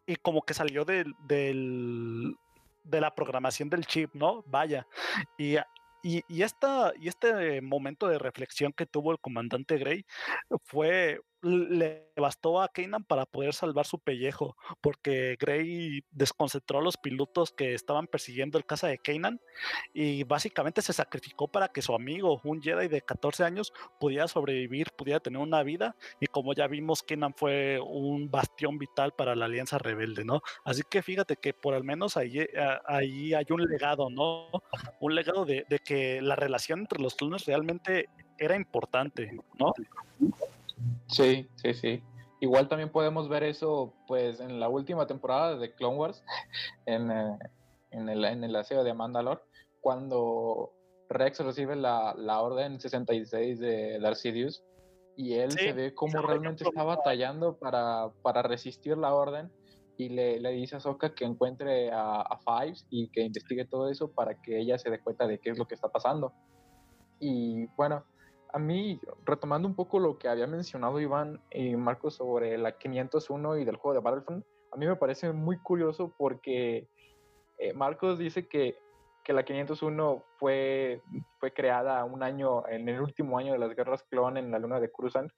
y 0.05 0.15
como 0.17 0.41
que 0.41 0.53
salió 0.53 0.85
del, 0.85 1.13
del 1.27 2.35
de 2.87 3.01
la 3.01 3.13
programación 3.13 3.69
del 3.69 3.85
chip, 3.85 4.13
¿no? 4.13 4.43
Vaya. 4.47 4.87
Y 5.37 5.57
y, 6.07 6.23
y, 6.29 6.43
esta, 6.43 6.93
y 6.97 7.09
este 7.09 7.61
momento 7.61 8.07
de 8.07 8.17
reflexión 8.17 8.71
que 8.71 8.85
tuvo 8.85 9.11
el 9.11 9.19
comandante 9.19 9.77
Grey 9.77 10.05
fue, 10.63 11.19
le 11.41 12.11
bastó 12.15 12.61
a 12.61 12.67
Kanan 12.67 13.03
para 13.03 13.25
poder 13.25 13.53
salvar 13.53 13.85
su 13.85 13.99
pellejo, 13.99 14.55
porque 14.81 15.37
Grey 15.39 16.03
desconcentró 16.11 16.79
a 16.79 16.81
los 16.81 16.97
pilotos 16.97 17.51
que 17.51 17.73
estaban 17.73 18.07
persiguiendo 18.07 18.57
el 18.57 18.65
casa 18.65 18.87
de 18.87 18.97
Kanan 18.97 19.39
y 19.93 20.23
básicamente 20.23 20.81
se 20.81 20.93
sacrificó 20.93 21.47
para 21.47 21.67
que 21.67 21.81
su 21.81 21.93
amigo, 21.93 22.41
un 22.43 22.61
Jedi 22.61 22.87
de 22.87 23.01
14 23.01 23.43
años, 23.43 23.73
pudiera 23.99 24.27
sobrevivir, 24.27 24.91
pudiera 24.97 25.19
tener 25.19 25.39
una 25.39 25.63
vida 25.63 25.95
y 26.19 26.27
como 26.27 26.53
ya 26.53 26.67
vimos, 26.67 27.03
Kanan 27.03 27.33
fue 27.35 27.79
un 27.79 28.29
bastión 28.31 28.77
vital 28.77 29.13
para 29.13 29.35
la 29.35 29.45
Alianza 29.45 29.77
Rebelde, 29.77 30.25
¿no? 30.25 30.41
Así 30.63 30.81
que 30.89 31.01
fíjate 31.01 31.37
que 31.37 31.53
por 31.53 31.73
al 31.73 31.83
menos 31.83 32.17
ahí, 32.17 32.39
eh, 32.39 32.49
ahí 32.85 33.33
hay 33.33 33.45
un 33.49 33.61
legado, 33.61 34.09
¿no? 34.09 34.49
Un 34.99 35.15
legado 35.15 35.45
de, 35.45 35.65
de 35.69 35.79
que 35.79 36.21
la 36.21 36.35
relación 36.35 36.79
entre 36.79 37.01
los 37.01 37.15
clones 37.15 37.45
realmente 37.45 38.09
era 38.37 38.55
importante, 38.55 39.31
¿no? 39.59 39.73
Sí, 41.07 41.49
sí, 41.55 41.73
sí. 41.73 42.03
Igual 42.39 42.67
también 42.67 42.91
podemos 42.91 43.29
ver 43.29 43.43
eso 43.43 43.93
pues 44.07 44.39
en 44.39 44.59
la 44.59 44.69
última 44.69 45.07
temporada 45.07 45.57
de 45.57 45.73
Clone 45.73 45.97
Wars, 45.97 46.23
en, 46.85 47.11
eh, 47.11 47.37
en, 47.91 48.09
el, 48.09 48.23
en 48.25 48.43
el 48.43 48.55
aseo 48.55 48.83
de 48.83 48.93
Mandalore, 48.93 49.41
cuando 49.81 50.73
Rex 51.09 51.39
recibe 51.39 51.75
la, 51.75 52.13
la 52.17 52.41
orden 52.41 52.79
66 52.79 53.59
de 53.59 53.99
Darth 53.99 54.17
Sidious 54.17 54.63
y 55.15 55.33
él 55.33 55.51
se 55.51 55.73
ve 55.73 55.95
como 55.95 56.21
realmente 56.21 56.63
está 56.63 56.83
batallando 56.83 57.57
para, 57.57 58.11
para 58.21 58.43
resistir 58.43 58.97
la 58.97 59.15
orden 59.15 59.51
y 59.97 60.09
le, 60.09 60.39
le 60.39 60.51
dice 60.51 60.75
a 60.75 60.79
Soka 60.79 61.15
que 61.15 61.25
encuentre 61.25 61.91
a, 61.91 62.21
a, 62.21 62.37
Fives 62.37 62.85
y 62.91 63.09
que 63.09 63.21
investigue 63.21 63.65
todo 63.65 63.89
eso 63.89 64.11
para 64.11 64.39
que 64.39 64.59
ella 64.59 64.77
se 64.77 64.91
dé 64.91 64.99
cuenta 64.99 65.25
de 65.25 65.39
qué 65.39 65.49
es 65.49 65.57
lo 65.57 65.67
que 65.67 65.73
está 65.73 65.89
pasando. 65.89 66.33
Y 67.19 67.65
bueno, 67.75 68.05
a 68.57 68.59
mí, 68.59 68.99
retomando 69.23 69.67
un 69.67 69.75
poco 69.75 69.99
lo 69.99 70.17
que 70.17 70.27
había 70.27 70.47
mencionado 70.47 70.99
Iván 70.99 71.39
y 71.51 71.75
Marcos 71.75 72.15
sobre 72.15 72.57
la 72.57 72.75
501 72.75 73.57
y 73.57 73.65
del 73.65 73.75
juego 73.75 73.93
de 73.93 74.03
Battlefront, 74.03 74.43
a 74.71 74.77
mí 74.77 74.87
me 74.87 74.95
parece 74.95 75.31
muy 75.31 75.59
curioso 75.59 76.11
porque 76.17 76.87
eh, 77.59 77.73
Marcos 77.73 78.17
dice 78.17 78.47
que, 78.47 78.75
que, 79.23 79.33
la 79.33 79.45
501 79.45 80.23
fue, 80.39 81.03
fue 81.39 81.53
creada 81.53 82.03
un 82.03 82.23
año, 82.23 82.67
en 82.67 82.89
el 82.89 82.99
último 82.99 83.37
año 83.37 83.53
de 83.53 83.59
las 83.59 83.75
guerras 83.75 84.01
clon 84.09 84.37
en 84.37 84.49
la 84.49 84.57
luna 84.57 84.79
de 84.79 84.91
Cruzan, 84.91 85.31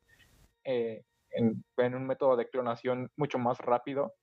eh, 0.64 1.04
en, 1.32 1.62
un 1.78 2.08
método 2.08 2.38
de 2.38 2.50
clonación 2.50 3.12
mucho 3.18 3.38
más 3.38 3.60
rápido. 3.60 4.14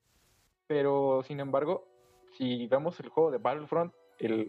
Pero, 0.65 1.21
sin 1.21 1.39
embargo, 1.39 1.87
si 2.35 2.65
vemos 2.65 2.99
el 2.99 3.09
juego 3.09 3.29
de 3.29 3.37
Battlefront, 3.37 3.93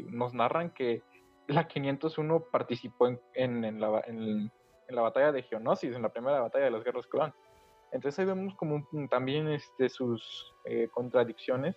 nos 0.09 0.33
narran 0.33 0.71
que 0.71 1.03
la 1.49 1.67
501 1.67 2.45
participó 2.53 3.09
en, 3.35 3.81
la, 3.81 4.03
en, 4.07 4.53
la, 4.89 5.03
batalla 5.03 5.33
de 5.33 5.43
Geonosis, 5.43 5.95
en 5.95 6.03
la 6.03 6.11
primera 6.11 6.41
batalla 6.41 6.67
de 6.67 6.71
las 6.71 6.85
guerras 6.85 7.07
clon. 7.07 7.35
Entonces 7.91 8.19
ahí 8.19 8.27
vemos 8.27 8.55
como 8.55 8.87
también 9.09 9.49
este, 9.49 9.89
sus 9.89 10.55
eh, 10.67 10.89
contradicciones, 10.93 11.75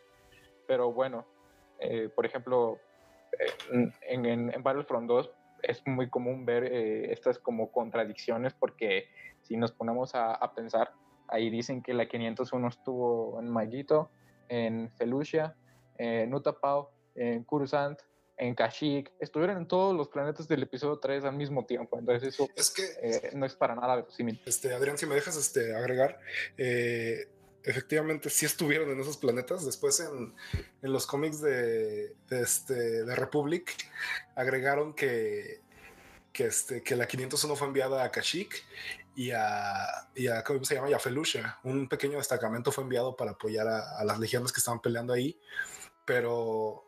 pero 0.68 0.92
bueno, 0.92 1.26
eh, 1.80 2.10
por 2.14 2.26
ejemplo, 2.26 2.80
eh, 3.40 3.92
en, 4.02 4.26
en, 4.26 4.64
Battlefront 4.64 5.08
2 5.08 5.32
es 5.64 5.82
muy 5.88 6.10
común 6.10 6.46
ver 6.46 6.66
estas 6.66 7.40
como 7.40 7.72
contradicciones 7.72 8.54
porque 8.54 9.08
si 9.42 9.56
nos 9.56 9.72
ponemos 9.72 10.12
a, 10.16 10.54
pensar, 10.54 10.92
ahí 11.30 11.50
dicen 11.50 11.82
que 11.82 11.94
la 11.94 12.08
501 12.08 12.68
estuvo 12.68 13.40
en 13.40 13.50
Magito, 13.50 14.12
en 14.50 14.92
Felucia, 14.98 15.56
en 15.98 16.34
Utapau, 16.34 16.90
en 17.16 17.44
Coruscant, 17.46 18.00
en 18.42 18.56
Kashyyyk, 18.56 19.12
estuvieron 19.20 19.58
en 19.58 19.68
todos 19.68 19.96
los 19.96 20.10
planetas 20.10 20.48
del 20.48 20.64
episodio 20.64 20.98
3 20.98 21.26
al 21.26 21.36
mismo 21.36 21.66
tiempo. 21.66 21.98
Entonces 22.00 22.34
eso 22.34 22.50
es 22.56 22.72
que, 22.72 22.84
eh, 23.02 23.32
no 23.34 23.46
es 23.46 23.54
para 23.54 23.76
nada 23.76 23.96
verosímil. 23.96 24.42
Este, 24.46 24.74
Adrián, 24.74 24.98
si 24.98 25.06
me 25.06 25.16
dejas 25.16 25.38
este, 25.38 25.76
agregar, 25.76 26.20
eh, 26.58 27.28
efectivamente 27.64 28.30
sí 28.30 28.46
estuvieron 28.46 28.90
en 28.90 29.00
esos 29.00 29.18
planetas. 29.18 29.66
Después 29.66 30.00
en, 30.00 30.36
en 30.82 30.92
los 30.92 31.06
cómics 31.06 31.40
de, 31.42 32.16
de, 32.28 32.42
este, 32.42 33.04
de 33.06 33.16
Republic 33.16 33.72
agregaron 34.36 34.94
que 34.94 35.62
que, 36.32 36.46
este, 36.46 36.82
que 36.82 36.96
la 36.96 37.08
501 37.08 37.56
fue 37.56 37.68
enviada 37.68 38.04
a 38.04 38.12
Kashyyyk 38.12 38.64
y 39.16 39.32
a, 39.32 40.10
y 40.16 40.28
a, 40.28 40.44
¿cómo 40.44 40.64
se 40.64 40.76
llama? 40.76 40.90
Y 40.90 40.94
a 40.94 41.00
Felucia. 41.00 41.60
Un 41.64 41.88
pequeño 41.90 42.18
destacamento 42.18 42.72
fue 42.72 42.84
enviado 42.84 43.16
para 43.16 43.32
apoyar 43.32 43.68
a, 43.68 44.04
las 44.04 44.20
legiones 44.20 44.52
que 44.52 44.60
estaban 44.60 44.82
peleando 44.82 45.14
ahí, 45.14 45.40
pero 46.06 46.86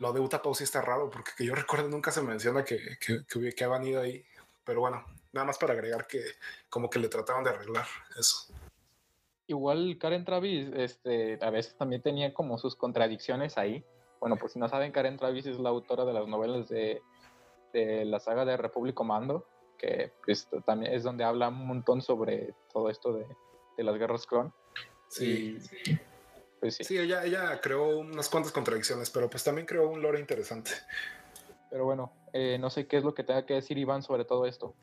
lo 0.00 0.12
de 0.12 0.20
Utapau 0.20 0.54
sí 0.54 0.64
está 0.64 0.80
raro, 0.80 1.08
porque 1.08 1.30
que 1.36 1.44
yo 1.44 1.54
recuerdo 1.54 1.88
nunca 1.88 2.10
se 2.10 2.22
menciona 2.22 2.64
que, 2.64 2.98
que, 2.98 3.24
que, 3.26 3.52
que 3.52 3.64
habían 3.64 3.86
ido 3.86 4.00
ahí, 4.00 4.24
pero 4.64 4.80
bueno, 4.80 5.04
nada 5.32 5.46
más 5.46 5.58
para 5.58 5.74
agregar 5.74 6.06
que 6.06 6.22
como 6.68 6.90
que 6.90 6.98
le 6.98 7.08
trataban 7.08 7.44
de 7.44 7.50
arreglar 7.50 7.86
eso. 8.18 8.52
Igual 9.46 9.98
Karen 9.98 10.24
Travis, 10.24 10.70
este, 10.74 11.38
a 11.40 11.50
veces 11.50 11.76
también 11.76 12.02
tenía 12.02 12.32
como 12.32 12.56
sus 12.58 12.76
contradicciones 12.76 13.58
ahí. 13.58 13.84
Bueno, 14.20 14.36
pues 14.36 14.52
si 14.52 14.58
no 14.58 14.68
saben, 14.68 14.92
Karen 14.92 15.16
Travis 15.16 15.46
es 15.46 15.58
la 15.58 15.70
autora 15.70 16.04
de 16.04 16.12
las 16.12 16.28
novelas 16.28 16.68
de, 16.68 17.02
de 17.72 18.04
la 18.04 18.20
saga 18.20 18.44
de 18.44 18.56
República 18.56 19.02
Mando, 19.02 19.46
que 19.76 20.12
pues, 20.24 20.48
también 20.64 20.94
es 20.94 21.02
donde 21.02 21.24
habla 21.24 21.48
un 21.48 21.66
montón 21.66 22.00
sobre 22.00 22.54
todo 22.72 22.90
esto 22.90 23.12
de, 23.12 23.26
de 23.76 23.84
las 23.84 23.96
guerras 23.96 24.26
clon. 24.26 24.52
Sí. 25.08 25.58
Pues 26.60 26.76
sí. 26.76 26.84
sí, 26.84 26.98
ella, 26.98 27.24
ella 27.24 27.60
creó 27.60 27.98
unas 27.98 28.28
cuantas 28.28 28.52
contradicciones, 28.52 29.10
pero 29.10 29.28
pues 29.28 29.42
también 29.42 29.66
creó 29.66 29.88
un 29.88 30.02
lore 30.02 30.20
interesante. 30.20 30.70
Pero 31.70 31.84
bueno, 31.84 32.12
eh, 32.32 32.58
no 32.58 32.70
sé 32.70 32.86
qué 32.86 32.98
es 32.98 33.04
lo 33.04 33.14
que 33.14 33.24
tenga 33.24 33.46
que 33.46 33.54
decir 33.54 33.78
Iván 33.78 34.02
sobre 34.02 34.24
todo 34.24 34.46
esto. 34.46 34.74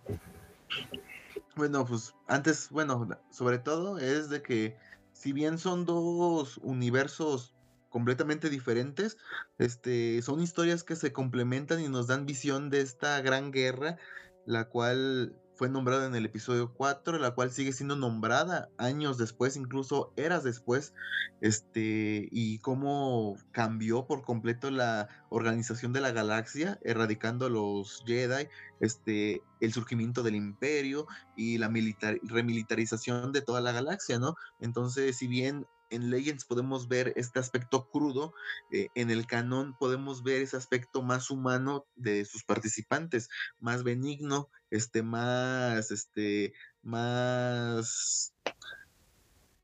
Bueno, 1.56 1.86
pues 1.86 2.14
antes, 2.28 2.70
bueno, 2.70 3.08
sobre 3.32 3.60
todo 3.60 3.98
es 3.98 4.30
de 4.30 4.42
que 4.42 4.78
si 5.14 5.34
bien 5.34 5.58
son 5.58 5.86
dos 5.86 6.58
universos 6.58 7.56
completamente 7.90 8.50
diferentes, 8.50 9.18
este, 9.58 10.22
son 10.22 10.42
historias 10.42 10.84
que 10.84 10.96
se 10.96 11.12
complementan 11.12 11.80
y 11.80 11.90
nos 11.90 12.08
dan 12.08 12.26
visión 12.26 12.70
de 12.70 12.82
esta 12.82 13.22
gran 13.22 13.52
guerra, 13.52 13.98
la 14.46 14.70
cual 14.70 15.36
fue 15.58 15.70
nombrada 15.70 16.06
en 16.06 16.16
el 16.16 16.26
episodio 16.26 16.72
4, 16.74 17.18
la 17.18 17.32
cual 17.32 17.52
sigue 17.52 17.74
siendo 17.74 17.96
nombrada 17.96 18.70
años 18.78 19.18
después, 19.18 19.58
incluso 19.58 20.14
eras 20.16 20.44
después, 20.44 20.94
este, 21.42 22.30
y 22.32 22.60
cómo 22.60 23.36
cambió 23.52 24.06
por 24.06 24.22
completo 24.22 24.70
la 24.70 25.10
organización 25.30 25.94
de 25.94 26.02
la 26.02 26.12
galaxia, 26.12 26.80
erradicando 26.84 27.48
a 27.48 27.50
los 27.50 28.04
Jedi, 28.06 28.48
este, 28.80 29.42
el 29.60 29.74
surgimiento 29.74 30.22
del 30.22 30.36
imperio 30.36 31.08
y 31.36 31.58
la 31.58 31.70
militar 31.70 32.20
remilitarización 32.22 33.32
de 33.32 33.42
toda 33.42 33.60
la 33.60 33.72
galaxia, 33.72 34.20
¿no? 34.20 34.36
Entonces, 34.60 35.18
si 35.18 35.28
bien 35.28 35.66
en 35.90 36.10
Legends 36.10 36.46
podemos 36.46 36.88
ver 36.88 37.14
este 37.16 37.40
aspecto 37.40 37.90
crudo, 37.90 38.34
eh, 38.72 38.90
en 38.96 39.10
el 39.10 39.26
canon 39.26 39.76
podemos 39.78 40.24
ver 40.24 40.42
ese 40.42 40.58
aspecto 40.58 41.02
más 41.02 41.32
humano 41.32 41.86
de 41.96 42.26
sus 42.26 42.44
participantes, 42.44 43.30
más 43.60 43.84
benigno, 43.84 44.50
este, 44.72 45.04
más, 45.04 45.92
este, 45.92 46.54
más 46.82 48.34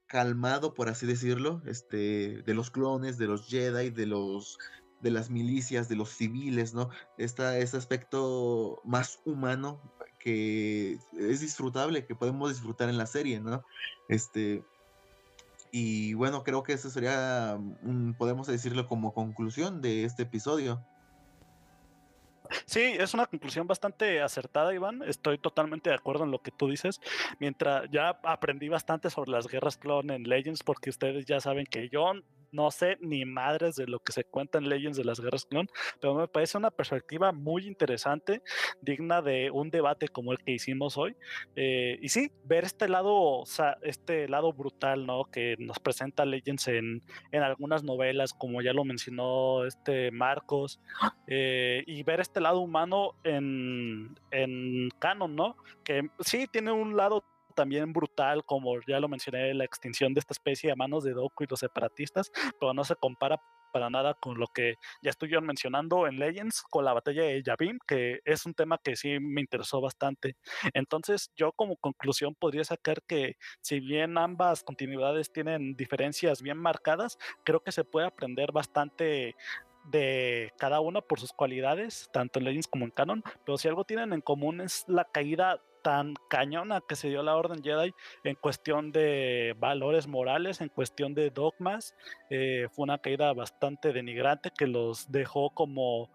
calmado, 0.08 0.74
por 0.74 0.89
así 0.89 1.06
decirlo, 1.06 1.62
este, 1.66 2.43
de 2.43 2.54
los 2.54 2.70
clones, 2.70 3.18
de 3.18 3.28
los 3.28 3.47
Jedi, 3.47 3.89
de 3.89 4.06
los 4.06 4.58
de 5.01 5.12
las 5.12 5.30
milicias, 5.30 5.89
de 5.89 5.97
los 5.97 6.10
civiles, 6.10 6.74
¿no? 6.74 6.89
Está 7.18 7.58
ese 7.58 7.76
aspecto 7.76 8.82
más 8.86 9.20
humano 9.26 9.82
que 10.18 10.97
es 11.20 11.41
disfrutable, 11.41 12.06
que 12.06 12.16
podemos 12.16 12.49
disfrutar 12.49 12.88
en 12.88 12.97
la 12.97 13.06
serie, 13.06 13.41
¿no? 13.41 13.66
Este, 14.08 14.64
y 15.72 16.14
bueno, 16.14 16.43
creo 16.43 16.64
que 16.64 16.74
eso 16.74 16.89
sería, 16.89 17.60
podemos 18.18 18.47
decirlo 18.47 18.88
como 18.88 19.14
conclusión 19.14 19.82
de 19.82 20.06
este 20.06 20.24
episodio. 20.24 20.86
Sí, 22.66 22.82
es 22.82 23.14
una 23.14 23.26
conclusión 23.26 23.68
bastante 23.68 24.22
acertada, 24.22 24.74
Iván. 24.74 25.01
Estoy 25.04 25.38
totalmente 25.38 25.89
de 25.89 25.95
acuerdo 25.95 26.24
en 26.24 26.32
lo 26.32 26.39
que 26.39 26.51
tú 26.51 26.70
dices. 26.70 27.01
Mientras 27.39 27.89
ya 27.91 28.20
aprendí 28.24 28.70
bastante 28.70 29.10
sobre 29.10 29.32
las 29.32 29.47
guerras 29.47 29.78
clon 29.78 30.12
en 30.12 30.24
Legends, 30.24 30.64
porque 30.64 30.89
ustedes 30.89 31.26
ya 31.26 31.39
saben 31.39 31.66
que 31.66 31.89
yo 31.89 32.14
no 32.54 32.72
sé 32.72 32.97
ni 33.01 33.26
madres 33.26 33.76
de 33.76 33.88
lo 33.88 33.99
que 33.99 34.14
se 34.14 34.24
cuenta 34.24 34.58
en 34.58 34.70
Legends 34.70 34.97
de 34.97 35.04
las 35.04 35.20
Guerras 35.20 35.45
Clon, 35.45 35.68
pero 35.99 36.16
me 36.16 36.28
parece 36.28 36.58
una 36.58 36.72
perspectiva 36.72 37.32
muy 37.32 37.68
interesante, 37.68 38.41
digna 38.82 39.22
de 39.22 39.51
un 39.51 39.70
debate 39.70 40.08
como 40.08 40.32
el 40.32 40.38
que 40.39 40.51
hicimos 40.51 40.97
hoy. 40.97 41.16
Eh, 41.56 41.97
y 42.01 42.10
sí, 42.10 42.32
ver 42.45 42.64
este 42.64 42.88
lado, 42.88 43.43
este 43.82 44.28
lado 44.28 44.54
brutal, 44.54 45.06
¿no? 45.06 45.26
Que 45.26 45.56
nos 45.60 45.80
presenta 45.80 46.26
Legends 46.26 46.68
en, 46.68 47.01
en 47.32 47.43
algunas 47.43 47.84
novelas, 47.84 48.34
como 48.34 48.62
ya 48.62 48.74
lo 48.74 48.86
mencionó 48.86 49.66
este 49.66 50.12
Marcos, 50.12 50.80
eh, 51.28 51.84
y 51.88 52.04
ver 52.04 52.20
este 52.20 52.39
lado 52.39 52.60
humano 52.60 53.16
en, 53.24 54.16
en 54.32 54.89
canon, 54.99 55.36
¿no? 55.36 55.58
Que 55.84 56.10
sí 56.20 56.47
tiene 56.51 56.72
un 56.72 56.95
lado 56.95 57.24
también 57.54 57.93
brutal, 57.93 58.43
como 58.45 58.80
ya 58.88 58.99
lo 58.99 59.08
mencioné, 59.08 59.54
la 59.54 59.66
extinción 59.66 60.14
de 60.14 60.20
esta 60.20 60.34
especie 60.34 60.72
a 60.72 60.76
manos 60.76 61.04
de 61.04 61.14
Doku 61.14 61.43
y 61.43 61.47
los 61.49 61.60
separatistas, 61.60 62.32
pero 62.60 62.74
no 62.74 62.84
se 62.84 62.95
compara 62.95 63.39
para 63.74 63.89
nada 63.89 64.14
con 64.14 64.38
lo 64.38 64.47
que 64.47 64.76
ya 65.01 65.10
estuvieron 65.10 65.45
mencionando 65.45 66.08
en 66.08 66.20
Legends, 66.20 66.62
con 66.70 66.86
la 66.86 66.93
batalla 66.93 67.24
de 67.24 67.41
Yavin, 67.41 67.80
que 67.86 68.20
es 68.24 68.45
un 68.45 68.54
tema 68.54 68.78
que 68.78 68.95
sí 68.95 69.20
me 69.20 69.41
interesó 69.41 69.82
bastante. 69.82 70.38
Entonces, 70.74 71.32
yo 71.36 71.51
como 71.51 71.76
conclusión 71.78 72.36
podría 72.36 72.64
sacar 72.64 73.01
que 73.01 73.36
si 73.62 73.80
bien 73.80 74.18
ambas 74.18 74.64
continuidades 74.64 75.34
tienen 75.34 75.76
diferencias 75.76 76.41
bien 76.41 76.60
marcadas, 76.60 77.18
creo 77.43 77.62
que 77.62 77.72
se 77.72 77.84
puede 77.84 78.06
aprender 78.06 78.51
bastante 78.51 79.36
de 79.86 80.54
cada 80.58 80.80
una 80.80 81.01
por 81.01 81.20
sus 81.20 81.34
cualidades, 81.34 82.10
tanto 82.14 82.39
en 82.39 82.45
Legends 82.45 82.68
como 82.68 82.86
en 82.86 82.91
Canon, 82.91 83.24
pero 83.45 83.58
si 83.58 83.68
algo 83.68 83.84
tienen 83.84 84.14
en 84.14 84.22
común 84.22 84.62
es 84.62 84.86
la 84.88 85.04
caída 85.06 85.62
tan 85.84 86.15
cañona 86.29 86.81
que 86.81 86.95
se 86.95 87.09
dio 87.09 87.21
la 87.21 87.36
Orden 87.36 87.61
Jedi 87.61 87.93
en 88.23 88.36
cuestión 88.36 88.91
de 88.91 89.55
valores 89.59 90.07
morales, 90.07 90.61
en 90.61 90.69
cuestión 90.69 91.13
de 91.13 91.29
dogmas. 91.29 91.95
Eh, 92.29 92.67
fue 92.71 92.84
una 92.84 92.97
caída 92.97 93.31
bastante 93.34 93.93
denigrante 93.93 94.51
que 94.57 94.65
los 94.65 95.11
dejó 95.11 95.51
como 95.51 96.09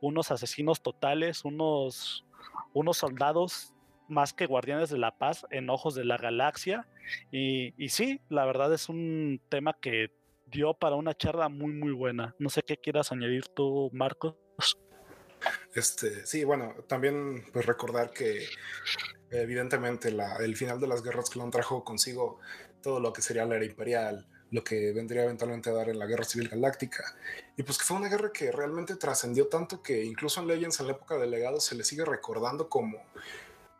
unos 0.00 0.30
asesinos 0.30 0.82
totales, 0.82 1.44
unos, 1.44 2.26
unos 2.74 2.98
soldados 2.98 3.72
más 4.08 4.34
que 4.34 4.46
guardianes 4.46 4.90
de 4.90 4.98
la 4.98 5.16
paz 5.16 5.46
en 5.50 5.70
ojos 5.70 5.94
de 5.94 6.04
la 6.04 6.18
galaxia. 6.18 6.86
Y, 7.30 7.72
y 7.82 7.88
sí, 7.88 8.20
la 8.28 8.44
verdad 8.44 8.72
es 8.74 8.88
un 8.88 9.40
tema 9.48 9.74
que 9.80 10.10
dio 10.46 10.74
para 10.74 10.96
una 10.96 11.14
charla 11.14 11.48
muy, 11.48 11.72
muy 11.72 11.92
buena. 11.92 12.34
No 12.38 12.50
sé 12.50 12.62
qué 12.62 12.76
quieras 12.76 13.12
añadir 13.12 13.46
tú, 13.48 13.90
Marcos. 13.92 14.36
Este, 15.74 16.26
sí, 16.26 16.44
bueno, 16.44 16.74
también 16.86 17.44
pues 17.52 17.66
recordar 17.66 18.10
que 18.10 18.46
evidentemente 19.30 20.08
el 20.08 20.56
final 20.56 20.80
de 20.80 20.86
las 20.86 21.02
guerras 21.02 21.30
clon 21.30 21.50
trajo 21.50 21.84
consigo 21.84 22.38
todo 22.82 23.00
lo 23.00 23.12
que 23.12 23.22
sería 23.22 23.44
la 23.44 23.56
era 23.56 23.64
imperial, 23.64 24.28
lo 24.50 24.62
que 24.62 24.92
vendría 24.92 25.24
eventualmente 25.24 25.70
a 25.70 25.72
dar 25.72 25.88
en 25.88 25.98
la 25.98 26.06
guerra 26.06 26.24
civil 26.24 26.48
galáctica. 26.48 27.02
Y 27.56 27.62
pues 27.62 27.78
que 27.78 27.84
fue 27.84 27.96
una 27.96 28.08
guerra 28.08 28.30
que 28.32 28.52
realmente 28.52 28.96
trascendió 28.96 29.48
tanto 29.48 29.82
que 29.82 30.04
incluso 30.04 30.40
en 30.40 30.46
Legends 30.46 30.80
en 30.80 30.86
la 30.86 30.92
época 30.92 31.16
de 31.16 31.26
legado 31.26 31.60
se 31.60 31.74
le 31.74 31.82
sigue 31.82 32.04
recordando 32.04 32.68
como 32.68 33.02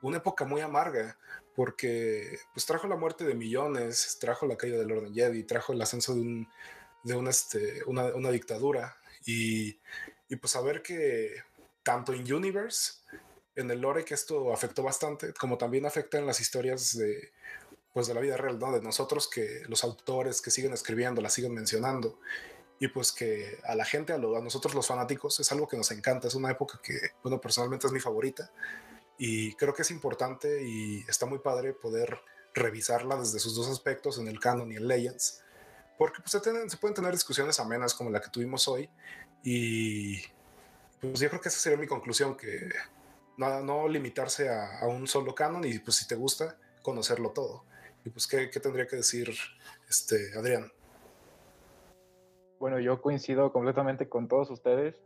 una 0.02 0.18
época 0.18 0.44
muy 0.44 0.60
amarga, 0.60 1.16
porque 1.54 2.38
pues 2.52 2.66
trajo 2.66 2.88
la 2.88 2.96
muerte 2.96 3.24
de 3.24 3.34
millones, 3.34 4.18
trajo 4.20 4.46
la 4.46 4.56
caída 4.56 4.78
del 4.78 4.90
orden 4.90 5.14
Jedi, 5.14 5.44
trajo 5.44 5.72
el 5.72 5.80
ascenso 5.80 6.14
de, 6.14 6.20
un, 6.20 6.48
de 7.04 7.30
este, 7.30 7.84
una, 7.86 8.06
una, 8.14 8.30
dictadura 8.30 8.96
y, 9.24 9.78
y 10.28 10.36
pues 10.36 10.52
saber 10.52 10.82
que 10.82 11.36
tanto 11.84 12.12
en 12.12 12.32
Universe, 12.32 12.94
en 13.54 13.70
el 13.70 13.80
lore, 13.80 14.04
que 14.04 14.14
esto 14.14 14.52
afectó 14.52 14.82
bastante, 14.82 15.32
como 15.34 15.56
también 15.58 15.86
afecta 15.86 16.18
en 16.18 16.26
las 16.26 16.40
historias 16.40 16.96
de, 16.96 17.30
pues, 17.92 18.08
de 18.08 18.14
la 18.14 18.20
vida 18.20 18.36
real, 18.36 18.58
¿no? 18.58 18.72
De 18.72 18.80
nosotros, 18.80 19.28
que 19.28 19.62
los 19.68 19.84
autores 19.84 20.42
que 20.42 20.50
siguen 20.50 20.72
escribiendo 20.72 21.22
la 21.22 21.30
siguen 21.30 21.54
mencionando. 21.54 22.18
Y 22.80 22.88
pues 22.88 23.12
que 23.12 23.60
a 23.64 23.76
la 23.76 23.84
gente, 23.84 24.12
a, 24.12 24.16
a 24.16 24.18
nosotros 24.18 24.74
los 24.74 24.88
fanáticos, 24.88 25.38
es 25.38 25.52
algo 25.52 25.68
que 25.68 25.76
nos 25.76 25.92
encanta. 25.92 26.26
Es 26.26 26.34
una 26.34 26.50
época 26.50 26.80
que, 26.82 26.98
bueno, 27.22 27.40
personalmente 27.40 27.86
es 27.86 27.92
mi 27.92 28.00
favorita. 28.00 28.50
Y 29.16 29.54
creo 29.54 29.72
que 29.72 29.82
es 29.82 29.90
importante 29.92 30.62
y 30.64 31.04
está 31.08 31.24
muy 31.24 31.38
padre 31.38 31.72
poder 31.72 32.18
revisarla 32.52 33.16
desde 33.16 33.38
sus 33.38 33.54
dos 33.54 33.68
aspectos, 33.68 34.18
en 34.18 34.26
el 34.26 34.40
canon 34.40 34.72
y 34.72 34.76
en 34.76 34.88
Legends. 34.88 35.42
Porque 35.96 36.20
pues, 36.20 36.32
se, 36.32 36.40
se 36.40 36.76
pueden 36.78 36.94
tener 36.94 37.12
discusiones 37.12 37.60
amenas 37.60 37.94
como 37.94 38.10
la 38.10 38.20
que 38.20 38.30
tuvimos 38.30 38.66
hoy. 38.66 38.90
Y 39.44 40.20
pues 41.08 41.20
yo 41.20 41.28
creo 41.28 41.40
que 41.40 41.48
esa 41.48 41.58
sería 41.58 41.78
mi 41.78 41.86
conclusión, 41.86 42.36
que 42.36 42.70
no, 43.36 43.60
no 43.60 43.88
limitarse 43.88 44.48
a, 44.48 44.86
un 44.86 45.06
solo 45.06 45.34
canon 45.34 45.64
y 45.64 45.78
pues 45.78 45.96
si 45.96 46.06
te 46.06 46.14
gusta, 46.14 46.58
conocerlo 46.82 47.30
todo. 47.30 47.64
Y 48.04 48.10
pues, 48.10 48.26
¿qué, 48.26 48.50
qué 48.50 48.60
tendría 48.60 48.86
que 48.86 48.96
decir 48.96 49.30
este 49.88 50.36
Adrián? 50.36 50.70
Bueno, 52.58 52.78
yo 52.78 53.00
coincido 53.00 53.52
completamente 53.52 54.08
con 54.08 54.28
todos 54.28 54.50
ustedes. 54.50 54.96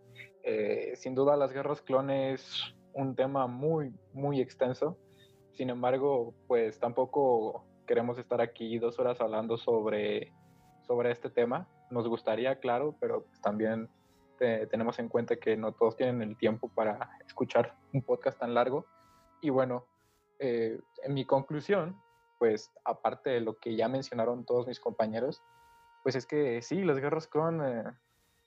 Eh, 0.42 0.94
sin 0.96 1.14
duda, 1.14 1.36
las 1.36 1.53
guerras 1.53 1.80
clones 1.82 2.74
un 2.92 3.14
tema 3.14 3.46
muy, 3.46 3.94
muy 4.12 4.40
extenso. 4.40 4.99
Sin 5.53 5.70
embargo, 5.70 6.34
pues 6.46 6.78
tampoco 6.78 7.64
queremos 7.86 8.18
estar 8.18 8.40
aquí 8.40 8.78
dos 8.78 8.99
horas 8.99 9.20
hablando 9.20 9.57
sobre, 9.57 10.32
sobre 10.86 11.11
este 11.11 11.30
tema. 11.30 11.68
Nos 11.90 12.07
gustaría, 12.07 12.59
claro, 12.61 12.96
pero 13.01 13.26
también 13.42 13.88
tenemos 14.39 14.99
en 14.99 15.09
cuenta 15.09 15.36
que 15.36 15.57
no 15.57 15.72
todos 15.72 15.97
tienen 15.97 16.22
el 16.22 16.36
tiempo 16.36 16.68
para 16.68 17.11
escuchar 17.26 17.76
un 17.93 18.03
podcast 18.03 18.39
tan 18.39 18.55
largo. 18.55 18.86
Y 19.41 19.51
bueno, 19.51 19.86
eh, 20.39 20.80
en 21.03 21.14
mi 21.14 21.24
conclusión, 21.24 22.01
pues 22.39 22.70
aparte 22.84 23.30
de 23.30 23.41
lo 23.41 23.59
que 23.59 23.76
ya 23.76 23.89
mencionaron 23.89 24.45
todos 24.45 24.66
mis 24.66 24.80
compañeros, 24.80 25.43
pues 26.03 26.14
es 26.14 26.26
que 26.26 26.62
sí, 26.62 26.84
las 26.84 26.99
guerras 26.99 27.26
clon 27.26 27.61
eh, 27.64 27.84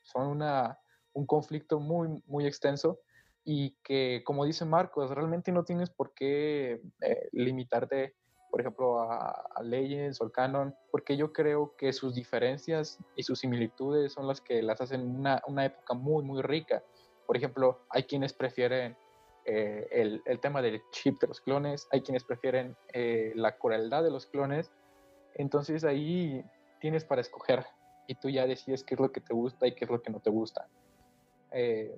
son 0.01 0.27
una, 0.27 0.79
un 1.13 1.25
conflicto 1.25 1.79
muy, 1.79 2.21
muy 2.25 2.45
extenso 2.47 2.99
y 3.43 3.71
que, 3.83 4.23
como 4.25 4.45
dice 4.45 4.65
Marcos, 4.65 5.11
realmente 5.11 5.51
no 5.51 5.63
tienes 5.63 5.89
por 5.89 6.13
qué 6.13 6.81
eh, 7.01 7.29
limitarte, 7.31 8.15
por 8.51 8.59
ejemplo, 8.59 8.99
a, 8.99 9.29
a, 9.55 9.63
Legends 9.63 10.19
o 10.19 10.25
al 10.25 10.31
Canon, 10.31 10.75
porque 10.91 11.15
yo 11.15 11.31
creo 11.31 11.73
que 11.77 11.93
sus 11.93 12.13
diferencias 12.13 12.99
y 13.15 13.23
sus 13.23 13.39
similitudes 13.39 14.11
son 14.11 14.27
las 14.27 14.41
que 14.41 14.61
las 14.61 14.81
hacen 14.81 15.01
una, 15.15 15.41
una 15.47 15.65
época 15.65 15.93
muy, 15.93 16.23
muy 16.23 16.41
rica. 16.41 16.83
Por 17.25 17.37
ejemplo, 17.37 17.79
hay 17.89 18.03
quienes 18.03 18.33
prefieren 18.33 18.97
eh, 19.45 19.87
el, 19.91 20.21
el, 20.25 20.39
tema 20.41 20.61
del 20.61 20.81
chip 20.91 21.19
de 21.21 21.27
los 21.27 21.39
clones, 21.39 21.87
hay 21.91 22.01
quienes 22.01 22.25
prefieren 22.25 22.75
eh, 22.93 23.31
la 23.35 23.57
crueldad 23.57 24.03
de 24.03 24.11
los 24.11 24.27
clones, 24.27 24.69
entonces 25.35 25.85
ahí 25.85 26.43
tienes 26.79 27.05
para 27.05 27.21
escoger 27.21 27.65
y 28.05 28.15
tú 28.15 28.29
ya 28.29 28.45
decides 28.45 28.83
qué 28.83 28.95
es 28.95 28.99
lo 28.99 29.11
que 29.11 29.21
te 29.21 29.33
gusta 29.33 29.65
y 29.65 29.73
qué 29.73 29.85
es 29.85 29.91
lo 29.91 30.01
que 30.01 30.11
no 30.11 30.19
te 30.19 30.29
gusta. 30.29 30.67
Eh, 31.51 31.97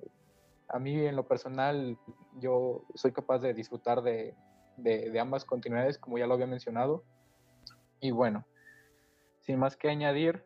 a 0.68 0.78
mí 0.78 1.04
en 1.04 1.16
lo 1.16 1.26
personal, 1.26 1.98
yo 2.38 2.84
soy 2.94 3.12
capaz 3.12 3.40
de 3.40 3.52
disfrutar 3.52 4.02
de, 4.02 4.34
de, 4.76 5.18
ambas 5.18 5.44
continuidades, 5.44 5.98
como 5.98 6.18
ya 6.18 6.26
lo 6.26 6.34
había 6.34 6.46
mencionado. 6.46 7.04
Y 8.00 8.10
bueno, 8.10 8.46
sin 9.40 9.58
más 9.58 9.76
que 9.76 9.88
añadir, 9.88 10.44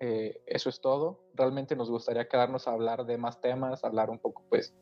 eh, 0.00 0.42
eso 0.46 0.68
es 0.68 0.80
todo. 0.80 1.24
Realmente 1.34 1.76
nos 1.76 1.90
gustaría 1.90 2.28
quedarnos 2.28 2.66
a 2.66 2.72
hablar 2.72 3.04
de 3.04 3.18
más 3.18 3.40
temas, 3.40 3.84
hablar 3.84 4.10
un 4.10 4.18
poco 4.18 4.44
pues 4.48 4.74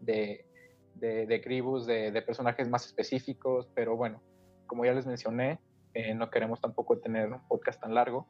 de, 0.00 0.46
de, 0.94 1.26
de, 1.26 2.10
de, 2.10 2.22
personajes 2.22 2.68
más 2.68 2.86
específicos, 2.86 3.68
pero 3.74 3.96
bueno, 3.96 4.22
como 4.66 4.84
ya 4.84 4.92
les 4.92 5.06
mencioné, 5.06 5.60
eh, 5.94 6.14
no 6.14 6.30
queremos 6.30 6.60
tampoco 6.60 6.98
tener 6.98 7.32
un 7.32 7.46
podcast 7.48 7.80
tan 7.80 7.94
largo. 7.94 8.26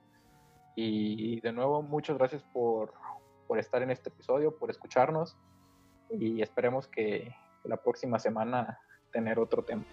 Y 0.76 1.40
de 1.40 1.52
nuevo, 1.52 1.82
muchas 1.82 2.16
gracias 2.16 2.44
por, 2.52 2.94
por 3.48 3.58
estar 3.58 3.82
en 3.82 3.90
este 3.90 4.10
episodio, 4.10 4.56
por 4.56 4.70
escucharnos 4.70 5.36
y 6.10 6.40
esperemos 6.42 6.86
que 6.86 7.34
la 7.64 7.78
próxima 7.78 8.18
semana 8.18 8.78
tener 9.10 9.38
otro 9.38 9.62
tema. 9.62 9.84